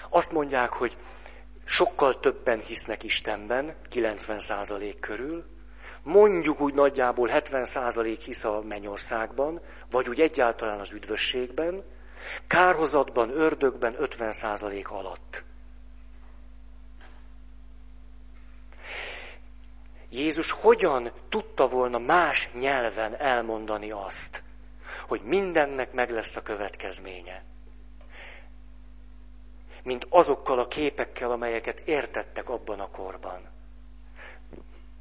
azt 0.09 0.31
mondják, 0.31 0.73
hogy 0.73 0.97
sokkal 1.65 2.19
többen 2.19 2.59
hisznek 2.59 3.03
Istenben, 3.03 3.75
90% 3.91 4.95
körül, 4.99 5.45
mondjuk 6.03 6.61
úgy 6.61 6.73
nagyjából 6.73 7.29
70% 7.31 8.17
hisz 8.23 8.43
a 8.43 8.61
mennyországban, 8.61 9.61
vagy 9.91 10.09
úgy 10.09 10.21
egyáltalán 10.21 10.79
az 10.79 10.91
üdvösségben, 10.91 11.83
kárhozatban, 12.47 13.29
ördögben 13.29 13.95
50% 13.99 14.85
alatt. 14.87 15.43
Jézus 20.15 20.51
hogyan 20.51 21.11
tudta 21.29 21.67
volna 21.67 21.97
más 21.97 22.49
nyelven 22.53 23.15
elmondani 23.15 23.91
azt, 23.91 24.43
hogy 25.07 25.21
mindennek 25.21 25.91
meg 25.91 26.09
lesz 26.09 26.35
a 26.35 26.41
következménye. 26.41 27.43
Mint 29.83 30.07
azokkal 30.09 30.59
a 30.59 30.67
képekkel, 30.67 31.31
amelyeket 31.31 31.79
értettek 31.79 32.49
abban 32.49 32.79
a 32.79 32.89
korban. 32.89 33.49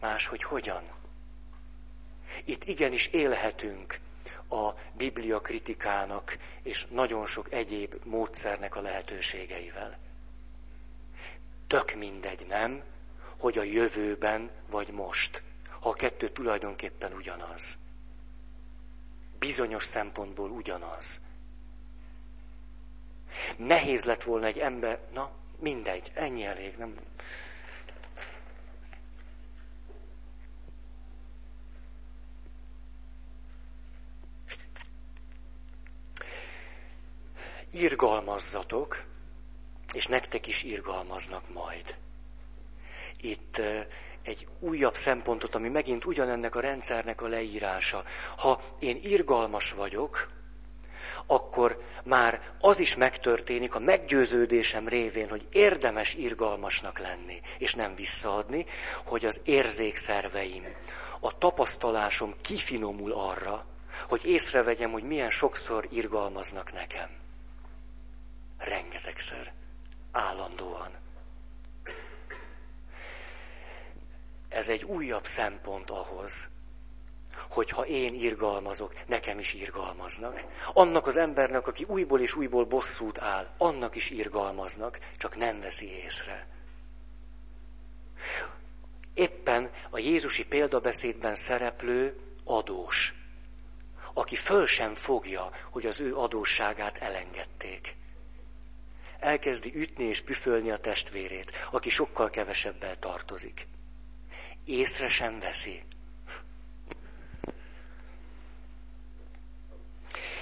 Máshogy 0.01 0.43
hogyan? 0.43 0.83
Itt 2.45 2.65
igenis 2.65 3.07
élhetünk 3.07 3.99
a 4.49 4.71
Biblia 4.97 5.41
kritikának 5.41 6.39
és 6.63 6.87
nagyon 6.87 7.27
sok 7.27 7.53
egyéb 7.53 7.95
módszernek 8.05 8.77
a 8.77 8.81
lehetőségeivel. 8.81 9.99
Tök 11.67 11.95
mindegy, 11.95 12.47
nem? 12.49 12.83
Hogy 13.45 13.59
a 13.59 13.63
jövőben 13.63 14.51
vagy 14.67 14.89
most, 14.89 15.43
ha 15.81 15.89
a 15.89 15.93
kettő 15.93 16.29
tulajdonképpen 16.29 17.13
ugyanaz. 17.13 17.79
Bizonyos 19.39 19.85
szempontból 19.85 20.51
ugyanaz. 20.51 21.21
Nehéz 23.57 24.05
lett 24.05 24.23
volna 24.23 24.47
egy 24.47 24.59
ember, 24.59 25.01
na 25.13 25.31
mindegy, 25.59 26.11
ennyi 26.15 26.45
elég, 26.45 26.77
nem. 26.77 26.97
Irgalmazzatok, 37.71 39.05
és 39.93 40.07
nektek 40.07 40.47
is 40.47 40.63
irgalmaznak 40.63 41.53
majd 41.53 41.97
itt 43.21 43.61
egy 44.23 44.47
újabb 44.59 44.95
szempontot, 44.95 45.55
ami 45.55 45.69
megint 45.69 46.05
ugyanennek 46.05 46.55
a 46.55 46.61
rendszernek 46.61 47.23
a 47.23 47.29
leírása. 47.29 48.05
Ha 48.37 48.61
én 48.79 49.01
irgalmas 49.03 49.73
vagyok, 49.73 50.29
akkor 51.27 51.83
már 52.05 52.41
az 52.61 52.79
is 52.79 52.97
megtörténik 52.97 53.75
a 53.75 53.79
meggyőződésem 53.79 54.89
révén, 54.89 55.29
hogy 55.29 55.47
érdemes 55.51 56.15
irgalmasnak 56.15 56.99
lenni, 56.99 57.41
és 57.59 57.75
nem 57.75 57.95
visszaadni, 57.95 58.67
hogy 59.05 59.25
az 59.25 59.41
érzékszerveim, 59.45 60.65
a 61.21 61.39
tapasztalásom 61.39 62.35
kifinomul 62.41 63.13
arra, 63.13 63.67
hogy 64.09 64.25
észrevegyem, 64.25 64.91
hogy 64.91 65.03
milyen 65.03 65.31
sokszor 65.31 65.89
irgalmaznak 65.91 66.73
nekem. 66.73 67.09
Rengetegszer. 68.59 69.53
Állandóan. 70.13 71.04
Ez 74.55 74.69
egy 74.69 74.85
újabb 74.85 75.27
szempont 75.27 75.91
ahhoz, 75.91 76.49
hogy 77.49 77.71
ha 77.71 77.87
én 77.87 78.15
irgalmazok, 78.15 79.07
nekem 79.07 79.39
is 79.39 79.55
irgalmaznak. 79.55 80.45
Annak 80.73 81.07
az 81.07 81.17
embernek, 81.17 81.67
aki 81.67 81.85
újból 81.85 82.21
és 82.21 82.35
újból 82.35 82.65
bosszút 82.65 83.19
áll, 83.19 83.55
annak 83.59 83.95
is 83.95 84.11
irgalmaznak, 84.11 84.99
csak 85.17 85.37
nem 85.37 85.61
veszi 85.61 85.87
észre. 85.87 86.47
Éppen 89.15 89.71
a 89.91 89.99
Jézusi 89.99 90.45
példabeszédben 90.45 91.35
szereplő 91.35 92.17
adós, 92.45 93.15
aki 94.13 94.37
föl 94.37 94.67
sem 94.67 94.95
fogja, 94.95 95.51
hogy 95.71 95.87
az 95.87 96.01
ő 96.01 96.17
adósságát 96.17 96.99
elengedték. 96.99 97.97
Elkezdi 99.19 99.73
ütni 99.75 100.05
és 100.05 100.21
püfölni 100.21 100.71
a 100.71 100.79
testvérét, 100.79 101.53
aki 101.71 101.91
sokkal 101.91 102.31
kevesebbel 102.31 102.99
tartozik. 102.99 103.67
Észre 104.65 105.09
sem 105.09 105.41
veszi, 105.41 105.83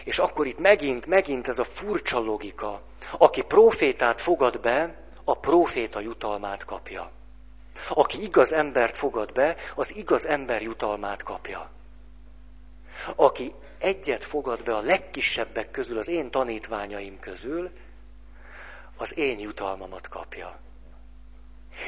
És 0.05 0.19
akkor 0.19 0.47
itt 0.47 0.59
megint, 0.59 1.07
megint 1.07 1.49
ez 1.49 1.59
a 1.59 1.65
furcsa 1.65 2.19
logika. 2.19 2.83
Aki 3.19 3.43
profétát 3.43 4.21
fogad 4.21 4.61
be, 4.61 5.01
a 5.25 5.35
proféta 5.35 6.01
jutalmát 6.01 6.65
kapja. 6.65 7.11
Aki 7.89 8.23
igaz 8.23 8.53
embert 8.53 8.97
fogad 8.97 9.33
be, 9.33 9.57
az 9.75 9.97
igaz 9.97 10.27
ember 10.27 10.63
jutalmát 10.63 11.23
kapja. 11.23 11.71
Aki 13.17 13.55
egyet 13.79 14.25
fogad 14.25 14.63
be 14.63 14.77
a 14.77 14.81
legkisebbek 14.81 15.71
közül, 15.71 15.99
az 15.99 16.09
én 16.09 16.31
tanítványaim 16.31 17.19
közül, 17.19 17.71
az 18.97 19.19
én 19.19 19.39
jutalmamat 19.39 20.09
kapja. 20.09 20.59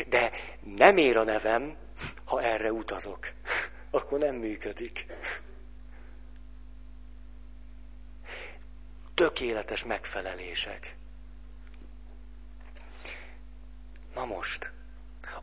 De 0.08 0.30
nem 0.76 0.96
ér 0.96 1.16
a 1.16 1.24
nevem, 1.24 1.76
ha 2.24 2.42
erre 2.42 2.72
utazok. 2.72 3.26
Akkor 3.90 4.18
nem 4.18 4.34
működik. 4.34 5.06
tökéletes 9.14 9.84
megfelelések. 9.84 10.96
Na 14.14 14.24
most, 14.24 14.70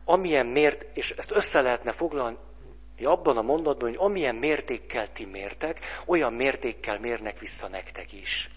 amilyen 0.04 0.46
mért, 0.46 0.96
és 0.96 1.10
ezt 1.10 1.30
össze 1.30 1.60
lehetne 1.60 1.92
foglalni 1.92 2.36
abban 3.02 3.36
a 3.36 3.42
mondatban, 3.42 3.88
hogy 3.88 3.98
amilyen 3.98 4.34
mértékkel 4.34 5.12
ti 5.12 5.24
mértek, 5.24 5.80
olyan 6.06 6.32
mértékkel 6.32 6.98
mérnek 6.98 7.38
vissza 7.38 7.68
nektek 7.68 8.12
is. 8.12 8.48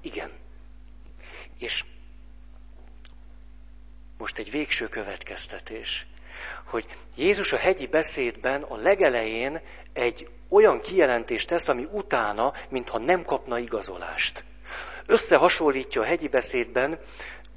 Igen. 0.00 0.39
És 1.60 1.84
most 4.18 4.38
egy 4.38 4.50
végső 4.50 4.88
következtetés 4.88 6.06
hogy 6.70 6.86
Jézus 7.16 7.52
a 7.52 7.56
hegyi 7.56 7.86
beszédben 7.86 8.62
a 8.62 8.76
legelején 8.76 9.60
egy 9.92 10.28
olyan 10.48 10.80
kijelentést 10.80 11.48
tesz, 11.48 11.68
ami 11.68 11.86
utána, 11.92 12.52
mintha 12.68 12.98
nem 12.98 13.24
kapna 13.24 13.58
igazolást. 13.58 14.44
Összehasonlítja 15.06 16.00
a 16.00 16.04
hegyi 16.04 16.28
beszédben 16.28 16.98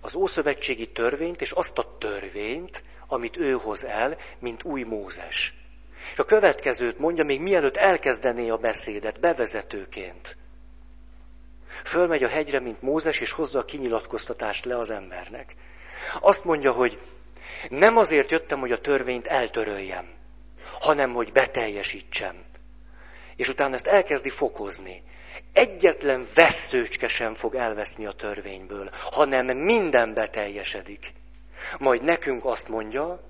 az 0.01 0.16
ószövetségi 0.16 0.91
törvényt 0.91 1.41
és 1.41 1.51
azt 1.51 1.78
a 1.78 1.97
törvényt, 1.97 2.84
amit 3.08 3.38
ő 3.38 3.51
hoz 3.51 3.86
el, 3.86 4.18
mint 4.39 4.64
új 4.64 4.84
Mózes. 4.84 5.54
És 6.14 6.20
a 6.20 6.24
következőt 6.24 6.99
mondja, 6.99 7.24
még 7.24 7.41
mielőtt 7.41 7.78
elkezdené 7.78 8.49
a 8.49 8.58
beszédet, 8.58 9.20
bevezetőként. 9.20 10.38
Fölmegy 11.84 12.24
a 12.24 12.28
hegyre, 12.28 12.60
mint 12.60 12.82
Mózes, 12.82 13.20
és 13.20 13.32
hozza 13.32 13.60
a 13.60 13.66
kinyilatkoztatást 13.66 14.66
le 14.66 14.78
az 14.78 14.90
embernek. 14.90 15.56
Azt 16.20 16.44
mondja, 16.44 16.72
hogy 16.72 17.00
nem 17.70 17.98
azért 17.98 18.32
jöttem, 18.32 18.60
hogy 18.60 18.72
a 18.72 18.82
törvényt 18.82 19.28
eltöröljem, 19.28 20.06
hanem 20.80 21.14
hogy 21.14 21.32
beteljesítsem. 21.32 22.44
És 23.36 23.48
utána 23.48 23.74
ezt 23.74 23.88
elkezdi 23.88 24.30
fokozni. 24.30 25.04
Egyetlen 25.54 26.28
veszőcske 26.34 27.08
sem 27.08 27.34
fog 27.34 27.56
elveszni 27.56 28.06
a 28.06 28.12
törvényből, 28.12 28.90
hanem 29.12 29.58
minden 29.58 30.14
beteljesedik. 30.14 31.14
Majd 31.78 32.04
nekünk 32.04 32.46
azt 32.46 32.68
mondja, 32.68 33.22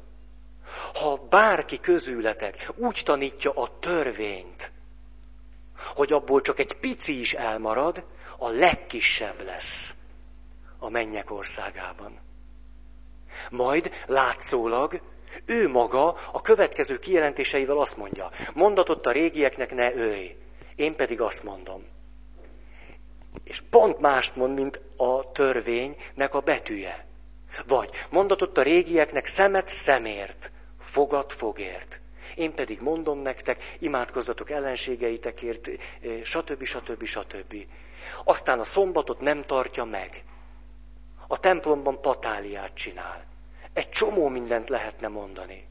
ha 0.94 1.16
bárki 1.30 1.80
közületek 1.80 2.70
úgy 2.76 3.02
tanítja 3.06 3.52
a 3.52 3.80
törvényt, 3.80 4.72
hogy 5.96 6.14
abból 6.14 6.42
csak 6.42 6.60
egy 6.60 6.74
pici 6.74 7.20
is 7.20 7.34
elmarad, 7.34 8.06
a 8.44 8.50
legkisebb 8.50 9.42
lesz 9.42 9.94
a 10.80 10.90
mennyek 10.90 11.32
országában. 11.32 12.20
Majd 13.50 13.92
látszólag 14.08 15.02
ő 15.46 15.70
maga 15.70 16.08
a 16.32 16.42
következő 16.42 17.00
kijelentéseivel 17.00 17.78
azt 17.78 17.98
mondja, 17.98 18.32
mondatott 18.54 19.06
a 19.06 19.12
régieknek 19.12 19.74
ne 19.74 19.94
őj, 19.96 20.36
én 20.76 20.96
pedig 20.96 21.22
azt 21.22 21.44
mondom. 21.44 21.86
És 23.44 23.62
pont 23.70 24.00
mást 24.00 24.36
mond, 24.36 24.54
mint 24.54 24.80
a 24.98 25.32
törvénynek 25.32 26.34
a 26.34 26.40
betűje. 26.40 27.06
Vagy 27.68 27.90
mondatott 28.10 28.58
a 28.58 28.62
régieknek 28.62 29.26
szemet 29.26 29.68
szemért, 29.68 30.52
fogat 30.80 31.34
fogért. 31.34 32.00
Én 32.36 32.54
pedig 32.54 32.82
mondom 32.82 33.20
nektek, 33.20 33.76
imádkozzatok 33.80 34.50
ellenségeitekért, 34.50 35.70
stb. 36.24 36.64
stb. 36.64 37.04
stb. 37.06 37.56
Aztán 38.24 38.60
a 38.60 38.64
szombatot 38.64 39.20
nem 39.20 39.42
tartja 39.42 39.84
meg. 39.84 40.24
A 41.28 41.40
templomban 41.40 42.02
patáliát 42.02 42.74
csinál. 42.74 43.26
Egy 43.74 43.90
csomó 43.90 44.28
mindent 44.28 44.70
lehetne 44.70 45.08
mondani. 45.08 45.68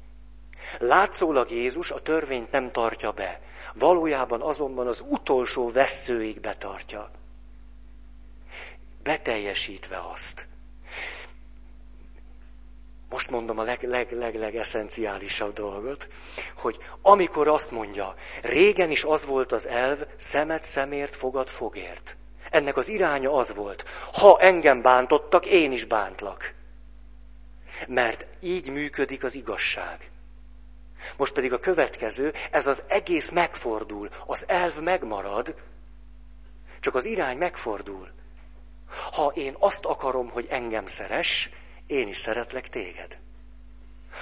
Látszólag 0.78 1.50
Jézus 1.50 1.90
a 1.90 2.02
törvényt 2.02 2.50
nem 2.50 2.70
tartja 2.70 3.12
be, 3.12 3.40
valójában 3.74 4.42
azonban 4.42 4.86
az 4.86 5.04
utolsó 5.08 5.70
veszőig 5.70 6.40
betartja. 6.40 7.10
Beteljesítve 9.02 10.00
azt. 10.12 10.46
Most 13.10 13.30
mondom 13.30 13.58
a 13.58 13.62
leg, 13.62 13.82
leg, 13.82 14.12
leg, 14.12 14.34
leg 14.34 14.56
eszenciálisabb 14.56 15.52
dolgot, 15.52 16.08
hogy 16.56 16.78
amikor 17.02 17.48
azt 17.48 17.70
mondja, 17.70 18.14
régen 18.42 18.90
is 18.90 19.04
az 19.04 19.24
volt 19.24 19.52
az 19.52 19.68
elv, 19.68 20.02
szemet 20.16 20.64
szemért, 20.64 21.16
fogad 21.16 21.48
fogért. 21.48 22.16
Ennek 22.52 22.76
az 22.76 22.88
iránya 22.88 23.32
az 23.32 23.54
volt, 23.54 23.84
ha 24.12 24.40
engem 24.40 24.82
bántottak, 24.82 25.46
én 25.46 25.72
is 25.72 25.84
bántlak. 25.84 26.54
Mert 27.88 28.26
így 28.40 28.70
működik 28.70 29.24
az 29.24 29.34
igazság. 29.34 30.10
Most 31.16 31.32
pedig 31.32 31.52
a 31.52 31.58
következő, 31.58 32.32
ez 32.50 32.66
az 32.66 32.82
egész 32.86 33.30
megfordul, 33.30 34.08
az 34.26 34.44
elv 34.48 34.80
megmarad, 34.80 35.54
csak 36.80 36.94
az 36.94 37.04
irány 37.04 37.36
megfordul. 37.36 38.10
Ha 39.12 39.32
én 39.34 39.56
azt 39.58 39.84
akarom, 39.84 40.30
hogy 40.30 40.46
engem 40.50 40.86
szeres, 40.86 41.50
én 41.86 42.08
is 42.08 42.16
szeretlek 42.16 42.68
téged. 42.68 43.18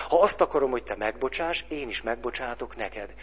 Ha 0.08 0.20
azt 0.20 0.40
akarom, 0.40 0.70
hogy 0.70 0.82
te 0.82 0.96
megbocsáss, 0.96 1.64
én 1.68 1.88
is 1.88 2.02
megbocsátok 2.02 2.76
neked. 2.76 3.14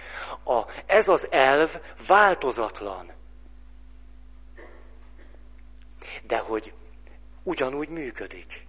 A, 0.43 0.61
ez 0.85 1.07
az 1.07 1.27
elv 1.31 1.79
változatlan. 2.07 3.15
De 6.23 6.37
hogy 6.37 6.73
ugyanúgy 7.43 7.89
működik. 7.89 8.65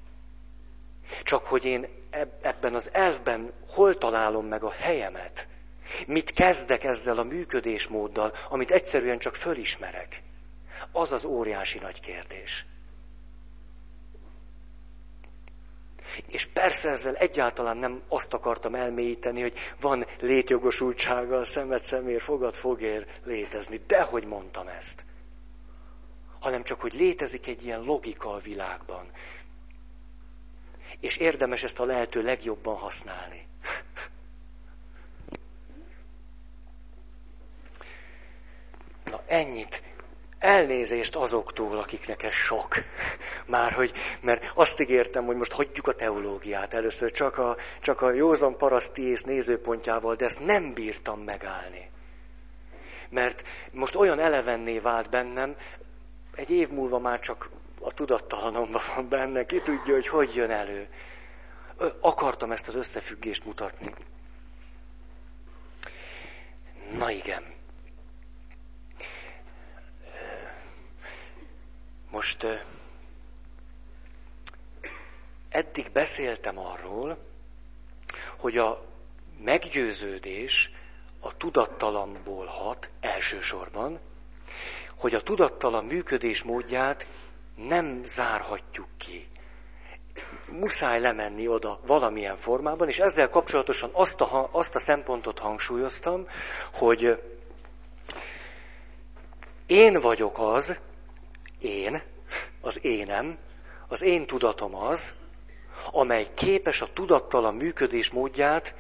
Csak 1.23 1.47
hogy 1.47 1.65
én 1.65 1.87
ebben 2.41 2.75
az 2.75 2.91
elvben 2.93 3.53
hol 3.69 3.99
találom 3.99 4.47
meg 4.47 4.63
a 4.63 4.71
helyemet? 4.71 5.49
Mit 6.07 6.31
kezdek 6.31 6.85
ezzel 6.85 7.19
a 7.19 7.23
működésmóddal, 7.23 8.35
amit 8.49 8.71
egyszerűen 8.71 9.19
csak 9.19 9.35
fölismerek? 9.35 10.23
Az 10.93 11.13
az 11.13 11.25
óriási 11.25 11.79
nagy 11.79 12.01
kérdés. 12.01 12.67
És 16.27 16.47
persze 16.47 16.91
ezzel 16.91 17.15
egyáltalán 17.15 17.77
nem 17.77 18.03
azt 18.09 18.35
akartam 18.35 18.75
elmélyíteni, 18.75 19.41
hogy 19.41 19.59
van 19.81 20.07
létjogosultsága 20.21 21.37
a 21.39 21.45
szemet 21.45 21.83
szemér, 21.85 22.21
fogad 22.21 22.55
fogér 22.55 23.07
létezni. 23.25 23.81
Dehogy 23.87 24.25
mondtam 24.25 24.69
ezt. 24.69 25.05
Hanem 26.41 26.63
csak, 26.63 26.81
hogy 26.81 26.93
létezik 26.93 27.47
egy 27.47 27.65
ilyen 27.65 27.81
logika 27.81 28.33
a 28.33 28.39
világban 28.39 29.11
és 31.01 31.17
érdemes 31.17 31.63
ezt 31.63 31.79
a 31.79 31.85
lehető 31.85 32.23
legjobban 32.23 32.77
használni. 32.77 33.47
Na 39.05 39.23
ennyit. 39.27 39.83
Elnézést 40.39 41.17
azoktól, 41.17 41.79
akiknek 41.79 42.23
ez 42.23 42.35
sok. 42.35 42.75
Már 43.47 43.73
hogy, 43.73 43.93
mert 44.21 44.53
azt 44.55 44.81
ígértem, 44.81 45.25
hogy 45.25 45.37
most 45.37 45.53
hagyjuk 45.53 45.87
a 45.87 45.93
teológiát 45.93 46.75
először, 46.75 47.11
csak 47.11 47.39
a, 47.39 47.57
csak 47.81 48.01
a 48.01 48.13
józan 48.13 48.57
parasztiész 48.57 49.23
nézőpontjával, 49.23 50.15
de 50.15 50.25
ezt 50.25 50.45
nem 50.45 50.75
bírtam 50.75 51.21
megállni. 51.21 51.91
Mert 53.09 53.43
most 53.71 53.95
olyan 53.95 54.19
elevenné 54.19 54.79
vált 54.79 55.11
bennem, 55.11 55.57
egy 56.39 56.51
év 56.51 56.69
múlva 56.69 56.99
már 56.99 57.21
csak 57.21 57.49
a 57.81 57.93
tudattalanomban 57.93 58.83
van 58.95 59.09
benne, 59.09 59.47
ki 59.47 59.61
tudja, 59.61 59.95
hogy 59.95 60.07
hogy 60.09 60.35
jön 60.35 60.51
elő. 60.51 60.89
akartam 62.01 62.53
ezt 62.53 62.69
az 62.69 62.75
összefüggést 62.75 63.45
mutatni. 63.45 63.95
Na 66.93 67.11
igen. 67.11 67.55
Most 72.11 72.47
eddig 75.49 75.91
beszéltem 75.93 76.59
arról, 76.59 77.19
hogy 78.37 78.59
a 78.59 78.85
meggyőződés 79.39 80.71
a 81.21 81.37
tudattalamból 81.37 82.47
hat 82.47 82.91
elsősorban, 83.01 84.01
hogy 84.99 85.15
a 85.15 85.21
tudattalan 85.21 85.85
működés 85.85 86.43
módját 86.43 87.07
nem 87.57 88.01
zárhatjuk 88.05 88.89
ki. 88.97 89.29
Muszáj 90.51 91.01
lemenni 91.01 91.49
oda 91.49 91.81
valamilyen 91.87 92.37
formában, 92.37 92.89
és 92.89 92.99
ezzel 92.99 93.29
kapcsolatosan 93.29 93.91
azt 93.93 94.21
a, 94.21 94.49
azt 94.53 94.75
a 94.75 94.79
szempontot 94.79 95.39
hangsúlyoztam, 95.39 96.27
hogy 96.73 97.23
én 99.67 100.01
vagyok 100.01 100.39
az, 100.39 100.79
én, 101.61 102.03
az 102.61 102.85
énem, 102.85 103.39
az 103.89 104.03
én 104.03 104.27
tudatom 104.27 104.75
az, 104.75 105.15
amely 105.91 106.27
képes 106.35 106.81
a 106.81 106.93
tudattalan 106.93 107.55
működés 107.55 108.11
módját 108.11 108.75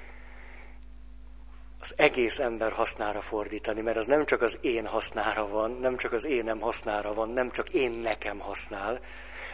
az 1.88 1.94
egész 1.96 2.38
ember 2.38 2.72
hasznára 2.72 3.20
fordítani, 3.20 3.80
mert 3.80 3.96
az 3.96 4.06
nem 4.06 4.26
csak 4.26 4.42
az 4.42 4.58
én 4.60 4.86
hasznára 4.86 5.48
van, 5.48 5.70
nem 5.70 5.96
csak 5.96 6.12
az 6.12 6.24
énem 6.24 6.60
hasznára 6.60 7.14
van, 7.14 7.30
nem 7.30 7.50
csak 7.50 7.68
én 7.68 7.90
nekem 7.90 8.38
használ. 8.38 9.00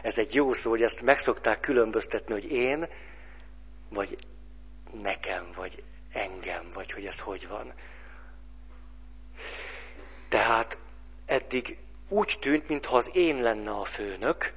Ez 0.02 0.18
egy 0.18 0.34
jó 0.34 0.52
szó, 0.52 0.70
hogy 0.70 0.82
ezt 0.82 1.02
megszokták 1.02 1.60
különböztetni, 1.60 2.32
hogy 2.32 2.50
én, 2.50 2.88
vagy 3.88 4.16
nekem, 5.02 5.50
vagy 5.56 5.82
engem, 6.12 6.70
vagy 6.74 6.92
hogy 6.92 7.06
ez 7.06 7.20
hogy 7.20 7.48
van. 7.48 7.72
Tehát 10.28 10.78
eddig 11.26 11.78
úgy 12.08 12.36
tűnt, 12.40 12.68
mintha 12.68 12.96
az 12.96 13.10
én 13.12 13.42
lenne 13.42 13.70
a 13.70 13.84
főnök, 13.84 14.52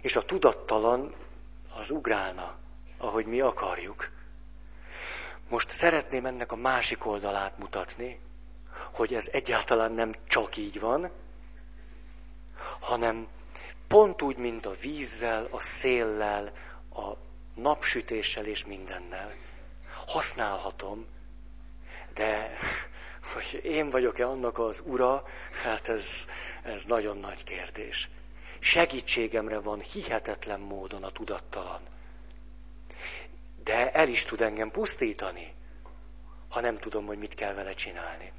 és 0.00 0.16
a 0.16 0.24
tudattalan 0.24 1.14
az 1.76 1.90
ugrálna, 1.90 2.58
ahogy 2.98 3.26
mi 3.26 3.40
akarjuk. 3.40 4.10
Most 5.50 5.70
szeretném 5.70 6.26
ennek 6.26 6.52
a 6.52 6.56
másik 6.56 7.06
oldalát 7.06 7.58
mutatni, 7.58 8.20
hogy 8.92 9.14
ez 9.14 9.28
egyáltalán 9.32 9.92
nem 9.92 10.14
csak 10.26 10.56
így 10.56 10.80
van, 10.80 11.10
hanem 12.80 13.28
pont 13.88 14.22
úgy, 14.22 14.36
mint 14.36 14.66
a 14.66 14.74
vízzel, 14.80 15.48
a 15.50 15.60
széllel, 15.60 16.52
a 16.94 17.12
napsütéssel 17.54 18.46
és 18.46 18.64
mindennel. 18.64 19.32
Használhatom, 20.06 21.06
de 22.14 22.56
hogy 23.32 23.60
én 23.64 23.90
vagyok-e 23.90 24.26
annak 24.26 24.58
az 24.58 24.82
ura, 24.84 25.22
hát 25.62 25.88
ez, 25.88 26.26
ez 26.62 26.84
nagyon 26.84 27.16
nagy 27.18 27.44
kérdés. 27.44 28.10
Segítségemre 28.58 29.58
van 29.60 29.80
hihetetlen 29.80 30.60
módon 30.60 31.04
a 31.04 31.10
tudattalan 31.10 31.80
de 33.64 33.90
el 33.92 34.08
is 34.08 34.24
tud 34.24 34.40
engem 34.40 34.70
pusztítani, 34.70 35.54
ha 36.48 36.60
nem 36.60 36.78
tudom, 36.78 37.06
hogy 37.06 37.18
mit 37.18 37.34
kell 37.34 37.54
vele 37.54 37.72
csinálni. 37.72 38.32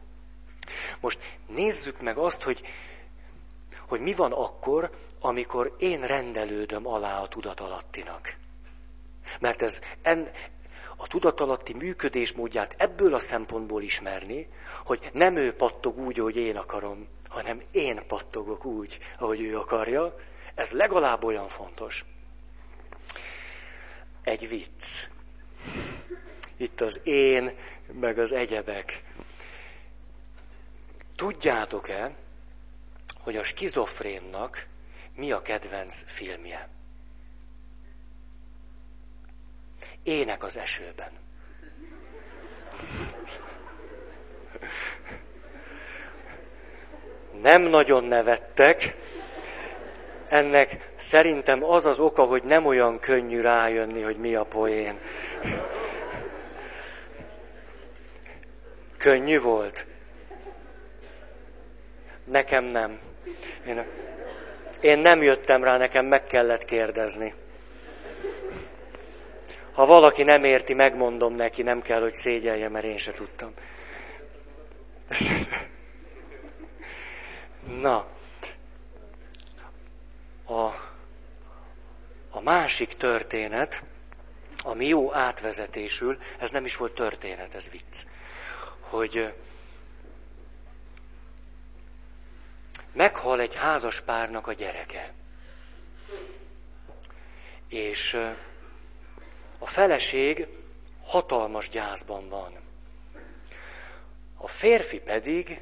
Most 0.99 1.19
nézzük 1.47 2.01
meg 2.01 2.17
azt, 2.17 2.43
hogy, 2.43 2.61
hogy 3.87 3.99
mi 3.99 4.13
van 4.13 4.31
akkor, 4.31 4.89
amikor 5.19 5.75
én 5.79 6.01
rendelődöm 6.01 6.87
alá 6.87 7.21
a 7.21 7.27
tudatalattinak. 7.27 8.35
Mert 9.39 9.61
ez 9.61 9.81
en, 10.01 10.31
a 10.97 11.07
tudatalatti 11.07 11.73
működésmódját 11.73 12.75
ebből 12.77 13.13
a 13.13 13.19
szempontból 13.19 13.81
ismerni, 13.81 14.47
hogy 14.85 15.09
nem 15.13 15.35
ő 15.35 15.53
pattog 15.53 15.97
úgy, 15.97 16.19
ahogy 16.19 16.35
én 16.35 16.57
akarom, 16.57 17.07
hanem 17.29 17.61
én 17.71 18.07
pattogok 18.07 18.65
úgy, 18.65 18.97
ahogy 19.19 19.41
ő 19.41 19.57
akarja, 19.57 20.15
ez 20.55 20.71
legalább 20.71 21.23
olyan 21.23 21.47
fontos. 21.47 22.05
Egy 24.23 24.49
vicc. 24.49 25.07
Itt 26.57 26.81
az 26.81 26.99
én, 27.03 27.51
meg 27.91 28.19
az 28.19 28.31
egyebek. 28.31 29.03
Tudjátok-e, 31.15 32.15
hogy 33.19 33.35
a 33.35 33.43
skizofrénnak 33.43 34.67
mi 35.15 35.31
a 35.31 35.41
kedvenc 35.41 36.03
filmje? 36.07 36.69
Ének 40.03 40.43
az 40.43 40.57
esőben. 40.57 41.11
Nem 47.41 47.61
nagyon 47.61 48.03
nevettek, 48.03 48.95
ennek 50.27 50.90
szerintem 51.01 51.63
az 51.63 51.85
az 51.85 51.99
oka, 51.99 52.23
hogy 52.23 52.43
nem 52.43 52.65
olyan 52.65 52.99
könnyű 52.99 53.41
rájönni, 53.41 54.01
hogy 54.01 54.17
mi 54.17 54.35
a 54.35 54.43
poén. 54.43 54.99
Könnyű 58.97 59.39
volt? 59.39 59.85
Nekem 62.23 62.63
nem. 62.63 62.99
Én, 63.67 63.85
én 64.81 64.99
nem 64.99 65.21
jöttem 65.21 65.63
rá, 65.63 65.77
nekem 65.77 66.05
meg 66.05 66.25
kellett 66.25 66.65
kérdezni. 66.65 67.33
Ha 69.71 69.85
valaki 69.85 70.23
nem 70.23 70.43
érti, 70.43 70.73
megmondom 70.73 71.35
neki, 71.35 71.61
nem 71.61 71.81
kell, 71.81 72.01
hogy 72.01 72.13
szégyelje, 72.13 72.69
mert 72.69 72.85
én 72.85 72.97
se 72.97 73.11
tudtam. 73.11 73.53
Na, 77.81 78.05
a, 80.47 80.90
a 82.31 82.41
másik 82.41 82.93
történet, 82.93 83.83
ami 84.63 84.87
jó 84.87 85.13
átvezetésül, 85.13 86.17
ez 86.39 86.51
nem 86.51 86.65
is 86.65 86.75
volt 86.75 86.93
történet, 86.93 87.55
ez 87.55 87.69
vicc, 87.69 88.05
hogy 88.79 89.33
meghal 92.93 93.39
egy 93.39 93.55
házas 93.55 94.01
párnak 94.01 94.47
a 94.47 94.53
gyereke. 94.53 95.13
És 97.67 98.13
a 99.59 99.67
feleség 99.67 100.47
hatalmas 101.03 101.69
gyászban 101.69 102.29
van. 102.29 102.59
A 104.35 104.47
férfi 104.47 104.99
pedig 104.99 105.61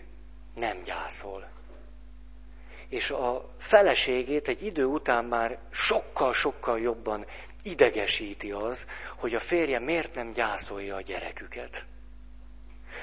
nem 0.53 0.81
gyászol 0.83 1.58
és 2.89 3.09
a 3.09 3.49
feleségét 3.57 4.47
egy 4.47 4.61
idő 4.65 4.85
után 4.85 5.25
már 5.25 5.57
sokkal-sokkal 5.71 6.79
jobban 6.79 7.25
idegesíti 7.63 8.51
az, 8.51 8.87
hogy 9.15 9.35
a 9.35 9.39
férje 9.39 9.79
miért 9.79 10.15
nem 10.15 10.31
gyászolja 10.31 10.95
a 10.95 11.01
gyereküket, 11.01 11.85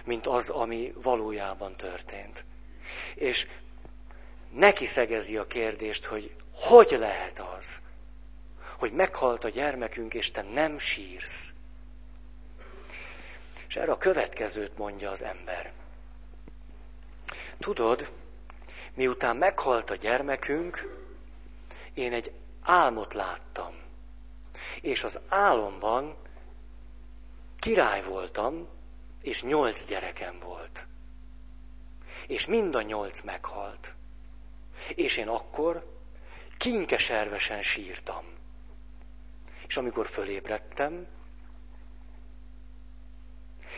mint 0.04 0.26
az, 0.26 0.48
ami 0.50 0.92
valójában 1.02 1.76
történt. 1.76 2.44
És 3.14 3.46
neki 4.52 4.86
szegezi 4.86 5.36
a 5.36 5.46
kérdést, 5.46 6.04
hogy 6.04 6.34
hogy 6.52 6.96
lehet 6.98 7.42
az, 7.58 7.80
hogy 8.78 8.92
meghalt 8.92 9.44
a 9.44 9.48
gyermekünk, 9.48 10.14
és 10.14 10.30
te 10.30 10.42
nem 10.42 10.78
sírsz. 10.78 11.52
És 13.68 13.76
erre 13.76 13.92
a 13.92 13.96
következőt 13.98 14.76
mondja 14.78 15.10
az 15.10 15.22
ember. 15.22 15.72
Tudod, 17.58 18.10
miután 18.96 19.36
meghalt 19.36 19.90
a 19.90 19.94
gyermekünk, 19.94 20.98
én 21.94 22.12
egy 22.12 22.32
álmot 22.62 23.14
láttam. 23.14 23.74
És 24.80 25.04
az 25.04 25.20
álomban 25.28 26.16
király 27.58 28.02
voltam, 28.02 28.68
és 29.22 29.42
nyolc 29.42 29.86
gyerekem 29.86 30.38
volt. 30.38 30.86
És 32.26 32.46
mind 32.46 32.74
a 32.74 32.82
nyolc 32.82 33.20
meghalt. 33.20 33.94
És 34.94 35.16
én 35.16 35.28
akkor 35.28 35.94
kinkeservesen 36.58 37.62
sírtam. 37.62 38.24
És 39.66 39.76
amikor 39.76 40.06
fölébredtem, 40.06 41.06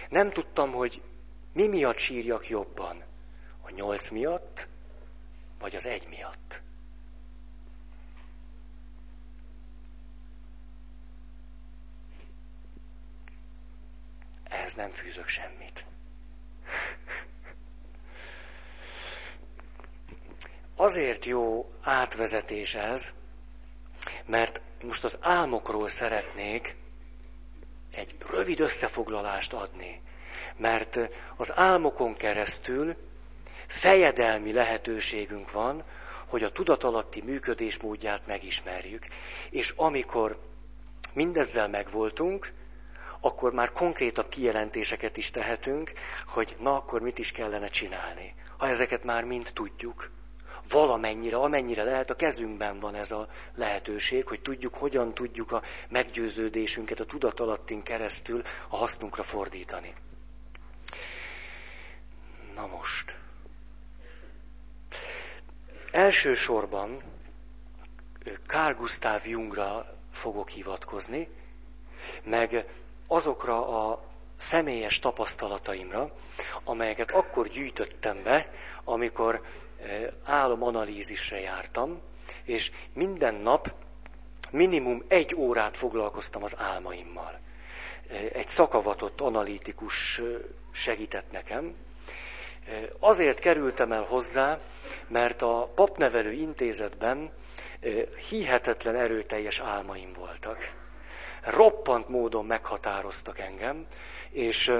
nem 0.08 0.30
tudtam, 0.30 0.72
hogy 0.72 1.02
mi 1.52 1.66
miatt 1.66 1.98
sírjak 1.98 2.48
jobban. 2.48 3.04
A 3.60 3.70
nyolc 3.70 4.08
miatt, 4.08 4.68
vagy 5.59 5.74
az 5.74 5.86
egy 5.86 6.09
miatt. 6.09 6.62
Ehhez 14.44 14.74
nem 14.74 14.90
fűzök 14.90 15.28
semmit. 15.28 15.84
Azért 20.76 21.24
jó 21.24 21.72
átvezetés 21.82 22.74
ez, 22.74 23.12
mert 24.26 24.61
most 24.82 25.04
az 25.04 25.18
álmokról 25.20 25.88
szeretnék 25.88 26.76
egy 27.90 28.16
rövid 28.30 28.61
összefoglalást 28.61 29.52
adni. 29.52 30.00
Mert 30.56 30.98
az 31.36 31.52
álmokon 31.56 32.14
keresztül 32.14 32.96
fejedelmi 33.79 34.53
lehetőségünk 34.53 35.51
van, 35.53 35.85
hogy 36.26 36.43
a 36.43 36.53
tudatalatti 36.53 37.22
működésmódját 37.22 38.26
megismerjük. 38.26 39.07
És 39.51 39.72
amikor 39.76 40.39
mindezzel 41.12 41.68
megvoltunk, 41.68 42.53
akkor 43.20 43.53
már 43.53 43.72
konkrétabb 43.72 44.29
kijelentéseket 44.29 45.16
is 45.16 45.31
tehetünk, 45.31 45.93
hogy 46.26 46.57
na 46.61 46.76
akkor 46.76 47.01
mit 47.01 47.18
is 47.18 47.33
kellene 47.33 47.68
csinálni. 47.68 48.35
Ha 48.57 48.68
ezeket 48.68 49.05
már 49.05 49.24
mind 49.24 49.51
tudjuk. 49.55 50.11
Valamennyire, 50.68 51.37
amennyire 51.37 51.83
lehet, 51.85 52.11
a 52.11 52.16
kezünkben 52.16 52.81
van 52.81 52.95
ez 52.95 53.12
a 53.12 53.29
lehetőség, 53.55 54.26
hogy 54.26 54.41
tudjuk, 54.41 54.74
hogyan 54.74 55.14
tudjuk 55.14 55.53
a 55.53 55.62
meggyőződésünket 55.89 57.01
a 57.01 57.05
tudatalattin 57.05 57.83
keresztül 57.83 58.43
a 58.68 58.76
hasznunkra 58.76 59.22
fordítani. 59.22 59.95
Na 62.55 62.66
most. 62.66 63.16
Elsősorban 65.91 67.03
Carl 68.47 68.74
Gustav 68.74 69.26
Jungra 69.26 69.95
fogok 70.12 70.49
hivatkozni, 70.49 71.28
meg 72.22 72.66
azokra 73.07 73.89
a 73.91 74.03
személyes 74.39 74.99
tapasztalataimra, 74.99 76.11
amelyeket 76.64 77.11
akkor 77.11 77.49
gyűjtöttem 77.49 78.22
be, 78.22 78.51
amikor 78.84 79.43
álomanalízisre 80.24 81.41
jártam, 81.41 82.01
és 82.45 82.70
minden 82.93 83.34
nap 83.34 83.74
minimum 84.51 85.05
egy 85.09 85.34
órát 85.34 85.76
foglalkoztam 85.76 86.43
az 86.43 86.59
álmaimmal. 86.59 87.39
Egy 88.32 88.49
szakavatott 88.49 89.20
analitikus 89.20 90.20
segített 90.72 91.30
nekem. 91.30 91.74
Azért 92.98 93.38
kerültem 93.38 93.92
el 93.92 94.02
hozzá, 94.02 94.58
mert 95.06 95.42
a 95.42 95.70
papnevelő 95.74 96.32
intézetben 96.32 97.32
hihetetlen 98.28 98.96
erőteljes 98.96 99.60
álmaim 99.60 100.12
voltak. 100.12 100.58
Roppant 101.42 102.08
módon 102.08 102.46
meghatároztak 102.46 103.38
engem, 103.38 103.86
és 104.30 104.72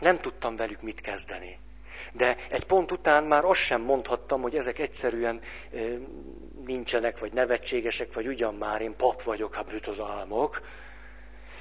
nem 0.00 0.18
tudtam 0.18 0.56
velük 0.56 0.82
mit 0.82 1.00
kezdeni. 1.00 1.58
De 2.12 2.36
egy 2.48 2.64
pont 2.64 2.92
után 2.92 3.24
már 3.24 3.44
azt 3.44 3.60
sem 3.60 3.80
mondhattam, 3.80 4.42
hogy 4.42 4.56
ezek 4.56 4.78
egyszerűen 4.78 5.40
nincsenek, 6.64 7.18
vagy 7.18 7.32
nevetségesek, 7.32 8.12
vagy 8.12 8.26
ugyan 8.26 8.54
már 8.54 8.80
én 8.80 8.96
pap 8.96 9.22
vagyok, 9.22 9.54
hát 9.54 9.66
brüt 9.66 9.86
az 9.86 10.00
álmok, 10.00 10.62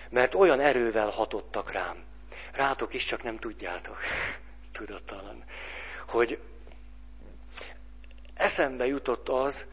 mert 0.10 0.36
olyan 0.36 0.60
erővel 0.60 1.10
hatottak 1.10 1.72
rám. 1.72 2.04
Rátok 2.54 2.94
is 2.94 3.04
csak 3.04 3.24
nem 3.24 3.38
tudjátok, 3.38 3.98
tudattalan, 4.74 5.44
hogy 6.08 6.40
eszembe 8.34 8.86
jutott 8.86 9.30
az, 9.30 9.66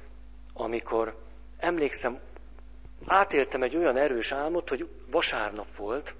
amikor 0.53 1.23
emlékszem, 1.59 2.21
átéltem 3.07 3.63
egy 3.63 3.77
olyan 3.77 3.97
erős 3.97 4.33
álmot, 4.33 4.69
hogy 4.69 4.89
vasárnap 5.11 5.77
volt, 5.77 6.15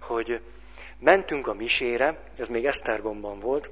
hogy 0.00 0.40
mentünk 0.98 1.46
a 1.46 1.54
misére, 1.54 2.22
ez 2.36 2.48
még 2.48 2.66
Esztergomban 2.66 3.38
volt, 3.38 3.70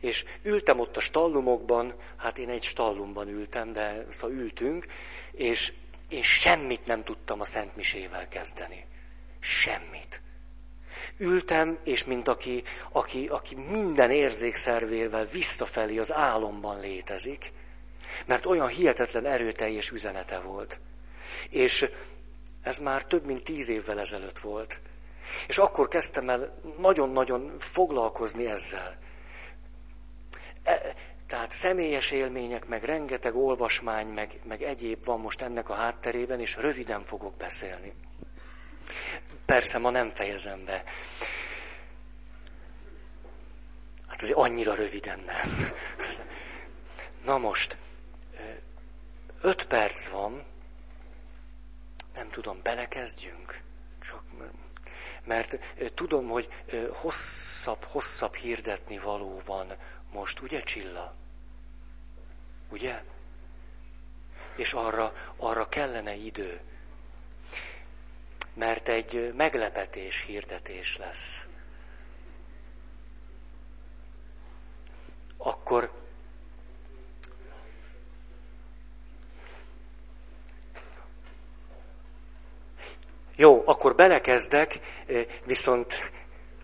és 0.00 0.24
ültem 0.42 0.80
ott 0.80 0.96
a 0.96 1.00
stallumokban, 1.00 1.94
hát 2.16 2.38
én 2.38 2.48
egy 2.48 2.62
stallumban 2.62 3.28
ültem, 3.28 3.72
de 3.72 4.06
szóval 4.10 4.36
ültünk, 4.36 4.86
és 5.32 5.72
én 6.08 6.22
semmit 6.22 6.86
nem 6.86 7.02
tudtam 7.02 7.40
a 7.40 7.44
Szent 7.44 7.76
Misével 7.76 8.28
kezdeni. 8.28 8.86
Semmit. 9.40 10.20
Ültem, 11.20 11.78
és 11.84 12.04
mint 12.04 12.28
aki, 12.28 12.62
aki, 12.92 13.26
aki 13.26 13.54
minden 13.54 14.10
érzékszervével 14.10 15.24
visszafelé 15.24 15.98
az 15.98 16.12
álomban 16.12 16.80
létezik, 16.80 17.52
mert 18.26 18.46
olyan 18.46 18.68
hihetetlen 18.68 19.26
erőteljes 19.26 19.90
üzenete 19.90 20.38
volt. 20.38 20.80
És 21.50 21.88
ez 22.62 22.78
már 22.78 23.04
több 23.04 23.24
mint 23.24 23.44
tíz 23.44 23.68
évvel 23.68 24.00
ezelőtt 24.00 24.38
volt. 24.38 24.80
És 25.48 25.58
akkor 25.58 25.88
kezdtem 25.88 26.28
el 26.28 26.60
nagyon-nagyon 26.78 27.56
foglalkozni 27.58 28.46
ezzel. 28.46 28.98
E, 30.62 30.94
tehát 31.26 31.50
személyes 31.50 32.10
élmények, 32.10 32.66
meg 32.68 32.84
rengeteg 32.84 33.36
olvasmány, 33.36 34.06
meg, 34.06 34.40
meg 34.44 34.62
egyéb 34.62 35.04
van 35.04 35.20
most 35.20 35.42
ennek 35.42 35.68
a 35.68 35.74
hátterében, 35.74 36.40
és 36.40 36.56
röviden 36.56 37.02
fogok 37.02 37.36
beszélni. 37.36 37.92
Persze 39.50 39.78
ma 39.78 39.90
nem 39.90 40.10
fejezem 40.10 40.64
be. 40.64 40.84
Hát 44.06 44.22
azért 44.22 44.38
annyira 44.38 44.74
röviden 44.74 45.20
nem. 45.20 45.72
Na 47.24 47.38
most, 47.38 47.76
öt 49.40 49.66
perc 49.66 50.08
van, 50.08 50.44
nem 52.14 52.28
tudom, 52.28 52.62
belekezdjünk? 52.62 53.60
Csak, 54.00 54.22
mert 55.24 55.58
tudom, 55.94 56.28
hogy 56.28 56.48
hosszabb, 56.92 57.84
hosszabb 57.84 58.34
hirdetni 58.34 58.98
való 58.98 59.40
van 59.44 59.76
most, 60.12 60.40
ugye 60.40 60.62
Csilla? 60.62 61.14
Ugye? 62.68 63.02
És 64.56 64.72
arra, 64.72 65.14
arra 65.36 65.68
kellene 65.68 66.14
idő. 66.14 66.60
Mert 68.54 68.88
egy 68.88 69.32
meglepetés 69.36 70.20
hirdetés 70.22 70.96
lesz. 70.96 71.46
Akkor 75.36 75.90
Jó, 83.40 83.62
akkor 83.66 83.94
belekezdek, 83.94 84.80
viszont, 85.44 86.12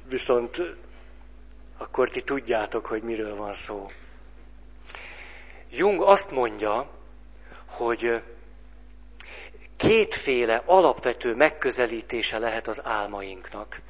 viszont 0.05 0.63
akkor 1.77 2.09
ti 2.09 2.23
tudjátok, 2.23 2.87
hogy 2.87 3.03
miről 3.03 3.37
van 3.37 3.53
szó. 3.53 3.91
Jung 5.71 6.03
azt 6.03 6.31
mondja, 6.31 6.91
hogy 7.67 8.23
kétféle 9.77 10.63
alapvető 10.65 11.35
megközelítése 11.35 12.39
lehet 12.39 12.69
az 12.69 12.81
álmainknak. 12.85 13.81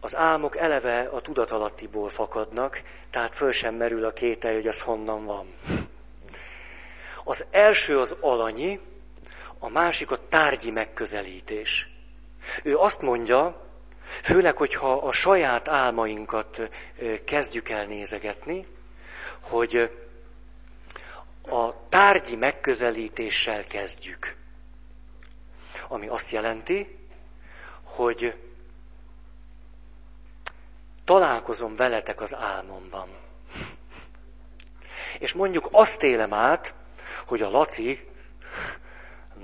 Az 0.00 0.16
álmok 0.16 0.56
eleve 0.56 1.00
a 1.00 1.20
tudatalattiból 1.20 2.08
fakadnak, 2.08 2.82
tehát 3.10 3.34
föl 3.34 3.52
sem 3.52 3.74
merül 3.74 4.04
a 4.04 4.12
kétel, 4.12 4.52
hogy 4.54 4.66
az 4.66 4.80
honnan 4.80 5.24
van. 5.24 5.54
Az 7.24 7.46
első 7.50 7.98
az 7.98 8.16
alanyi, 8.20 8.80
a 9.58 9.68
másik 9.68 10.10
a 10.10 10.28
tárgyi 10.28 10.70
megközelítés. 10.70 11.88
Ő 12.62 12.76
azt 12.76 13.00
mondja, 13.00 13.66
főleg, 14.22 14.56
hogyha 14.56 14.92
a 14.92 15.12
saját 15.12 15.68
álmainkat 15.68 16.68
kezdjük 17.24 17.68
el 17.68 17.86
nézegetni, 17.86 18.66
hogy 19.40 19.90
a 21.48 21.88
tárgyi 21.88 22.36
megközelítéssel 22.36 23.64
kezdjük. 23.64 24.36
Ami 25.88 26.08
azt 26.08 26.30
jelenti, 26.30 26.98
hogy 27.82 28.34
találkozom 31.04 31.76
veletek 31.76 32.20
az 32.20 32.34
álmomban. 32.34 33.08
És 35.18 35.32
mondjuk 35.32 35.68
azt 35.70 36.02
élem 36.02 36.32
át, 36.32 36.74
hogy 37.26 37.42
a 37.42 37.50
Laci 37.50 38.08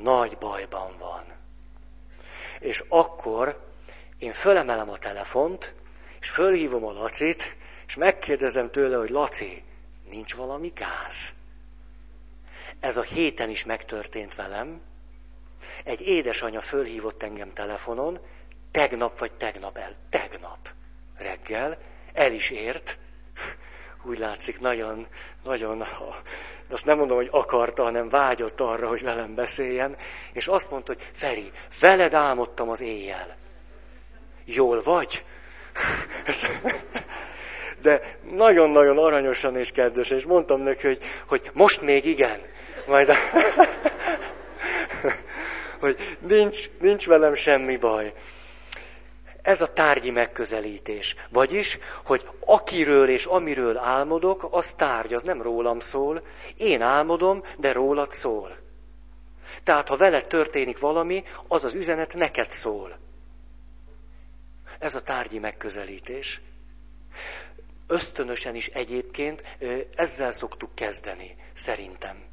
nagy 0.02 0.38
bajban 0.38 0.98
van. 0.98 1.24
És 2.58 2.84
akkor 2.88 3.66
én 4.18 4.32
fölemelem 4.32 4.90
a 4.90 4.98
telefont, 4.98 5.74
és 6.20 6.30
fölhívom 6.30 6.84
a 6.84 6.92
Lacit, 6.92 7.56
és 7.86 7.94
megkérdezem 7.94 8.70
tőle, 8.70 8.96
hogy 8.96 9.10
Laci, 9.10 9.64
nincs 10.10 10.34
valami 10.34 10.72
gáz? 10.74 11.32
Ez 12.80 12.96
a 12.96 13.02
héten 13.02 13.50
is 13.50 13.64
megtörtént 13.64 14.34
velem. 14.34 14.80
Egy 15.84 16.00
édesanyja 16.00 16.60
fölhívott 16.60 17.22
engem 17.22 17.52
telefonon, 17.52 18.20
tegnap 18.70 19.18
vagy 19.18 19.32
tegnap 19.32 19.76
el, 19.76 19.94
tegnap 20.10 20.68
reggel, 21.16 21.78
el 22.12 22.32
is 22.32 22.50
ért, 22.50 22.98
úgy 24.02 24.18
látszik, 24.18 24.60
nagyon, 24.60 25.06
nagyon 25.42 25.84
de 26.68 26.74
azt 26.74 26.84
nem 26.84 26.98
mondom, 26.98 27.16
hogy 27.16 27.28
akarta, 27.30 27.82
hanem 27.82 28.08
vágyott 28.08 28.60
arra, 28.60 28.88
hogy 28.88 29.02
velem 29.02 29.34
beszéljen, 29.34 29.96
és 30.32 30.48
azt 30.48 30.70
mondta, 30.70 30.92
hogy 30.92 31.10
Feri, 31.12 31.52
veled 31.80 32.14
álmodtam 32.14 32.68
az 32.68 32.80
éjjel. 32.80 33.36
Jól 34.44 34.82
vagy? 34.82 35.24
De 37.82 38.18
nagyon-nagyon 38.22 38.98
aranyosan 38.98 39.56
és 39.56 39.70
kedvesen, 39.70 40.16
és 40.16 40.24
mondtam 40.24 40.60
neki, 40.60 40.86
hogy, 40.86 41.00
hogy 41.26 41.50
most 41.52 41.80
még 41.80 42.04
igen, 42.04 42.40
majd, 42.88 43.10
hogy 45.80 46.18
nincs, 46.20 46.70
nincs 46.80 47.06
velem 47.06 47.34
semmi 47.34 47.76
baj. 47.76 48.12
Ez 49.42 49.60
a 49.60 49.72
tárgyi 49.72 50.10
megközelítés. 50.10 51.16
Vagyis, 51.28 51.78
hogy 52.04 52.28
akiről 52.44 53.08
és 53.08 53.24
amiről 53.24 53.76
álmodok, 53.76 54.48
az 54.50 54.72
tárgy, 54.72 55.14
az 55.14 55.22
nem 55.22 55.42
rólam 55.42 55.80
szól. 55.80 56.22
Én 56.56 56.82
álmodom, 56.82 57.42
de 57.56 57.72
rólad 57.72 58.12
szól. 58.12 58.56
Tehát, 59.62 59.88
ha 59.88 59.96
veled 59.96 60.26
történik 60.26 60.78
valami, 60.78 61.24
az 61.48 61.64
az 61.64 61.74
üzenet 61.74 62.14
neked 62.14 62.50
szól. 62.50 62.98
Ez 64.78 64.94
a 64.94 65.02
tárgyi 65.02 65.38
megközelítés. 65.38 66.40
Ösztönösen 67.86 68.54
is 68.54 68.66
egyébként 68.66 69.42
ezzel 69.94 70.30
szoktuk 70.30 70.74
kezdeni, 70.74 71.36
szerintem. 71.52 72.24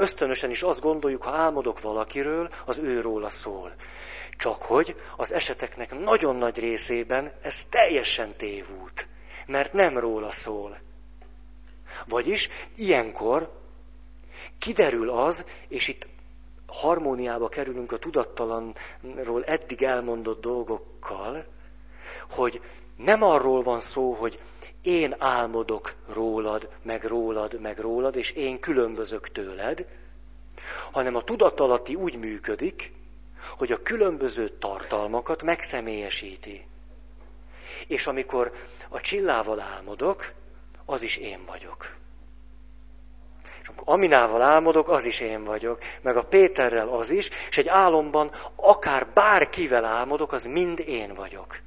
Ösztönösen 0.00 0.50
is 0.50 0.62
azt 0.62 0.80
gondoljuk, 0.80 1.22
ha 1.22 1.30
álmodok 1.30 1.80
valakiről, 1.80 2.50
az 2.64 2.78
ő 2.78 3.00
róla 3.00 3.28
szól. 3.28 3.74
Csak 4.36 4.62
hogy 4.62 4.96
az 5.16 5.32
eseteknek 5.32 5.98
nagyon 5.98 6.36
nagy 6.36 6.58
részében 6.58 7.32
ez 7.42 7.64
teljesen 7.70 8.36
tévút, 8.36 9.08
mert 9.46 9.72
nem 9.72 9.98
róla 9.98 10.30
szól. 10.30 10.78
Vagyis 12.08 12.48
ilyenkor 12.76 13.52
kiderül 14.58 15.10
az, 15.10 15.44
és 15.68 15.88
itt 15.88 16.08
harmóniába 16.66 17.48
kerülünk 17.48 17.92
a 17.92 17.98
tudattalanról 17.98 19.44
eddig 19.44 19.82
elmondott 19.82 20.40
dolgokkal, 20.40 21.46
hogy 22.30 22.60
nem 22.96 23.22
arról 23.22 23.62
van 23.62 23.80
szó, 23.80 24.12
hogy 24.12 24.40
én 24.82 25.14
álmodok 25.18 25.94
rólad, 26.12 26.68
meg 26.82 27.04
rólad, 27.04 27.60
meg 27.60 27.78
rólad, 27.78 28.16
és 28.16 28.30
én 28.30 28.60
különbözök 28.60 29.28
tőled, 29.28 29.86
hanem 30.90 31.14
a 31.14 31.22
tudatalatti 31.22 31.94
úgy 31.94 32.18
működik, 32.18 32.92
hogy 33.58 33.72
a 33.72 33.82
különböző 33.82 34.48
tartalmakat 34.48 35.42
megszemélyesíti. 35.42 36.66
És 37.86 38.06
amikor 38.06 38.52
a 38.88 39.00
csillával 39.00 39.60
álmodok, 39.60 40.32
az 40.84 41.02
is 41.02 41.16
én 41.16 41.44
vagyok. 41.46 41.96
És 43.62 43.68
amikor 43.68 43.94
Aminával 43.94 44.42
álmodok, 44.42 44.88
az 44.88 45.04
is 45.04 45.20
én 45.20 45.44
vagyok, 45.44 45.78
meg 46.00 46.16
a 46.16 46.24
Péterrel 46.24 46.88
az 46.88 47.10
is, 47.10 47.30
és 47.48 47.58
egy 47.58 47.68
álomban 47.68 48.30
akár 48.54 49.06
bárkivel 49.06 49.84
álmodok, 49.84 50.32
az 50.32 50.46
mind 50.46 50.78
én 50.78 51.14
vagyok. 51.14 51.60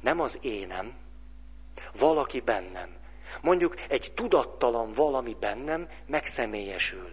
Nem 0.00 0.20
az 0.20 0.38
énem, 0.42 0.94
valaki 1.98 2.40
bennem. 2.40 2.88
Mondjuk 3.40 3.74
egy 3.88 4.12
tudattalan 4.14 4.92
valami 4.92 5.36
bennem 5.40 5.88
megszemélyesül. 6.06 7.12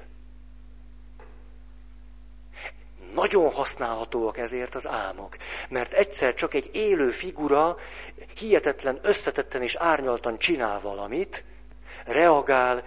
Nagyon 3.14 3.52
használhatóak 3.52 4.38
ezért 4.38 4.76
az 4.76 4.88
álmok, 4.88 5.38
mert 5.70 5.94
egyszer 5.94 6.34
csak 6.34 6.54
egy 6.54 6.70
élő 6.74 7.10
figura 7.10 7.78
hihetetlen 8.38 9.00
összetetten 9.02 9.62
és 9.62 9.76
árnyaltan 9.76 10.38
csinál 10.38 10.80
valamit, 10.80 11.44
reagál, 12.06 12.84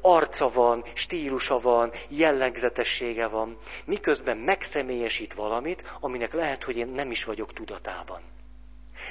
arca 0.00 0.48
van, 0.48 0.84
stílusa 0.94 1.58
van, 1.58 1.92
jellegzetessége 2.08 3.26
van, 3.26 3.58
miközben 3.84 4.36
megszemélyesít 4.36 5.34
valamit, 5.34 5.94
aminek 6.00 6.32
lehet, 6.32 6.64
hogy 6.64 6.76
én 6.76 6.88
nem 6.88 7.10
is 7.10 7.24
vagyok 7.24 7.52
tudatában. 7.52 8.20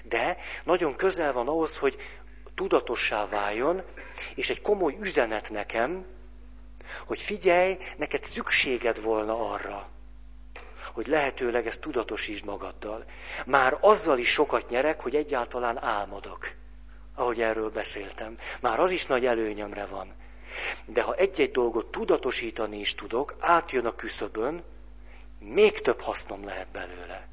De 0.04 0.38
nagyon 0.64 0.96
közel 0.96 1.34
van 1.34 1.48
ahhoz, 1.48 1.78
hogy 1.78 1.98
tudatossá 2.56 3.28
váljon, 3.28 3.82
és 4.36 4.50
egy 4.50 4.62
komoly 4.62 4.98
üzenet 5.02 5.50
nekem, 5.50 6.06
hogy 7.06 7.20
figyelj, 7.22 7.78
neked 7.98 8.24
szükséged 8.24 9.02
volna 9.02 9.52
arra, 9.52 9.90
hogy 10.94 11.08
lehetőleg 11.08 11.68
ezt 11.68 11.82
tudatosítsd 11.82 12.46
magaddal. 12.46 13.06
Már 13.46 13.78
azzal 13.82 14.18
is 14.18 14.32
sokat 14.32 14.70
nyerek, 14.70 15.02
hogy 15.02 15.16
egyáltalán 15.16 15.84
álmodok, 15.84 16.52
ahogy 17.16 17.42
erről 17.42 17.70
beszéltem. 17.70 18.38
Már 18.62 18.80
az 18.80 18.92
is 18.92 19.06
nagy 19.06 19.26
előnyömre 19.26 19.86
van. 19.86 20.14
De 20.86 21.02
ha 21.02 21.16
egy-egy 21.16 21.52
dolgot 21.52 21.92
tudatosítani 21.92 22.80
is 22.80 22.96
tudok, 22.96 23.36
átjön 23.40 23.86
a 23.86 23.96
küszöbön, 23.96 24.64
még 25.40 25.82
több 25.82 26.00
hasznom 26.02 26.46
lehet 26.46 26.68
belőle. 26.72 27.29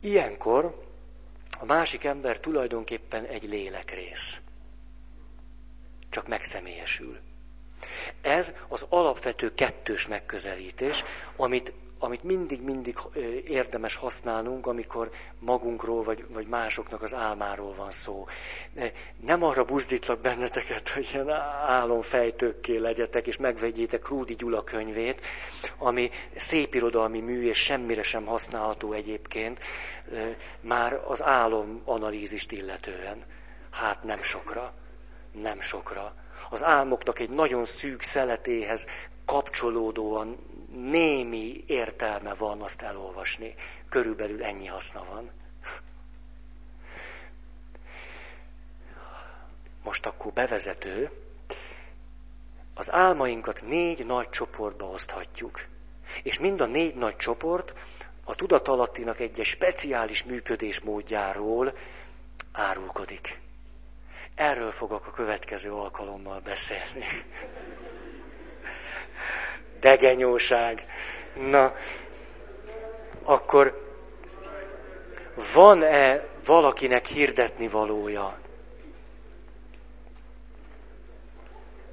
Ilyenkor 0.00 0.88
a 1.58 1.64
másik 1.64 2.04
ember 2.04 2.40
tulajdonképpen 2.40 3.24
egy 3.24 3.48
lélekrész. 3.48 4.40
Csak 6.10 6.28
megszemélyesül. 6.28 7.18
Ez 8.20 8.52
az 8.68 8.86
alapvető 8.88 9.54
kettős 9.54 10.06
megközelítés, 10.06 11.04
amit, 11.36 11.72
amit 12.02 12.22
mindig-mindig 12.22 12.98
érdemes 13.46 13.96
használnunk, 13.96 14.66
amikor 14.66 15.10
magunkról 15.38 16.02
vagy, 16.02 16.24
vagy 16.28 16.46
másoknak 16.46 17.02
az 17.02 17.14
álmáról 17.14 17.74
van 17.74 17.90
szó. 17.90 18.26
Nem 19.20 19.42
arra 19.42 19.64
buzdítlak 19.64 20.20
benneteket, 20.20 20.88
hogy 20.88 21.10
ilyen 21.12 21.30
álomfejtőkké 21.66 22.76
legyetek, 22.76 23.26
és 23.26 23.36
megvegyétek 23.36 24.08
Rúdi 24.08 24.34
Gyula 24.34 24.64
könyvét, 24.64 25.20
ami 25.78 26.10
szépirodalmi 26.36 27.20
mű, 27.20 27.48
és 27.48 27.58
semmire 27.58 28.02
sem 28.02 28.24
használható 28.24 28.92
egyébként, 28.92 29.60
már 30.60 31.00
az 31.06 31.22
álom 31.22 31.82
analízist 31.84 32.52
illetően. 32.52 33.24
Hát 33.70 34.02
nem 34.02 34.22
sokra, 34.22 34.72
nem 35.32 35.60
sokra 35.60 36.14
az 36.50 36.62
álmoknak 36.62 37.18
egy 37.18 37.30
nagyon 37.30 37.64
szűk 37.64 38.02
szeletéhez 38.02 38.86
kapcsolódóan 39.30 40.36
némi 40.74 41.64
értelme 41.66 42.34
van 42.34 42.62
azt 42.62 42.82
elolvasni. 42.82 43.54
Körülbelül 43.88 44.44
ennyi 44.44 44.66
haszna 44.66 45.04
van. 45.04 45.30
Most 49.82 50.06
akkor 50.06 50.32
bevezető. 50.32 51.10
Az 52.74 52.92
álmainkat 52.92 53.62
négy 53.62 54.06
nagy 54.06 54.28
csoportba 54.28 54.84
oszthatjuk. 54.86 55.66
És 56.22 56.38
mind 56.38 56.60
a 56.60 56.66
négy 56.66 56.94
nagy 56.94 57.16
csoport 57.16 57.74
a 58.24 58.34
tudatalattinak 58.34 59.20
egy 59.20 59.40
speciális 59.42 60.24
működésmódjáról 60.24 61.76
árulkodik. 62.52 63.40
Erről 64.34 64.70
fogok 64.70 65.06
a 65.06 65.10
következő 65.10 65.72
alkalommal 65.72 66.40
beszélni. 66.40 67.04
Degenyóság. 69.80 70.84
Na, 71.50 71.74
akkor 73.24 73.88
van-e 75.54 76.24
valakinek 76.46 77.06
hirdetni 77.06 77.68
valója? 77.68 78.39